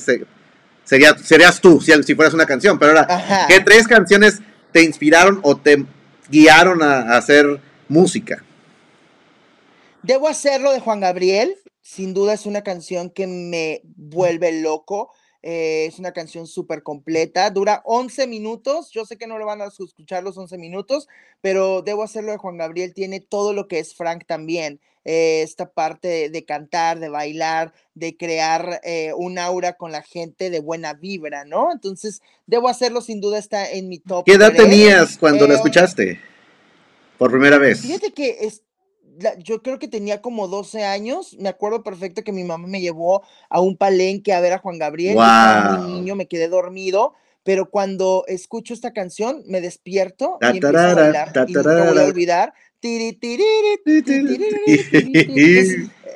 sería, 0.84 1.18
serías 1.18 1.62
tú 1.62 1.80
si, 1.82 1.92
si, 2.04 2.16
fueras 2.16 2.34
una 2.34 2.46
canción. 2.46 2.78
Pero 2.78 2.92
ahora, 2.92 3.48
¿qué 3.48 3.60
tres 3.62 3.88
canciones 3.88 4.42
te 4.72 4.84
inspiraron 4.84 5.40
o 5.44 5.58
te 5.58 5.86
guiaron 6.30 6.84
a, 6.84 7.16
hacer 7.18 7.60
música? 7.88 8.44
Debo 10.04 10.28
hacerlo 10.28 10.72
de 10.72 10.80
Juan 10.80 11.00
Gabriel. 11.00 11.56
Sin 11.82 12.14
duda 12.14 12.34
es 12.34 12.46
una 12.46 12.62
canción 12.62 13.10
que 13.10 13.28
me 13.28 13.82
vuelve 13.84 14.62
loco. 14.62 15.12
Eh, 15.42 15.86
es 15.88 16.00
una 16.00 16.12
canción 16.12 16.48
súper 16.48 16.84
completa, 16.84 17.50
dura 17.50 17.82
11 17.86 18.28
minutos. 18.28 18.92
Yo 18.92 19.06
sé 19.06 19.18
que 19.18 19.28
no 19.28 19.38
lo 19.38 19.46
van 19.46 19.62
a 19.62 19.68
escuchar 19.68 20.22
los 20.22 20.38
11 20.38 20.58
minutos, 20.58 21.08
pero 21.40 21.82
debo 21.82 22.04
hacerlo 22.04 22.32
de 22.32 22.38
Juan 22.38 22.58
Gabriel. 22.58 22.94
Tiene 22.94 23.22
todo 23.22 23.54
lo 23.54 23.68
que 23.68 23.80
es 23.80 23.96
Frank 23.96 24.26
también. 24.28 24.82
Eh, 25.06 25.42
esta 25.44 25.72
parte 25.72 26.30
de, 26.30 26.46
cantar, 26.46 27.00
de 27.00 27.08
bailar, 27.08 27.74
de 27.96 28.18
crear 28.18 28.82
eh, 28.84 29.14
un 29.16 29.40
aura 29.40 29.74
con 29.74 29.94
la 29.94 30.02
gente 30.02 30.50
de 30.50 30.60
buena 30.60 30.94
vibra, 30.94 31.46
¿no? 31.46 31.72
Entonces, 31.72 32.22
debo 32.46 32.68
hacerlo, 32.68 33.00
sin 33.00 33.22
duda 33.22 33.40
está 33.40 33.72
en 33.72 33.88
mi 33.88 34.00
top. 34.00 34.26
¿Qué 34.26 34.34
edad 34.34 34.54
tenías 34.54 35.18
cuando 35.18 35.48
la 35.48 35.56
escuchaste? 35.56 36.20
Por 37.18 37.32
primera 37.32 37.58
vez. 37.58 37.82
Fíjate 37.82 38.12
que 38.12 38.38
es, 38.42 38.62
yo 39.40 39.62
creo 39.62 39.80
que 39.80 39.88
tenía 39.88 40.22
como 40.22 40.48
12 40.48 40.84
años. 40.84 41.36
Me 41.40 41.50
acuerdo 41.50 41.84
perfecto 41.84 42.24
que 42.24 42.32
mi 42.32 42.44
mamá 42.44 42.68
me 42.68 42.82
llevó 42.82 43.24
a 43.50 43.62
un 43.62 43.78
palenque 43.78 44.34
a 44.34 44.40
ver 44.40 44.54
a 44.54 44.60
Juan 44.60 44.78
Gabriel. 44.78 45.16
Wow. 45.16 45.80
muy 45.80 45.94
niño, 45.94 46.16
me 46.16 46.28
quedé 46.28 46.48
dormido. 46.48 47.14
Pero 47.44 47.70
cuando 47.70 48.26
escucho 48.28 48.74
esta 48.74 48.94
canción, 48.94 49.44
me 49.48 49.62
despierto 49.62 50.38
y 50.42 50.58
empiezo 50.58 50.78
a 50.78 50.94
bailar. 50.94 51.32
Y 51.48 51.54
no 51.54 51.64
voy 51.64 51.98
a 51.98 52.06
olvidar. 52.06 52.54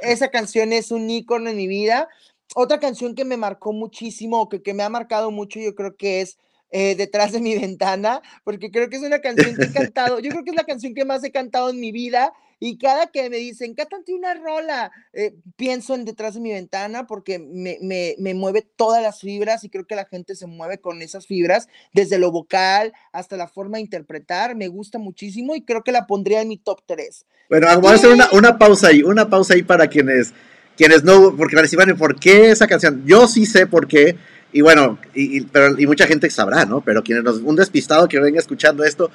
esa 0.03 0.27
canción 0.29 0.73
es 0.73 0.91
un 0.91 1.09
ícono 1.09 1.49
en 1.49 1.57
mi 1.57 1.67
vida. 1.67 2.07
Otra 2.55 2.79
canción 2.79 3.15
que 3.15 3.25
me 3.25 3.37
marcó 3.37 3.73
muchísimo, 3.73 4.47
que, 4.49 4.61
que 4.61 4.73
me 4.73 4.83
ha 4.83 4.89
marcado 4.89 5.31
mucho, 5.31 5.59
yo 5.59 5.73
creo 5.75 5.95
que 5.95 6.21
es 6.21 6.37
eh, 6.75 6.95
detrás 6.95 7.31
de 7.31 7.39
mi 7.39 7.55
ventana, 7.55 8.21
porque 8.43 8.71
creo 8.71 8.89
que 8.89 8.95
es 8.95 9.03
una 9.03 9.19
canción 9.19 9.55
que 9.55 9.65
he 9.65 9.71
cantado, 9.71 10.19
yo 10.19 10.31
creo 10.31 10.43
que 10.43 10.49
es 10.49 10.55
la 10.55 10.63
canción 10.63 10.95
que 10.95 11.05
más 11.05 11.23
he 11.23 11.31
cantado 11.31 11.69
en 11.69 11.79
mi 11.79 11.91
vida 11.91 12.33
y 12.65 12.78
cada 12.78 13.08
que 13.08 13.30
me 13.30 13.36
dicen, 13.39 13.73
cántate 13.73 14.13
una 14.13 14.36
rola, 14.36 14.89
eh, 15.12 15.36
pienso 15.58 15.95
en 15.95 16.06
detrás 16.06 16.36
de 16.36 16.39
mi 16.39 16.54
ventana 16.54 17.06
porque 17.08 17.38
me, 17.38 17.78
me, 17.82 18.15
me, 18.17 18.34
mueve 18.34 18.65
todas 18.78 19.04
las 19.04 19.19
fibras 19.19 19.65
y 19.65 19.69
creo 19.69 19.86
que 19.86 19.97
la 19.97 20.06
gente 20.06 20.34
se 20.34 20.47
mueve 20.47 20.78
con 20.78 21.02
esas 21.02 21.28
fibras, 21.28 21.67
desde 21.93 22.19
lo 22.19 22.32
vocal 22.32 22.93
hasta 23.12 23.36
la 23.36 23.49
forma 23.49 23.80
de 23.80 23.82
interpretar, 23.82 24.56
me 24.56 24.69
gusta 24.69 24.97
muchísimo 24.97 25.58
y 25.58 25.63
creo 25.63 25.84
que 25.84 25.91
la 25.91 26.08
pondría 26.08 26.41
en 26.41 26.47
mi 26.47 26.58
top 26.58 26.80
3. 26.86 27.26
Bueno, 27.49 27.67
vamos 27.67 27.91
a 27.91 27.95
hacer 27.95 28.12
una, 28.12 28.30
una 28.32 28.58
pausa 28.58 28.88
ahí, 28.88 29.04
una 29.04 29.30
pausa 29.30 29.56
ahí 29.56 29.63
para 29.63 29.88
quienes, 29.88 30.34
quienes 30.78 31.04
no, 31.04 31.36
porque 31.36 31.58
van 31.58 31.65
a 31.65 31.67
decir, 31.67 31.97
¿por 31.97 32.17
qué 32.17 32.52
esa 32.52 32.67
canción? 32.67 33.04
Yo 33.06 33.28
sí 33.28 33.45
sé 33.45 33.67
por 33.67 33.89
qué 33.89 34.15
y 34.54 34.62
bueno, 34.62 34.99
y, 35.13 35.41
pero, 35.41 35.78
y 35.78 35.86
mucha 35.86 36.08
gente 36.08 36.30
sabrá, 36.30 36.63
¿no? 36.63 36.80
Pero 36.80 37.04
quienes 37.04 37.26
nos, 37.26 37.39
un 37.39 37.58
despistado 37.58 38.08
que 38.08 38.19
venga 38.19 38.39
escuchando 38.39 38.86
esto, 38.86 39.10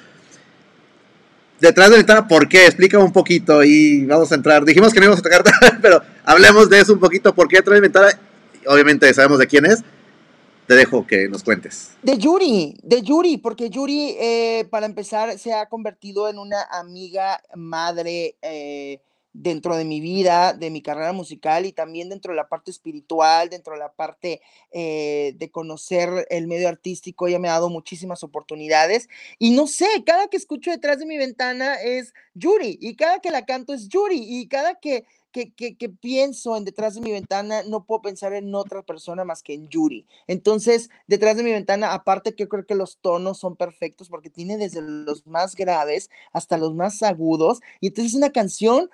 detrás 1.59 1.87
de 1.87 1.91
la 1.91 1.97
ventana, 1.97 2.27
¿por 2.27 2.47
qué? 2.47 2.65
Explica 2.65 2.99
un 2.99 3.11
poquito 3.11 3.63
y 3.63 4.05
vamos 4.05 4.31
a 4.31 4.35
entrar. 4.35 4.63
Dijimos 4.65 4.93
que 4.93 4.99
no 4.99 5.05
íbamos 5.05 5.19
a 5.19 5.23
tocar, 5.23 5.43
pero 5.81 6.01
hablemos 6.23 6.69
de 6.69 6.79
eso 6.79 6.93
un 6.93 6.99
poquito. 6.99 7.33
¿Por 7.33 7.47
qué 7.47 7.57
detrás 7.57 7.75
de 7.75 7.79
la 7.79 7.81
ventana? 7.81 8.21
Obviamente 8.67 9.13
sabemos 9.13 9.39
de 9.39 9.47
quién 9.47 9.65
es. 9.65 9.83
Te 10.67 10.75
dejo 10.75 11.07
que 11.07 11.27
nos 11.27 11.43
cuentes. 11.43 11.91
De 12.03 12.17
Yuri, 12.17 12.77
de 12.83 13.01
Yuri, 13.01 13.37
porque 13.37 13.71
Yuri, 13.71 14.15
eh, 14.19 14.67
para 14.69 14.85
empezar, 14.85 15.39
se 15.39 15.51
ha 15.51 15.65
convertido 15.67 16.29
en 16.29 16.37
una 16.37 16.61
amiga, 16.71 17.41
madre, 17.55 18.35
eh, 18.43 19.01
dentro 19.33 19.75
de 19.75 19.85
mi 19.85 20.01
vida, 20.01 20.53
de 20.53 20.69
mi 20.69 20.81
carrera 20.81 21.13
musical 21.13 21.65
y 21.65 21.71
también 21.71 22.09
dentro 22.09 22.31
de 22.31 22.37
la 22.37 22.49
parte 22.49 22.71
espiritual, 22.71 23.49
dentro 23.49 23.73
de 23.73 23.79
la 23.79 23.91
parte 23.91 24.41
eh, 24.71 25.33
de 25.37 25.51
conocer 25.51 26.27
el 26.29 26.47
medio 26.47 26.67
artístico, 26.67 27.27
ella 27.27 27.39
me 27.39 27.47
ha 27.47 27.53
dado 27.53 27.69
muchísimas 27.69 28.23
oportunidades 28.23 29.07
y 29.37 29.51
no 29.51 29.67
sé, 29.67 29.87
cada 30.05 30.27
que 30.27 30.37
escucho 30.37 30.71
detrás 30.71 30.99
de 30.99 31.05
mi 31.05 31.17
ventana 31.17 31.75
es 31.75 32.13
Yuri 32.33 32.77
y 32.81 32.95
cada 32.95 33.19
que 33.19 33.31
la 33.31 33.45
canto 33.45 33.73
es 33.73 33.87
Yuri 33.87 34.19
y 34.19 34.47
cada 34.47 34.75
que, 34.75 35.05
que, 35.31 35.53
que, 35.53 35.89
pienso 35.89 36.57
en 36.57 36.65
detrás 36.65 36.95
de 36.95 37.01
mi 37.01 37.11
ventana 37.11 37.61
no 37.63 37.85
puedo 37.85 38.01
pensar 38.01 38.33
en 38.33 38.53
otra 38.55 38.81
persona 38.81 39.23
más 39.25 39.43
que 39.43 39.53
en 39.53 39.69
Yuri. 39.69 40.07
Entonces, 40.27 40.89
detrás 41.07 41.37
de 41.37 41.43
mi 41.43 41.51
ventana, 41.51 41.93
aparte 41.93 42.33
que 42.33 42.43
yo 42.43 42.49
creo 42.49 42.65
que 42.65 42.75
los 42.75 42.97
tonos 42.97 43.37
son 43.37 43.55
perfectos 43.55 44.09
porque 44.09 44.29
tiene 44.29 44.57
desde 44.57 44.81
los 44.81 45.27
más 45.27 45.55
graves 45.55 46.09
hasta 46.33 46.57
los 46.57 46.73
más 46.73 47.03
agudos 47.03 47.59
y 47.79 47.87
entonces 47.87 48.13
es 48.13 48.17
una 48.17 48.31
canción 48.31 48.89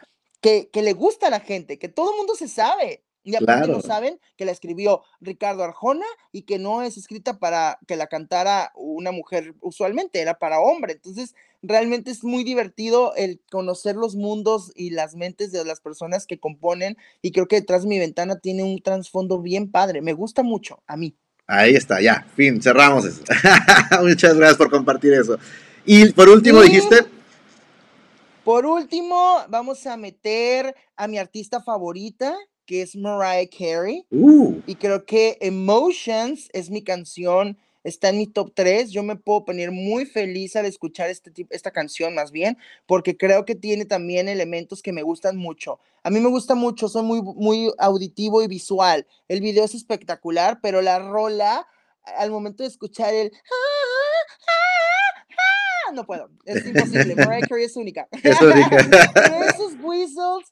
que, 0.72 0.82
le 0.84 0.94
gusta 0.94 1.28
a 1.28 1.32
la 1.32 1.40
gente, 1.40 1.80
que 1.80 1.90
todo 1.90 2.12
el 2.12 2.18
mundo 2.18 2.36
se 2.36 2.48
sabe. 2.48 3.02
Y 3.24 3.36
aparte 3.36 3.68
no 3.68 3.82
saben 3.82 4.20
que 4.38 4.46
la 4.46 4.52
escribió 4.52 5.02
Ricardo 5.20 5.64
Arjona 5.64 6.06
y 6.32 6.44
que 6.44 6.60
no 6.60 6.84
es 6.84 6.96
escrita 6.96 7.40
para 7.40 7.80
que 7.88 7.96
la 7.96 8.06
cantara 8.06 8.72
una 8.76 9.12
mujer 9.12 9.56
usualmente, 9.62 10.20
era 10.20 10.38
para 10.38 10.60
hombre. 10.60 10.94
Entonces, 10.94 11.34
realmente 11.64 12.12
es 12.12 12.24
muy 12.24 12.44
divertido 12.44 13.16
el 13.16 13.42
conocer 13.50 13.96
los 13.96 14.16
mundos 14.16 14.72
y 14.76 14.92
las 14.92 15.16
mentes 15.16 15.52
de 15.52 15.66
las 15.66 15.82
personas 15.82 16.28
que 16.28 16.40
componen 16.40 16.98
y 17.24 17.32
creo 17.32 17.48
que 17.48 17.56
detrás 17.56 17.82
de 17.82 17.90
mi 17.90 17.98
ventana 17.98 18.38
tiene 18.38 18.62
un 18.62 18.80
trasfondo 18.80 19.42
bien 19.42 19.72
padre. 19.72 20.04
Me 20.04 20.14
gusta 20.14 20.44
mucho 20.44 20.84
a 20.86 20.96
mí. 20.96 21.16
Ahí 21.48 21.74
está, 21.74 22.00
ya, 22.02 22.28
fin, 22.36 22.62
cerramos 22.62 23.06
eso. 23.06 23.24
Muchas 24.04 24.36
gracias 24.36 24.58
por 24.58 24.70
compartir 24.70 25.14
eso. 25.14 25.40
Y 25.84 26.12
por 26.12 26.30
último 26.30 26.62
dijiste 26.62 27.15
por 28.46 28.66
último, 28.66 29.40
vamos 29.50 29.86
a 29.86 29.98
meter 29.98 30.74
a 30.96 31.08
mi 31.08 31.18
artista 31.18 31.62
favorita, 31.62 32.34
que 32.66 32.82
es 32.82 32.96
Mariah 32.96 33.50
Carey. 33.50 34.06
Uh. 34.12 34.62
Y 34.66 34.76
creo 34.76 35.06
que 35.06 35.38
Emotions 35.42 36.50
es 36.54 36.70
mi 36.70 36.82
canción 36.82 37.58
está 37.86 38.10
en 38.10 38.18
mi 38.18 38.28
top 38.28 38.52
3. 38.54 38.92
Yo 38.92 39.04
me 39.04 39.16
puedo 39.16 39.46
poner 39.46 39.72
muy 39.72 40.06
feliz 40.06 40.56
al 40.56 40.66
escuchar 40.66 41.10
este, 41.10 41.32
esta 41.52 41.72
canción 41.72 42.14
más 42.14 42.32
bien, 42.32 42.58
porque 42.86 43.16
creo 43.16 43.46
que 43.46 43.56
tiene 43.56 43.86
también 43.86 44.28
elementos 44.28 44.82
que 44.82 44.92
me 44.92 45.04
gustan 45.04 45.38
mucho. 45.38 45.80
A 46.04 46.10
mí 46.10 46.20
me 46.20 46.30
gusta 46.30 46.56
mucho, 46.56 46.90
soy 46.90 47.04
muy, 47.04 47.22
muy 47.22 47.72
auditivo 47.78 48.42
y 48.44 48.48
visual. 48.48 49.08
El 49.28 49.40
video 49.42 49.64
es 49.64 49.76
espectacular, 49.76 50.60
pero 50.62 50.82
la 50.82 51.00
rola, 51.00 51.68
al 52.18 52.32
momento 52.32 52.64
de 52.64 52.70
escuchar 52.70 53.14
el... 53.14 53.32
No 55.94 56.06
puedo, 56.06 56.30
es 56.46 56.66
imposible. 56.66 57.16
Mariah 57.16 57.48
Carey 57.48 57.66
es 57.66 57.76
única. 57.76 58.08
Es 58.24 58.42
única. 58.42 58.78
esos 59.50 59.74
whistles 59.82 60.52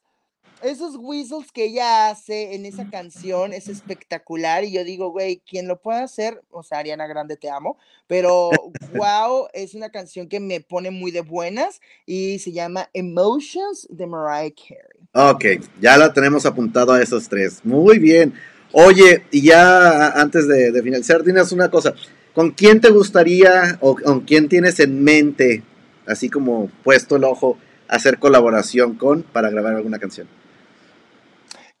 esos 0.64 0.96
whistles 0.98 1.52
que 1.52 1.66
ella 1.66 2.08
hace 2.08 2.54
en 2.54 2.64
esa 2.64 2.88
canción 2.88 3.52
es 3.52 3.68
espectacular 3.68 4.64
y 4.64 4.72
yo 4.72 4.82
digo, 4.82 5.10
güey, 5.10 5.42
quien 5.46 5.68
lo 5.68 5.80
pueda 5.80 6.02
hacer, 6.02 6.40
o 6.50 6.62
sea, 6.62 6.78
Ariana 6.78 7.06
Grande 7.06 7.36
te 7.36 7.50
amo, 7.50 7.76
pero 8.06 8.50
wow, 8.94 9.46
es 9.52 9.74
una 9.74 9.90
canción 9.90 10.28
que 10.28 10.40
me 10.40 10.60
pone 10.60 10.90
muy 10.90 11.10
de 11.10 11.20
buenas 11.20 11.80
y 12.06 12.38
se 12.38 12.52
llama 12.52 12.88
Emotions 12.94 13.86
de 13.90 14.06
Mariah 14.06 14.54
Carey. 14.54 15.08
Ok, 15.12 15.66
ya 15.80 15.96
la 15.98 16.12
tenemos 16.12 16.46
apuntado 16.46 16.92
a 16.92 17.02
esos 17.02 17.28
tres. 17.28 17.60
Muy 17.64 17.98
bien. 17.98 18.34
Oye, 18.72 19.24
y 19.30 19.42
ya 19.42 20.08
antes 20.10 20.48
de, 20.48 20.72
de 20.72 20.82
finalizar, 20.82 21.22
dinos 21.22 21.52
una 21.52 21.70
cosa. 21.70 21.94
¿Con 22.34 22.50
quién 22.50 22.80
te 22.80 22.90
gustaría 22.90 23.78
o 23.80 23.96
con 23.96 24.20
quién 24.20 24.48
tienes 24.48 24.80
en 24.80 25.04
mente, 25.04 25.62
así 26.06 26.28
como 26.28 26.68
puesto 26.82 27.16
el 27.16 27.24
ojo, 27.24 27.58
hacer 27.88 28.18
colaboración 28.18 28.94
con 28.94 29.22
para 29.22 29.50
grabar 29.50 29.76
alguna 29.76 29.98
canción? 29.98 30.26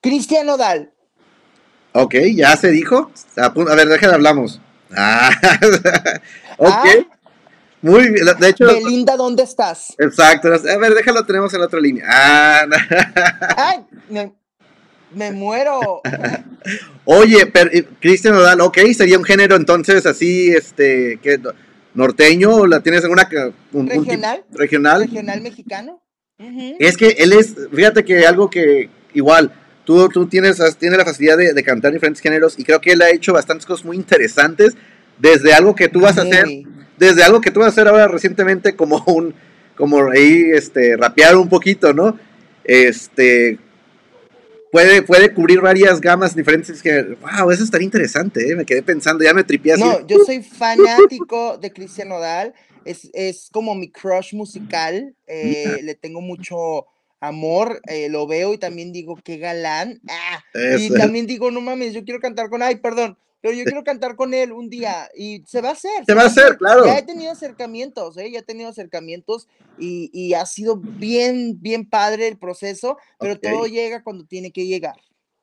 Cristian 0.00 0.46
Nodal. 0.46 0.92
Ok, 1.92 2.14
ya 2.34 2.56
se 2.56 2.70
dijo. 2.70 3.10
A, 3.36 3.48
ver, 3.74 3.88
déjame 3.88 4.14
hablamos. 4.14 4.60
Ah, 4.96 5.30
ok. 6.58 6.70
Ah. 6.70 6.84
Muy 7.82 8.10
bien. 8.10 8.26
De 8.38 8.48
hecho. 8.48 8.64
Belinda, 8.66 9.16
¿dónde 9.16 9.42
estás? 9.42 9.92
Exacto. 9.98 10.48
A 10.48 10.78
ver, 10.78 10.94
déjalo, 10.94 11.26
tenemos 11.26 11.52
en 11.52 11.60
la 11.60 11.66
otra 11.66 11.80
línea. 11.80 12.04
Ah, 12.08 12.64
Ay, 13.56 14.32
me, 15.14 15.32
muero. 15.32 16.02
Oye, 17.04 17.50
Cristian 18.00 18.34
Nodal, 18.34 18.60
ok, 18.60 18.78
sería 18.94 19.18
un 19.18 19.24
género 19.24 19.56
entonces 19.56 20.06
así, 20.06 20.50
este, 20.50 21.18
¿qué? 21.22 21.40
norteño, 21.94 22.66
la 22.66 22.80
tienes 22.80 23.04
en 23.04 23.12
una 23.12 23.28
regional, 23.72 24.44
regional, 24.52 25.02
regional 25.02 25.40
mexicano. 25.40 26.02
Es 26.78 26.96
que 26.96 27.08
él 27.18 27.32
es, 27.32 27.54
fíjate 27.72 28.04
que 28.04 28.26
algo 28.26 28.50
que 28.50 28.90
igual 29.12 29.52
Tú, 29.84 30.08
tú 30.08 30.26
tienes, 30.26 30.58
tienes 30.78 30.98
la 30.98 31.04
facilidad 31.04 31.36
de, 31.36 31.62
cantar 31.62 31.92
diferentes 31.92 32.22
géneros 32.22 32.58
y 32.58 32.64
creo 32.64 32.80
que 32.80 32.92
él 32.92 33.02
ha 33.02 33.10
hecho 33.10 33.34
bastantes 33.34 33.66
cosas 33.66 33.84
muy 33.84 33.96
interesantes 33.96 34.74
desde 35.18 35.52
algo 35.52 35.74
que 35.74 35.88
tú 35.88 36.00
vas 36.00 36.16
a 36.16 36.22
hacer, 36.22 36.46
desde 36.96 37.22
algo 37.22 37.40
que 37.40 37.50
tú 37.50 37.60
vas 37.60 37.66
a 37.66 37.72
hacer 37.72 37.88
ahora 37.88 38.08
recientemente 38.08 38.74
como 38.74 39.04
un, 39.06 39.34
como 39.76 40.10
ahí, 40.10 40.50
este, 40.52 40.96
rapear 40.96 41.36
un 41.36 41.50
poquito, 41.50 41.92
¿no? 41.92 42.18
Este, 42.64 43.58
puede, 44.74 45.02
puede 45.02 45.32
cubrir 45.32 45.60
varias 45.60 46.00
gamas 46.00 46.34
diferentes 46.34 46.82
que, 46.82 47.16
wow, 47.20 47.48
eso 47.52 47.62
estaría 47.62 47.84
interesante, 47.84 48.50
¿eh? 48.50 48.56
me 48.56 48.64
quedé 48.66 48.82
pensando, 48.82 49.22
ya 49.22 49.32
me 49.32 49.44
tripié 49.44 49.74
así. 49.74 49.84
No, 49.84 50.04
yo 50.04 50.18
soy 50.26 50.42
fanático 50.42 51.58
de 51.58 51.72
Cristian 51.72 52.08
Nodal, 52.08 52.52
es, 52.84 53.08
es 53.12 53.50
como 53.52 53.76
mi 53.76 53.92
crush 53.92 54.34
musical, 54.34 55.14
eh, 55.28 55.78
le 55.84 55.94
tengo 55.94 56.20
mucho 56.20 56.86
amor, 57.20 57.80
eh, 57.86 58.08
lo 58.08 58.26
veo 58.26 58.52
y 58.52 58.58
también 58.58 58.90
digo, 58.90 59.14
qué 59.22 59.38
galán. 59.38 60.00
Ah, 60.08 60.42
y 60.76 60.90
también 60.90 61.28
digo, 61.28 61.52
no 61.52 61.60
mames, 61.60 61.92
yo 61.92 62.02
quiero 62.02 62.18
cantar 62.18 62.50
con, 62.50 62.60
ay, 62.60 62.74
perdón, 62.74 63.16
pero 63.44 63.56
yo 63.56 63.64
quiero 63.64 63.84
cantar 63.84 64.16
con 64.16 64.32
él 64.32 64.52
un 64.52 64.70
día 64.70 65.10
y 65.14 65.42
se 65.46 65.60
va 65.60 65.68
a 65.68 65.72
hacer. 65.72 66.02
Se, 66.06 66.14
va 66.14 66.22
a 66.22 66.26
hacer, 66.28 66.56
claro. 66.56 66.86
Ya 66.86 66.96
he 66.96 67.02
tenido 67.02 67.30
acercamientos, 67.30 68.16
¿eh? 68.16 68.30
ya 68.30 68.38
he 68.38 68.42
tenido 68.42 68.70
acercamientos 68.70 69.48
y, 69.78 70.08
y 70.14 70.32
ha 70.32 70.46
sido 70.46 70.78
bien, 70.78 71.58
bien 71.60 71.86
padre 71.86 72.26
el 72.26 72.38
proceso, 72.38 72.96
pero 73.20 73.38
todo 73.38 73.66
llega 73.66 74.02
cuando 74.02 74.24
tiene 74.24 74.50
que 74.50 74.64
llegar. 74.64 74.94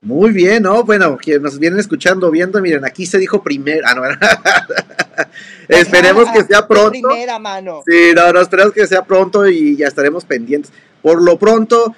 Muy 0.01 0.31
bien, 0.31 0.63
¿no? 0.63 0.83
Bueno, 0.83 1.15
quienes 1.15 1.43
nos 1.43 1.59
vienen 1.59 1.79
escuchando, 1.79 2.31
viendo, 2.31 2.59
miren, 2.59 2.85
aquí 2.85 3.05
se 3.05 3.19
dijo 3.19 3.43
primero. 3.43 3.85
Ah, 3.85 3.93
no, 3.93 4.01
esperemos 5.67 6.27
que 6.31 6.43
sea 6.43 6.67
pronto. 6.67 7.07
Primera 7.07 7.37
mano. 7.37 7.83
Sí, 7.85 8.13
no, 8.15 8.33
no, 8.33 8.41
esperemos 8.41 8.73
que 8.73 8.87
sea 8.87 9.05
pronto 9.05 9.47
y 9.47 9.77
ya 9.77 9.85
estaremos 9.85 10.25
pendientes. 10.25 10.71
Por 11.03 11.21
lo 11.21 11.37
pronto, 11.37 11.95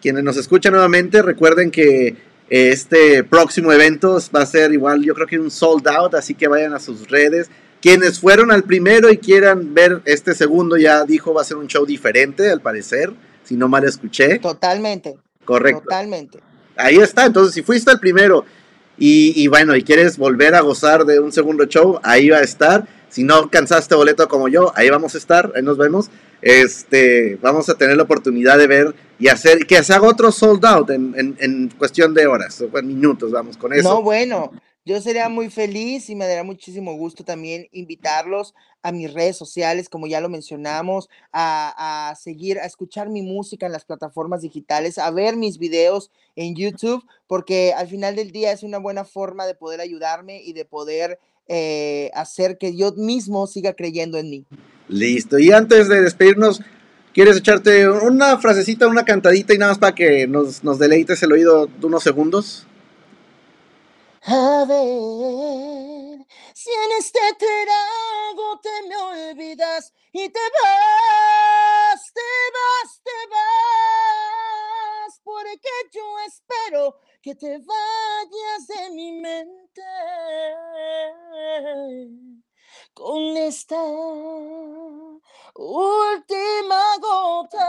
quienes 0.00 0.22
nos 0.22 0.36
escuchan 0.36 0.72
nuevamente, 0.72 1.20
recuerden 1.20 1.72
que 1.72 2.30
este 2.52 3.24
próximo 3.24 3.72
evento 3.72 4.18
va 4.36 4.42
a 4.42 4.46
ser 4.46 4.72
igual, 4.72 5.02
yo 5.02 5.14
creo 5.14 5.26
que 5.26 5.38
un 5.38 5.50
sold 5.50 5.88
out, 5.88 6.14
así 6.14 6.34
que 6.34 6.48
vayan 6.48 6.74
a 6.74 6.80
sus 6.80 7.08
redes. 7.08 7.48
Quienes 7.80 8.20
fueron 8.20 8.52
al 8.52 8.62
primero 8.64 9.10
y 9.10 9.16
quieran 9.16 9.72
ver 9.72 10.02
este 10.04 10.34
segundo, 10.34 10.76
ya 10.76 11.06
dijo, 11.06 11.32
va 11.32 11.40
a 11.40 11.44
ser 11.46 11.56
un 11.56 11.66
show 11.66 11.86
diferente, 11.86 12.50
al 12.50 12.60
parecer, 12.60 13.10
si 13.42 13.56
no 13.56 13.68
mal 13.68 13.84
escuché. 13.84 14.38
Totalmente. 14.38 15.16
Correcto. 15.46 15.84
Totalmente. 15.84 16.40
Ahí 16.76 16.96
está, 16.96 17.24
entonces 17.24 17.54
si 17.54 17.62
fuiste 17.62 17.90
al 17.90 17.98
primero 17.98 18.44
y, 18.98 19.32
y 19.42 19.46
bueno, 19.46 19.74
y 19.74 19.82
quieres 19.82 20.18
volver 20.18 20.54
a 20.54 20.60
gozar 20.60 21.06
de 21.06 21.20
un 21.20 21.32
segundo 21.32 21.64
show, 21.64 22.00
ahí 22.02 22.28
va 22.28 22.36
a 22.36 22.42
estar. 22.42 22.86
Si 23.12 23.22
no 23.22 23.36
alcanzaste 23.36 23.94
boleto 23.94 24.26
como 24.26 24.48
yo, 24.48 24.72
ahí 24.74 24.90
vamos 24.90 25.14
a 25.14 25.18
estar, 25.18 25.52
ahí 25.54 25.62
nos 25.62 25.76
vemos 25.76 26.10
este, 26.42 27.36
vamos 27.36 27.68
a 27.68 27.74
tener 27.74 27.96
la 27.96 28.02
oportunidad 28.02 28.58
de 28.58 28.66
ver 28.66 28.94
y 29.18 29.28
hacer 29.28 29.64
que 29.64 29.82
se 29.84 29.94
haga 29.94 30.08
otro 30.08 30.32
sold 30.32 30.66
out 30.66 30.90
en, 30.90 31.72
cuestión 31.78 32.12
de 32.12 32.26
horas 32.26 32.60
o 32.60 32.76
en 32.76 32.88
minutos, 32.88 33.30
vamos 33.30 33.56
con 33.56 33.72
eso. 33.72 33.88
No, 33.88 34.02
bueno, 34.02 34.50
yo 34.84 35.00
sería 35.00 35.28
muy 35.28 35.50
feliz 35.50 36.10
y 36.10 36.16
me 36.16 36.26
daría 36.26 36.42
muchísimo 36.42 36.94
gusto 36.94 37.24
también 37.24 37.68
invitarlos 37.70 38.54
a 38.82 38.90
mis 38.90 39.14
redes 39.14 39.36
sociales, 39.36 39.88
como 39.88 40.08
ya 40.08 40.20
lo 40.20 40.28
mencionamos, 40.28 41.08
a, 41.30 42.10
a, 42.10 42.16
seguir, 42.16 42.58
a 42.58 42.64
escuchar 42.64 43.08
mi 43.08 43.22
música 43.22 43.66
en 43.66 43.72
las 43.72 43.84
plataformas 43.84 44.42
digitales, 44.42 44.98
a 44.98 45.12
ver 45.12 45.36
mis 45.36 45.58
videos 45.58 46.10
en 46.34 46.56
YouTube, 46.56 47.06
porque 47.28 47.72
al 47.72 47.86
final 47.86 48.16
del 48.16 48.32
día 48.32 48.50
es 48.50 48.64
una 48.64 48.78
buena 48.78 49.04
forma 49.04 49.46
de 49.46 49.54
poder 49.54 49.80
ayudarme 49.80 50.42
y 50.42 50.54
de 50.54 50.64
poder 50.64 51.20
eh, 51.48 52.10
hacer 52.14 52.58
que 52.58 52.76
yo 52.76 52.92
mismo 52.92 53.46
siga 53.46 53.74
creyendo 53.74 54.18
en 54.18 54.30
mí. 54.30 54.46
Listo. 54.88 55.38
Y 55.38 55.52
antes 55.52 55.88
de 55.88 56.02
despedirnos, 56.02 56.60
¿quieres 57.12 57.36
echarte 57.36 57.88
una 57.88 58.38
frasecita, 58.38 58.86
una 58.86 59.04
cantadita 59.04 59.54
y 59.54 59.58
nada 59.58 59.72
más 59.72 59.78
para 59.78 59.94
que 59.94 60.26
nos, 60.26 60.62
nos 60.64 60.78
deleites 60.78 61.22
el 61.22 61.32
oído 61.32 61.66
de 61.66 61.86
unos 61.86 62.02
segundos? 62.02 62.66
A 64.24 64.64
ver, 64.68 66.26
si 66.54 66.70
en 66.70 66.98
este 66.98 67.18
trago 67.38 68.60
te 68.62 68.88
me 68.88 68.96
olvidas 68.96 69.92
y 70.12 70.28
te 70.28 70.38
vas, 70.62 72.12
te 72.14 72.20
vas, 72.54 73.00
te 73.02 73.28
vas, 73.30 75.20
porque 75.24 75.68
yo 75.92 76.02
espero 76.24 77.00
que 77.22 77.36
te 77.36 77.46
vayas 77.46 78.66
de 78.66 78.90
mi 78.96 79.12
mente 79.12 79.82
con 82.92 83.36
esta 83.36 83.80
última 85.54 86.82
gota. 87.00 87.68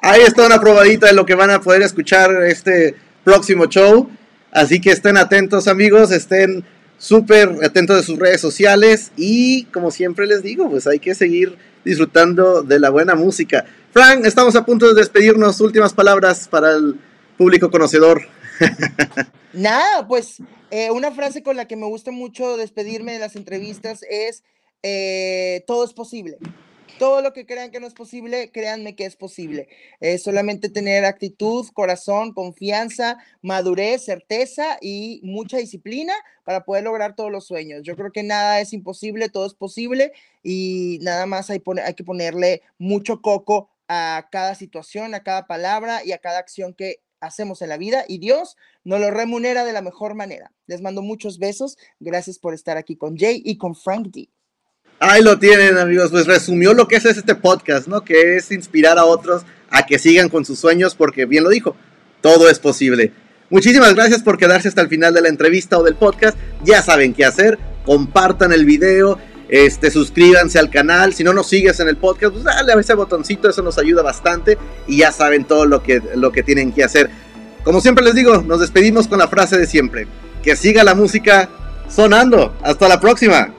Ahí 0.00 0.22
está 0.22 0.46
una 0.46 0.58
probadita 0.58 1.08
de 1.08 1.12
lo 1.12 1.26
que 1.26 1.34
van 1.34 1.50
a 1.50 1.60
poder 1.60 1.82
escuchar 1.82 2.30
este 2.44 2.96
próximo 3.22 3.66
show. 3.66 4.08
Así 4.50 4.80
que 4.80 4.92
estén 4.92 5.18
atentos 5.18 5.68
amigos, 5.68 6.10
estén 6.10 6.64
súper 6.96 7.50
atentos 7.62 7.96
de 7.96 8.02
sus 8.02 8.18
redes 8.18 8.40
sociales 8.40 9.12
y 9.16 9.64
como 9.64 9.90
siempre 9.90 10.26
les 10.26 10.42
digo, 10.42 10.70
pues 10.70 10.86
hay 10.86 11.00
que 11.00 11.14
seguir 11.14 11.58
disfrutando 11.84 12.62
de 12.62 12.78
la 12.78 12.90
buena 12.90 13.14
música. 13.14 13.64
Frank, 13.92 14.24
estamos 14.24 14.56
a 14.56 14.64
punto 14.64 14.88
de 14.88 14.94
despedirnos. 14.94 15.60
Últimas 15.60 15.92
palabras 15.92 16.48
para 16.48 16.72
el 16.72 16.98
público 17.36 17.70
conocedor. 17.70 18.22
Nada, 19.52 20.06
pues 20.06 20.38
eh, 20.70 20.90
una 20.90 21.10
frase 21.12 21.42
con 21.42 21.56
la 21.56 21.66
que 21.66 21.76
me 21.76 21.86
gusta 21.86 22.10
mucho 22.10 22.56
despedirme 22.56 23.12
de 23.12 23.18
las 23.18 23.36
entrevistas 23.36 24.00
es, 24.08 24.42
eh, 24.82 25.64
todo 25.66 25.84
es 25.84 25.92
posible. 25.92 26.38
Todo 27.02 27.20
lo 27.20 27.32
que 27.32 27.46
crean 27.46 27.72
que 27.72 27.80
no 27.80 27.88
es 27.88 27.94
posible, 27.94 28.52
créanme 28.52 28.94
que 28.94 29.04
es 29.04 29.16
posible. 29.16 29.66
Es 29.98 30.22
solamente 30.22 30.68
tener 30.68 31.04
actitud, 31.04 31.66
corazón, 31.74 32.32
confianza, 32.32 33.18
madurez, 33.42 34.04
certeza 34.04 34.78
y 34.80 35.20
mucha 35.24 35.56
disciplina 35.56 36.12
para 36.44 36.64
poder 36.64 36.84
lograr 36.84 37.16
todos 37.16 37.32
los 37.32 37.44
sueños. 37.44 37.82
Yo 37.82 37.96
creo 37.96 38.12
que 38.12 38.22
nada 38.22 38.60
es 38.60 38.72
imposible, 38.72 39.30
todo 39.30 39.46
es 39.46 39.54
posible 39.54 40.12
y 40.44 41.00
nada 41.02 41.26
más 41.26 41.50
hay, 41.50 41.60
hay 41.84 41.94
que 41.94 42.04
ponerle 42.04 42.62
mucho 42.78 43.20
coco 43.20 43.68
a 43.88 44.28
cada 44.30 44.54
situación, 44.54 45.16
a 45.16 45.24
cada 45.24 45.48
palabra 45.48 46.04
y 46.04 46.12
a 46.12 46.18
cada 46.18 46.38
acción 46.38 46.72
que 46.72 47.00
hacemos 47.18 47.62
en 47.62 47.70
la 47.70 47.78
vida 47.78 48.04
y 48.06 48.18
Dios 48.18 48.56
nos 48.84 49.00
lo 49.00 49.10
remunera 49.10 49.64
de 49.64 49.72
la 49.72 49.82
mejor 49.82 50.14
manera. 50.14 50.52
Les 50.68 50.80
mando 50.80 51.02
muchos 51.02 51.40
besos. 51.40 51.78
Gracias 51.98 52.38
por 52.38 52.54
estar 52.54 52.76
aquí 52.76 52.94
con 52.94 53.16
Jay 53.18 53.42
y 53.44 53.58
con 53.58 53.74
Frank 53.74 54.06
D. 54.06 54.28
Ahí 55.04 55.20
lo 55.20 55.36
tienen, 55.36 55.78
amigos. 55.78 56.12
Pues 56.12 56.26
resumió 56.26 56.74
lo 56.74 56.86
que 56.86 56.94
es 56.94 57.04
este 57.04 57.34
podcast, 57.34 57.88
¿no? 57.88 58.04
Que 58.04 58.36
es 58.36 58.52
inspirar 58.52 58.98
a 58.98 59.04
otros 59.04 59.42
a 59.68 59.84
que 59.84 59.98
sigan 59.98 60.28
con 60.28 60.44
sus 60.44 60.60
sueños, 60.60 60.94
porque 60.94 61.24
bien 61.24 61.42
lo 61.42 61.50
dijo, 61.50 61.74
todo 62.20 62.48
es 62.48 62.60
posible. 62.60 63.12
Muchísimas 63.50 63.96
gracias 63.96 64.22
por 64.22 64.38
quedarse 64.38 64.68
hasta 64.68 64.80
el 64.80 64.88
final 64.88 65.12
de 65.12 65.22
la 65.22 65.28
entrevista 65.28 65.76
o 65.76 65.82
del 65.82 65.96
podcast. 65.96 66.36
Ya 66.62 66.82
saben 66.82 67.14
qué 67.14 67.24
hacer. 67.24 67.58
Compartan 67.84 68.52
el 68.52 68.64
video. 68.64 69.18
Este, 69.48 69.90
suscríbanse 69.90 70.60
al 70.60 70.70
canal. 70.70 71.12
Si 71.14 71.24
no 71.24 71.34
nos 71.34 71.48
sigues 71.48 71.80
en 71.80 71.88
el 71.88 71.96
podcast, 71.96 72.34
pues 72.34 72.44
dale 72.44 72.72
a 72.72 72.78
ese 72.78 72.94
botoncito. 72.94 73.48
Eso 73.48 73.62
nos 73.62 73.78
ayuda 73.78 74.02
bastante. 74.02 74.56
Y 74.86 74.98
ya 74.98 75.10
saben 75.10 75.46
todo 75.46 75.66
lo 75.66 75.82
que, 75.82 76.00
lo 76.14 76.30
que 76.30 76.44
tienen 76.44 76.70
que 76.70 76.84
hacer. 76.84 77.10
Como 77.64 77.80
siempre 77.80 78.04
les 78.04 78.14
digo, 78.14 78.40
nos 78.42 78.60
despedimos 78.60 79.08
con 79.08 79.18
la 79.18 79.26
frase 79.26 79.58
de 79.58 79.66
siempre. 79.66 80.06
Que 80.44 80.54
siga 80.54 80.84
la 80.84 80.94
música 80.94 81.48
sonando. 81.88 82.56
Hasta 82.62 82.86
la 82.86 83.00
próxima. 83.00 83.52